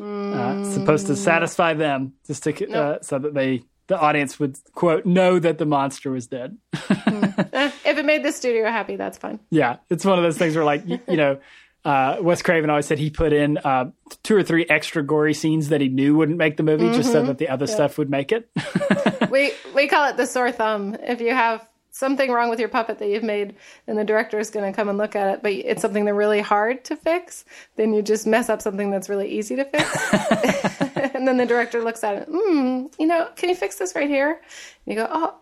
Uh, 0.00 0.64
supposed 0.72 1.06
to 1.08 1.16
satisfy 1.16 1.74
them, 1.74 2.14
just 2.26 2.44
to 2.44 2.70
uh, 2.72 2.98
so 3.02 3.18
that 3.18 3.34
they 3.34 3.62
the 3.88 3.98
audience 3.98 4.38
would 4.38 4.56
quote 4.72 5.04
know 5.04 5.38
that 5.38 5.58
the 5.58 5.66
monster 5.66 6.10
was 6.10 6.26
dead. 6.28 6.56
Eh, 6.72 7.70
if 7.84 7.98
it 7.98 8.04
made 8.04 8.22
the 8.22 8.30
studio 8.32 8.70
happy, 8.70 8.96
that's 8.96 9.18
fine. 9.18 9.40
Yeah, 9.50 9.78
it's 9.90 10.04
one 10.04 10.16
of 10.18 10.22
those 10.22 10.38
things 10.38 10.54
where, 10.54 10.64
like, 10.64 10.86
you, 10.86 11.00
you 11.08 11.16
know, 11.16 11.40
uh, 11.84 12.16
Wes 12.20 12.42
Craven 12.42 12.68
always 12.68 12.86
said 12.86 12.98
he 12.98 13.10
put 13.10 13.32
in 13.32 13.58
uh, 13.58 13.90
two 14.22 14.36
or 14.36 14.42
three 14.42 14.66
extra 14.68 15.02
gory 15.02 15.34
scenes 15.34 15.68
that 15.68 15.80
he 15.80 15.88
knew 15.88 16.14
wouldn't 16.14 16.38
make 16.38 16.56
the 16.56 16.62
movie, 16.62 16.90
just 16.92 17.12
so 17.12 17.22
that 17.24 17.38
the 17.38 17.48
other 17.48 17.66
stuff 17.66 17.96
would 17.96 18.10
make 18.10 18.32
it. 18.32 18.50
we 19.30 19.52
we 19.74 19.86
call 19.86 20.08
it 20.08 20.16
the 20.16 20.26
sore 20.26 20.52
thumb. 20.52 20.96
If 21.00 21.20
you 21.20 21.30
have 21.30 21.66
something 21.90 22.30
wrong 22.30 22.50
with 22.50 22.60
your 22.60 22.68
puppet 22.68 22.98
that 22.98 23.08
you've 23.08 23.22
made, 23.22 23.54
and 23.86 23.98
the 23.98 24.04
director 24.04 24.38
is 24.38 24.50
going 24.50 24.70
to 24.70 24.76
come 24.76 24.88
and 24.88 24.98
look 24.98 25.16
at 25.16 25.34
it, 25.34 25.42
but 25.42 25.52
it's 25.52 25.82
something 25.82 26.04
that's 26.04 26.16
really 26.16 26.40
hard 26.40 26.84
to 26.84 26.96
fix, 26.96 27.44
then 27.76 27.92
you 27.92 28.02
just 28.02 28.26
mess 28.26 28.48
up 28.48 28.62
something 28.62 28.90
that's 28.90 29.08
really 29.08 29.28
easy 29.28 29.56
to 29.56 29.64
fix. 29.64 30.12
and 31.14 31.26
then 31.26 31.36
the 31.36 31.46
director 31.46 31.82
looks 31.82 32.04
at 32.04 32.16
it, 32.16 32.28
hmm, 32.30 32.86
you 32.98 33.06
know, 33.06 33.28
can 33.36 33.48
you 33.48 33.54
fix 33.54 33.76
this 33.76 33.94
right 33.94 34.08
here? 34.08 34.40
And 34.86 34.94
you 34.94 34.96
go, 34.96 35.08
oh. 35.10 35.34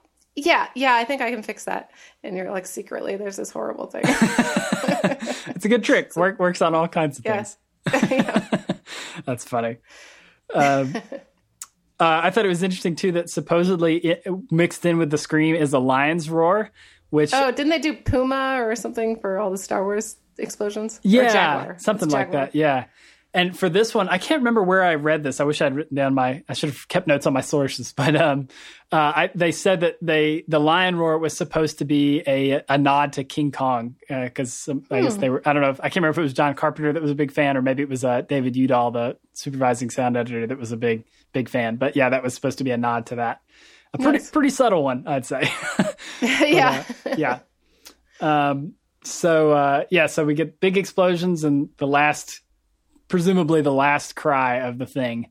Yeah, 0.44 0.68
yeah, 0.74 0.94
I 0.94 1.04
think 1.04 1.20
I 1.20 1.30
can 1.30 1.42
fix 1.42 1.64
that. 1.64 1.90
And 2.22 2.36
you're 2.36 2.50
like, 2.50 2.66
secretly, 2.66 3.16
there's 3.16 3.36
this 3.36 3.50
horrible 3.50 3.86
thing. 3.86 4.02
it's 4.06 5.64
a 5.64 5.68
good 5.68 5.82
trick. 5.82 6.14
Work, 6.14 6.38
works 6.38 6.62
on 6.62 6.74
all 6.76 6.86
kinds 6.86 7.18
of 7.18 7.24
things. 7.24 7.56
yes. 7.92 8.64
That's 9.24 9.44
funny. 9.44 9.78
Um, 10.54 10.94
uh, 12.00 12.20
I 12.22 12.30
thought 12.30 12.44
it 12.44 12.48
was 12.48 12.62
interesting 12.62 12.94
too 12.94 13.12
that 13.12 13.30
supposedly 13.30 13.96
it, 13.96 14.26
mixed 14.52 14.86
in 14.86 14.98
with 14.98 15.10
the 15.10 15.18
scream 15.18 15.56
is 15.56 15.72
a 15.72 15.80
lion's 15.80 16.30
roar, 16.30 16.70
which 17.10 17.32
Oh, 17.34 17.50
didn't 17.50 17.70
they 17.70 17.80
do 17.80 17.94
Puma 17.94 18.58
or 18.60 18.76
something 18.76 19.18
for 19.18 19.38
all 19.38 19.50
the 19.50 19.58
Star 19.58 19.82
Wars 19.82 20.18
explosions? 20.38 20.98
Or 20.98 21.00
yeah, 21.02 21.32
Jaguar. 21.32 21.78
something 21.80 22.10
like 22.10 22.30
that. 22.32 22.54
Yeah. 22.54 22.84
And 23.34 23.56
for 23.56 23.68
this 23.68 23.94
one, 23.94 24.08
I 24.08 24.16
can't 24.16 24.40
remember 24.40 24.62
where 24.62 24.82
I 24.82 24.94
read 24.94 25.22
this. 25.22 25.38
I 25.38 25.44
wish 25.44 25.60
I'd 25.60 25.74
written 25.74 25.94
down 25.94 26.14
my. 26.14 26.42
I 26.48 26.54
should 26.54 26.70
have 26.70 26.88
kept 26.88 27.06
notes 27.06 27.26
on 27.26 27.32
my 27.34 27.42
sources. 27.42 27.92
But 27.96 28.16
um, 28.16 28.48
uh, 28.90 28.96
I, 28.96 29.30
they 29.34 29.52
said 29.52 29.80
that 29.80 29.96
they 30.00 30.44
the 30.48 30.58
lion 30.58 30.96
roar 30.96 31.18
was 31.18 31.36
supposed 31.36 31.78
to 31.78 31.84
be 31.84 32.22
a 32.26 32.62
a 32.68 32.78
nod 32.78 33.14
to 33.14 33.24
King 33.24 33.52
Kong 33.52 33.96
because 34.08 34.68
um, 34.68 34.84
I 34.90 35.02
guess 35.02 35.16
they 35.16 35.28
were. 35.28 35.42
I 35.44 35.52
don't 35.52 35.62
know. 35.62 35.70
If, 35.70 35.80
I 35.80 35.84
can't 35.84 35.96
remember 35.96 36.12
if 36.12 36.18
it 36.18 36.22
was 36.22 36.32
John 36.32 36.54
Carpenter 36.54 36.92
that 36.94 37.02
was 37.02 37.10
a 37.10 37.14
big 37.14 37.32
fan 37.32 37.56
or 37.56 37.62
maybe 37.62 37.82
it 37.82 37.88
was 37.88 38.04
uh, 38.04 38.22
David 38.22 38.56
Yewdall, 38.56 38.92
the 38.92 39.18
supervising 39.34 39.90
sound 39.90 40.16
editor, 40.16 40.46
that 40.46 40.58
was 40.58 40.72
a 40.72 40.76
big 40.76 41.04
big 41.32 41.48
fan. 41.50 41.76
But 41.76 41.96
yeah, 41.96 42.08
that 42.08 42.22
was 42.22 42.34
supposed 42.34 42.58
to 42.58 42.64
be 42.64 42.70
a 42.70 42.78
nod 42.78 43.06
to 43.06 43.16
that. 43.16 43.42
A 43.94 43.98
pretty 43.98 44.18
Nice. 44.18 44.30
pretty 44.30 44.50
subtle 44.50 44.82
one, 44.84 45.06
I'd 45.06 45.26
say. 45.26 45.50
yeah. 46.22 46.84
yeah. 47.16 47.40
Um, 48.20 48.74
so 49.04 49.52
uh, 49.52 49.84
yeah, 49.90 50.06
so 50.06 50.24
we 50.24 50.34
get 50.34 50.60
big 50.60 50.76
explosions 50.76 51.44
and 51.44 51.68
the 51.78 51.86
last, 51.86 52.40
presumably 53.08 53.62
the 53.62 53.72
last 53.72 54.14
cry 54.14 54.56
of 54.56 54.78
the 54.78 54.86
thing. 54.86 55.30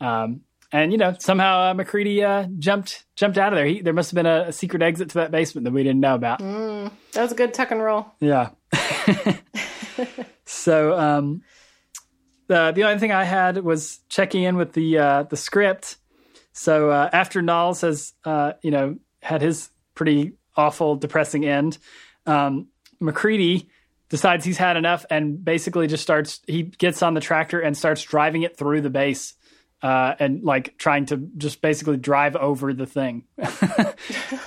Um, 0.00 0.42
and 0.72 0.90
you 0.90 0.98
know 0.98 1.14
somehow 1.18 1.70
uh, 1.70 1.74
MacReady 1.74 2.24
uh, 2.24 2.46
jumped 2.58 3.04
jumped 3.14 3.38
out 3.38 3.52
of 3.52 3.56
there. 3.56 3.66
He, 3.66 3.80
there 3.80 3.92
must 3.92 4.10
have 4.10 4.16
been 4.16 4.26
a, 4.26 4.46
a 4.48 4.52
secret 4.52 4.82
exit 4.82 5.10
to 5.10 5.14
that 5.18 5.30
basement 5.30 5.64
that 5.64 5.72
we 5.72 5.84
didn't 5.84 6.00
know 6.00 6.16
about. 6.16 6.40
That 6.40 7.22
was 7.22 7.32
a 7.32 7.36
good 7.36 7.54
tuck 7.54 7.70
and 7.70 7.80
roll. 7.80 8.06
Yeah. 8.18 8.50
so 10.44 10.98
um, 10.98 11.42
the 12.48 12.72
the 12.72 12.82
only 12.84 12.98
thing 12.98 13.12
I 13.12 13.24
had 13.24 13.58
was 13.58 14.00
checking 14.08 14.42
in 14.42 14.56
with 14.56 14.72
the 14.72 14.98
uh, 14.98 15.22
the 15.24 15.36
script. 15.36 15.96
So 16.52 16.90
uh, 16.90 17.08
after 17.12 17.40
Nauls 17.40 17.82
has 17.82 18.12
uh, 18.24 18.54
you 18.62 18.72
know 18.72 18.96
had 19.22 19.42
his 19.42 19.70
pretty 19.94 20.32
awful, 20.56 20.96
depressing 20.96 21.44
end, 21.44 21.78
um, 22.26 22.68
MacReady 23.00 23.68
decides 24.08 24.44
he's 24.44 24.58
had 24.58 24.76
enough 24.76 25.04
and 25.10 25.44
basically 25.44 25.86
just 25.86 26.02
starts. 26.02 26.40
He 26.46 26.62
gets 26.64 27.02
on 27.02 27.14
the 27.14 27.20
tractor 27.20 27.60
and 27.60 27.76
starts 27.76 28.02
driving 28.02 28.42
it 28.42 28.56
through 28.56 28.80
the 28.82 28.90
base. 28.90 29.34
Uh, 29.82 30.14
and 30.18 30.42
like 30.42 30.78
trying 30.78 31.04
to 31.04 31.18
just 31.36 31.60
basically 31.60 31.98
drive 31.98 32.36
over 32.36 32.72
the 32.72 32.86
thing. 32.86 33.24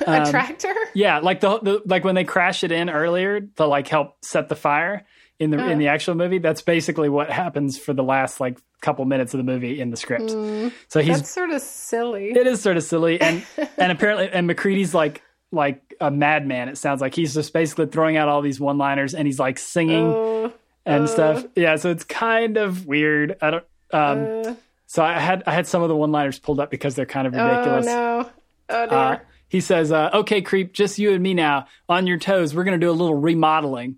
Um, 0.08 0.24
a 0.24 0.32
tractor? 0.32 0.74
Yeah, 0.93 1.20
like 1.20 1.41
the, 1.41 1.60
the 1.60 1.82
like 1.86 2.06
when 2.06 2.15
they 2.15 2.24
crash 2.24 2.63
it 2.63 2.72
in 2.72 2.89
earlier 2.89 3.41
to 3.41 3.65
like 3.67 3.89
help 3.89 4.15
set 4.24 4.48
the 4.48 4.56
fire 4.56 5.06
in 5.38 5.50
the 5.50 5.70
in 5.70 5.80
the 5.80 5.89
actual 5.89 6.15
movie. 6.15 6.38
That's 6.38 6.62
basically 6.62 7.10
what 7.10 7.30
happens 7.30 7.78
for 7.78 7.93
the 7.93 8.04
last 8.04 8.39
like 8.39 8.58
couple 8.80 9.04
minutes 9.06 9.34
of 9.34 9.39
the 9.39 9.43
movie 9.43 9.82
in 9.82 9.89
the 9.89 9.98
script. 9.98 10.30
so 10.32 11.02
he's 11.02 11.17
That's 11.17 11.30
sort 11.30 11.50
of 11.50 11.62
silly. 11.62 12.30
it 12.32 12.48
is 12.48 12.62
sort 12.62 12.78
of 12.78 12.84
silly 12.84 13.20
and 13.20 13.43
and 13.78 13.91
apparently 13.91 14.30
and 14.30 14.48
MacReady's 14.50 14.93
like 14.93 15.22
like 15.52 15.94
a 16.02 16.12
madman. 16.12 16.70
It 16.70 16.78
sounds 16.78 17.02
like 17.02 17.16
he's 17.16 17.34
just 17.34 17.54
basically 17.54 17.86
throwing 17.88 18.18
out 18.18 18.28
all 18.30 18.42
these 18.42 18.60
one 18.60 18.78
liners 18.78 19.14
and 19.16 19.26
he's 19.28 19.40
like 19.40 19.58
singing 19.58 20.06
Oh, 20.06 20.54
and 20.86 21.10
stuff. 21.10 21.46
Yeah, 21.56 21.76
so 21.78 21.90
it's 21.92 22.04
kind 22.04 22.58
of 22.58 22.86
weird. 22.86 23.38
I 23.42 23.52
don't. 23.52 23.66
Um, 23.92 24.20
uh, 24.46 24.56
so 24.86 25.04
I 25.04 25.20
had 25.20 25.44
I 25.48 25.54
had 25.54 25.68
some 25.68 25.82
of 25.84 25.90
the 25.90 25.96
one 25.96 26.12
liners 26.12 26.40
pulled 26.40 26.60
up 26.60 26.70
because 26.72 26.96
they're 26.96 27.06
kind 27.06 27.28
of 27.28 27.34
ridiculous. 27.34 27.88
oh 27.88 27.90
no. 28.22 28.30
Oh 28.70 28.86
dear. 28.90 28.98
Uh, 28.98 29.20
he 29.50 29.62
says, 29.62 29.92
uh, 29.94 30.10
"Okay, 30.14 30.42
creep, 30.42 30.74
just 30.74 31.00
you 31.00 31.14
and 31.14 31.24
me 31.24 31.34
now. 31.34 31.68
On 31.88 32.06
your 32.08 32.18
toes. 32.18 32.54
We're 32.54 32.66
gonna 32.66 32.78
do 32.78 32.90
a 32.90 32.92
little 32.92 33.16
remodeling." 33.16 33.98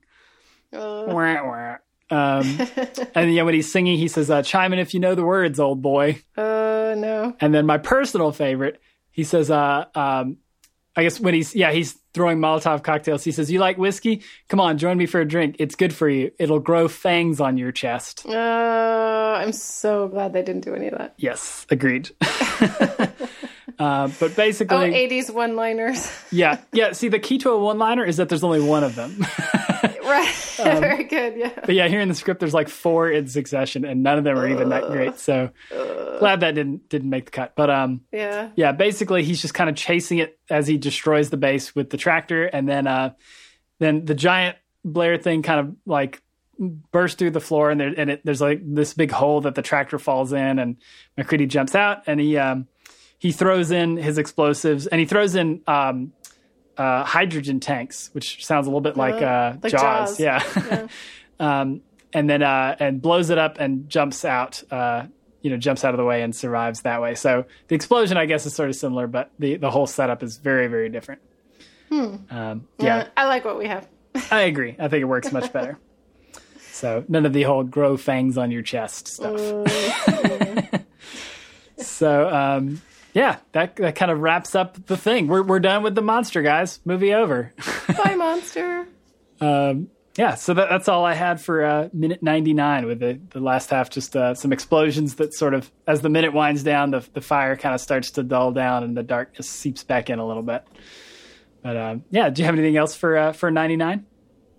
Uh. 0.71 1.05
Wah, 1.07 1.43
wah. 1.43 1.75
Um, 2.11 2.59
and 3.15 3.33
yeah, 3.33 3.43
when 3.43 3.53
he's 3.55 3.71
singing, 3.71 3.97
he 3.97 4.07
says, 4.07 4.29
uh, 4.29 4.43
"Chime 4.43 4.73
in 4.73 4.79
if 4.79 4.93
you 4.93 4.99
know 4.99 5.15
the 5.15 5.25
words, 5.25 5.59
old 5.59 5.81
boy." 5.81 6.21
Oh 6.37 6.93
no. 6.95 7.35
And 7.39 7.53
then 7.53 7.65
my 7.65 7.77
personal 7.79 8.31
favorite, 8.31 8.79
he 9.11 9.23
says, 9.23 9.49
uh, 9.51 9.85
um, 9.95 10.37
"I 10.95 11.03
guess 11.03 11.19
when 11.19 11.33
he's 11.33 11.55
yeah 11.55 11.71
he's 11.71 11.97
throwing 12.13 12.39
Molotov 12.39 12.83
cocktails. 12.83 13.23
He 13.23 13.31
says, 13.31 13.51
"You 13.51 13.59
like 13.59 13.77
whiskey? 13.77 14.23
Come 14.47 14.59
on, 14.59 14.77
join 14.77 14.97
me 14.97 15.05
for 15.05 15.21
a 15.21 15.25
drink. 15.25 15.55
It's 15.59 15.75
good 15.75 15.93
for 15.93 16.09
you. 16.09 16.31
It'll 16.39 16.59
grow 16.59 16.87
fangs 16.87 17.39
on 17.39 17.57
your 17.57 17.71
chest." 17.71 18.23
Oh, 18.27 19.33
I'm 19.35 19.51
so 19.51 20.07
glad 20.07 20.33
they 20.33 20.41
didn't 20.43 20.65
do 20.65 20.73
any 20.75 20.87
of 20.87 20.97
that. 20.97 21.13
Yes, 21.17 21.65
agreed. 21.69 22.09
uh, 23.79 24.09
but 24.19 24.35
basically, 24.35 24.77
Oh, 24.77 24.81
80s 24.91 25.33
one 25.33 25.55
liners. 25.55 26.11
yeah, 26.31 26.57
yeah. 26.73 26.91
See, 26.93 27.07
the 27.07 27.19
key 27.19 27.37
to 27.39 27.51
a 27.51 27.57
one-liner 27.59 28.03
is 28.05 28.17
that 28.17 28.29
there's 28.29 28.43
only 28.43 28.61
one 28.61 28.83
of 28.83 28.95
them. 28.95 29.25
right. 30.09 30.35
Um, 30.59 30.81
Very 30.81 31.05
good. 31.05 31.37
Yeah. 31.37 31.51
But 31.55 31.73
yeah, 31.73 31.87
here 31.87 32.01
in 32.01 32.09
the 32.09 32.13
script, 32.15 32.41
there's 32.41 32.53
like 32.53 32.67
four 32.67 33.09
in 33.09 33.27
succession, 33.27 33.85
and 33.85 34.03
none 34.03 34.17
of 34.17 34.25
them 34.25 34.37
are 34.37 34.45
even 34.47 34.69
that 34.69 34.87
great. 34.87 35.17
So 35.17 35.51
glad 36.19 36.41
that 36.41 36.53
didn't 36.53 36.89
didn't 36.89 37.09
make 37.09 37.25
the 37.25 37.31
cut. 37.31 37.53
But 37.55 37.69
um, 37.69 38.01
Yeah. 38.11 38.49
yeah, 38.57 38.73
basically 38.73 39.23
he's 39.23 39.41
just 39.41 39.53
kind 39.53 39.69
of 39.69 39.77
chasing 39.77 40.17
it 40.17 40.37
as 40.49 40.67
he 40.67 40.77
destroys 40.77 41.29
the 41.29 41.37
base 41.37 41.73
with 41.75 41.89
the 41.91 41.97
tractor, 41.97 42.43
and 42.45 42.67
then 42.67 42.87
uh, 42.87 43.13
then 43.79 44.03
the 44.03 44.15
giant 44.15 44.57
Blair 44.83 45.17
thing 45.17 45.43
kind 45.43 45.59
of 45.61 45.75
like 45.85 46.21
bursts 46.91 47.17
through 47.17 47.31
the 47.31 47.39
floor, 47.39 47.69
and 47.69 47.79
there 47.79 47.93
and 47.95 48.09
it, 48.09 48.21
there's 48.25 48.41
like 48.41 48.59
this 48.61 48.93
big 48.93 49.11
hole 49.11 49.39
that 49.41 49.55
the 49.55 49.61
tractor 49.61 49.97
falls 49.97 50.33
in, 50.33 50.59
and 50.59 50.75
MacReady 51.17 51.45
jumps 51.45 51.73
out, 51.73 52.03
and 52.05 52.19
he 52.19 52.37
um 52.37 52.67
he 53.17 53.31
throws 53.31 53.71
in 53.71 53.95
his 53.95 54.17
explosives, 54.17 54.87
and 54.87 54.99
he 54.99 55.05
throws 55.05 55.35
in 55.35 55.61
um. 55.67 56.11
Uh, 56.79 57.03
hydrogen 57.03 57.59
tanks, 57.59 58.09
which 58.13 58.45
sounds 58.45 58.65
a 58.65 58.69
little 58.69 58.79
bit 58.79 58.95
like 58.95 59.21
uh, 59.21 59.57
like 59.61 59.71
Jaws. 59.71 60.17
Jaws. 60.17 60.19
Yeah. 60.19 60.87
um, 61.39 61.81
and 62.13 62.29
then 62.29 62.41
uh, 62.41 62.75
and 62.79 63.01
blows 63.01 63.29
it 63.29 63.37
up 63.37 63.59
and 63.59 63.89
jumps 63.89 64.23
out. 64.23 64.63
Uh, 64.71 65.07
you 65.41 65.49
know, 65.49 65.57
jumps 65.57 65.83
out 65.83 65.93
of 65.93 65.97
the 65.97 66.05
way 66.05 66.21
and 66.21 66.33
survives 66.35 66.81
that 66.83 67.01
way. 67.01 67.15
So 67.15 67.45
the 67.67 67.75
explosion, 67.75 68.15
I 68.17 68.25
guess, 68.25 68.45
is 68.45 68.53
sort 68.53 68.69
of 68.69 68.75
similar, 68.75 69.07
but 69.07 69.29
the 69.39 69.57
the 69.57 69.69
whole 69.69 69.87
setup 69.87 70.23
is 70.23 70.37
very 70.37 70.67
very 70.67 70.87
different. 70.89 71.21
Um, 71.91 72.67
yeah, 72.79 72.97
Uh, 72.97 73.05
I 73.17 73.25
like 73.27 73.43
what 73.45 73.57
we 73.57 73.67
have. 73.67 73.87
I 74.31 74.41
agree. 74.41 74.75
I 74.79 74.87
think 74.87 75.01
it 75.01 75.05
works 75.05 75.31
much 75.31 75.51
better. 75.51 75.77
So 76.71 77.03
none 77.09 77.25
of 77.25 77.33
the 77.33 77.43
whole 77.43 77.63
grow 77.63 77.97
fangs 77.97 78.37
on 78.37 78.51
your 78.51 78.61
chest 78.61 79.07
stuff. 79.09 79.37
so 81.77 82.29
um, 82.29 82.81
yeah, 83.13 83.37
that 83.53 83.75
that 83.77 83.95
kind 83.95 84.11
of 84.11 84.19
wraps 84.19 84.55
up 84.55 84.85
the 84.85 84.97
thing. 84.97 85.27
We're 85.27 85.43
we're 85.43 85.59
done 85.59 85.83
with 85.83 85.95
the 85.95 86.01
monster 86.01 86.41
guys. 86.41 86.79
Movie 86.85 87.13
over. 87.13 87.53
Bye, 88.03 88.15
monster. 88.15 88.87
um, 89.41 89.89
yeah, 90.17 90.35
so 90.35 90.53
that, 90.53 90.67
that's 90.69 90.89
all 90.89 91.05
I 91.05 91.13
had 91.13 91.39
for 91.39 91.63
uh, 91.63 91.89
minute 91.93 92.21
99 92.21 92.85
with 92.87 92.99
the, 92.99 93.21
the 93.29 93.39
last 93.39 93.69
half, 93.69 93.89
just 93.89 94.17
uh, 94.17 94.33
some 94.33 94.51
explosions 94.51 95.15
that 95.15 95.33
sort 95.33 95.53
of, 95.53 95.71
as 95.87 96.01
the 96.01 96.09
minute 96.09 96.33
winds 96.33 96.61
down, 96.61 96.91
the, 96.91 97.07
the 97.13 97.21
fire 97.21 97.55
kind 97.55 97.73
of 97.73 97.79
starts 97.79 98.11
to 98.11 98.23
dull 98.23 98.51
down 98.51 98.83
and 98.83 98.97
the 98.97 99.03
darkness 99.03 99.49
seeps 99.49 99.83
back 99.85 100.09
in 100.09 100.19
a 100.19 100.27
little 100.27 100.43
bit. 100.43 100.65
But 101.63 101.77
uh, 101.77 101.95
yeah, 102.11 102.29
do 102.31 102.41
you 102.41 102.45
have 102.47 102.55
anything 102.55 102.75
else 102.75 102.95
for 102.95 103.15
uh, 103.15 103.31
for 103.31 103.49
99? 103.49 104.05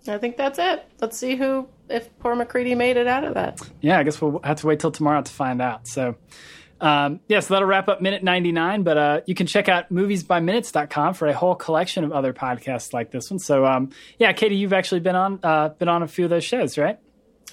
I 0.07 0.17
think 0.17 0.35
that's 0.35 0.57
it. 0.57 0.83
Let's 0.99 1.17
see 1.17 1.35
who, 1.35 1.67
if 1.89 2.09
poor 2.17 2.35
MacReady 2.35 2.73
made 2.73 2.97
it 2.97 3.05
out 3.05 3.23
of 3.23 3.35
that. 3.35 3.61
Yeah, 3.81 3.99
I 3.99 4.03
guess 4.03 4.19
we'll 4.19 4.39
have 4.43 4.59
to 4.61 4.67
wait 4.67 4.79
till 4.79 4.91
tomorrow 4.91 5.21
to 5.21 5.31
find 5.31 5.61
out. 5.61 5.87
So, 5.87 6.15
um, 6.81 7.19
yeah, 7.27 7.39
so 7.39 7.53
that'll 7.53 7.67
wrap 7.67 7.87
up 7.87 8.01
minute 8.01 8.23
99. 8.23 8.83
But 8.83 8.97
uh, 8.97 9.21
you 9.25 9.35
can 9.35 9.47
check 9.47 9.69
out 9.69 9.91
moviesbyminutes.com 9.91 11.13
for 11.13 11.27
a 11.27 11.33
whole 11.33 11.55
collection 11.55 12.03
of 12.03 12.11
other 12.11 12.33
podcasts 12.33 12.91
like 12.91 13.11
this 13.11 13.29
one. 13.29 13.39
So, 13.39 13.65
um, 13.65 13.91
yeah, 14.17 14.33
Katie, 14.33 14.55
you've 14.55 14.73
actually 14.73 15.01
been 15.01 15.15
on 15.15 15.39
uh, 15.43 15.69
been 15.69 15.87
on 15.87 16.03
a 16.03 16.07
few 16.07 16.25
of 16.25 16.29
those 16.29 16.43
shows, 16.43 16.77
right? 16.77 16.99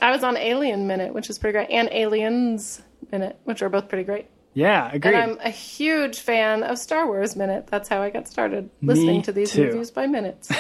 I 0.01 0.11
was 0.11 0.25
on 0.25 0.37
Alien 0.37 0.87
Minute, 0.87 1.13
which 1.13 1.29
is 1.29 1.39
pretty 1.39 1.53
great, 1.53 1.71
and 1.71 1.89
Aliens 1.93 2.83
Minute, 3.13 3.39
which 3.45 3.63
are 3.63 3.69
both 3.69 3.89
pretty 3.89 4.05
great. 4.05 4.27
Yeah, 4.55 4.91
agreed. 4.93 5.15
And 5.15 5.33
I'm 5.33 5.39
a 5.41 5.51
huge 5.51 6.19
fan 6.21 6.63
of 6.63 6.79
Star 6.79 7.07
Wars 7.07 7.37
Minute. 7.37 7.67
That's 7.69 7.89
how 7.89 8.03
I 8.03 8.11
got 8.11 8.27
started 8.27 8.71
listening 8.83 9.19
Me 9.19 9.23
to 9.23 9.33
these 9.33 9.53
too. 9.53 9.67
reviews 9.67 9.91
by 9.91 10.07
minutes. 10.07 10.51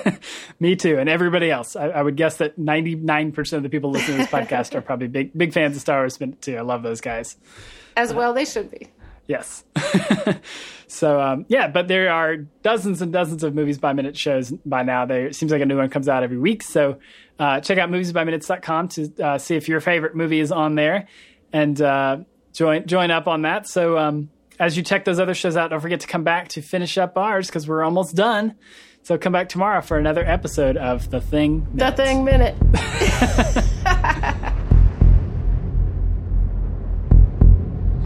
Me 0.60 0.74
too, 0.74 0.98
and 0.98 1.08
everybody 1.08 1.50
else. 1.50 1.76
I, 1.76 1.88
I 1.88 2.02
would 2.02 2.16
guess 2.16 2.38
that 2.38 2.58
99% 2.58 3.52
of 3.52 3.62
the 3.62 3.68
people 3.68 3.90
listening 3.90 4.18
to 4.18 4.22
this 4.24 4.32
podcast 4.32 4.74
are 4.74 4.80
probably 4.80 5.08
big 5.08 5.36
big 5.36 5.52
fans 5.52 5.76
of 5.76 5.82
Star 5.82 6.00
Wars 6.00 6.18
Minute 6.18 6.40
too. 6.40 6.56
I 6.56 6.62
love 6.62 6.82
those 6.82 7.00
guys. 7.00 7.36
As 7.96 8.12
well, 8.12 8.34
they 8.34 8.44
should 8.44 8.70
be. 8.70 8.88
Yes. 9.26 9.64
so 10.86 11.20
um, 11.20 11.46
yeah, 11.48 11.68
but 11.68 11.88
there 11.88 12.12
are 12.12 12.36
dozens 12.36 13.02
and 13.02 13.12
dozens 13.12 13.42
of 13.42 13.54
movies 13.54 13.78
by 13.78 13.92
minute 13.92 14.16
shows 14.16 14.50
by 14.64 14.82
now. 14.82 15.06
There 15.06 15.26
it 15.26 15.34
seems 15.34 15.50
like 15.50 15.62
a 15.62 15.66
new 15.66 15.78
one 15.78 15.88
comes 15.90 16.08
out 16.08 16.22
every 16.22 16.38
week. 16.38 16.62
So 16.62 16.98
uh, 17.38 17.60
check 17.60 17.78
out 17.78 17.90
moviesbyminutes.com 17.90 18.88
to 18.88 19.24
uh, 19.24 19.38
see 19.38 19.56
if 19.56 19.68
your 19.68 19.80
favorite 19.80 20.14
movie 20.14 20.40
is 20.40 20.52
on 20.52 20.74
there, 20.74 21.08
and 21.52 21.80
uh, 21.80 22.18
join 22.52 22.86
join 22.86 23.10
up 23.10 23.26
on 23.26 23.42
that. 23.42 23.66
So 23.66 23.98
um, 23.98 24.30
as 24.60 24.76
you 24.76 24.82
check 24.82 25.04
those 25.04 25.18
other 25.18 25.34
shows 25.34 25.56
out, 25.56 25.70
don't 25.70 25.80
forget 25.80 26.00
to 26.00 26.06
come 26.06 26.22
back 26.24 26.48
to 26.48 26.62
finish 26.62 26.96
up 26.96 27.18
ours 27.18 27.48
because 27.48 27.66
we're 27.66 27.82
almost 27.82 28.14
done. 28.14 28.54
So 29.02 29.16
come 29.18 29.32
back 29.32 29.48
tomorrow 29.48 29.82
for 29.82 29.98
another 29.98 30.24
episode 30.24 30.76
of 30.76 31.10
The 31.10 31.20
Thing. 31.20 31.66
The 31.74 31.92
Thing 31.92 32.24
Minute. 32.24 32.56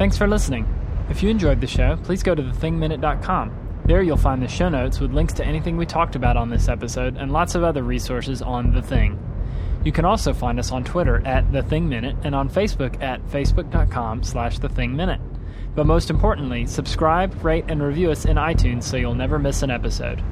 Thanks 0.01 0.17
for 0.17 0.27
listening. 0.27 0.67
If 1.11 1.23
you 1.23 1.29
enjoyed 1.29 1.61
the 1.61 1.67
show, 1.67 1.99
please 2.03 2.23
go 2.23 2.35
to 2.35 2.43
thethingminute.com. 2.43 3.83
There 3.85 4.01
you'll 4.01 4.17
find 4.17 4.43
the 4.43 4.49
show 4.49 4.71
notes 4.71 4.99
with 4.99 5.13
links 5.13 5.35
to 5.35 5.45
anything 5.45 5.77
we 5.77 5.85
talked 5.85 6.17
about 6.17 6.39
on 6.39 6.49
this 6.49 6.69
episode 6.69 7.19
and 7.19 7.31
lots 7.31 7.55
of 7.55 7.65
other 7.65 7.83
resources 7.83 8.41
on 8.41 8.73
The 8.73 8.81
Thing. 8.81 9.19
You 9.85 9.93
can 9.93 10.07
also 10.07 10.33
find 10.33 10.59
us 10.59 10.73
on 10.73 10.85
Twitter 10.85 11.21
at 11.27 11.53
The 11.53 11.63
Thing 11.63 11.87
Minute 11.87 12.17
and 12.25 12.35
on 12.35 12.49
Facebook 12.49 13.03
at 13.03 13.21
facebook.com 13.27 14.23
slash 14.23 14.59
The 14.59 14.71
Thing 14.71 14.97
Minute. 14.97 15.21
But 15.75 15.85
most 15.85 16.09
importantly, 16.09 16.65
subscribe, 16.65 17.45
rate, 17.45 17.67
and 17.69 17.83
review 17.83 18.11
us 18.11 18.25
in 18.25 18.39
iTunes 18.39 18.85
so 18.85 18.97
you'll 18.97 19.15
never 19.15 19.39
miss 19.39 19.63
an 19.63 19.71
episode. 19.71 20.25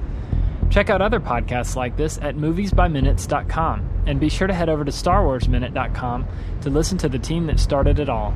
Check 0.71 0.89
out 0.89 1.03
other 1.03 1.21
podcasts 1.21 1.77
like 1.77 1.95
this 1.95 2.16
at 2.23 2.37
moviesbyminutes.com 2.37 4.05
and 4.07 4.19
be 4.19 4.31
sure 4.31 4.47
to 4.47 4.55
head 4.55 4.71
over 4.71 4.87
to 4.87 4.91
starwarsminute.com 4.91 6.27
to 6.62 6.71
listen 6.71 6.97
to 6.97 7.11
the 7.11 7.19
team 7.19 7.47
that 7.49 7.61
started 7.61 7.99
it 7.99 8.09
all. 8.09 8.33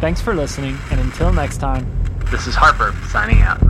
Thanks 0.00 0.20
for 0.20 0.32
listening, 0.32 0.78
and 0.92 1.00
until 1.00 1.32
next 1.32 1.58
time, 1.58 1.84
this 2.30 2.46
is 2.46 2.54
Harper 2.54 2.94
signing 3.08 3.40
out. 3.40 3.60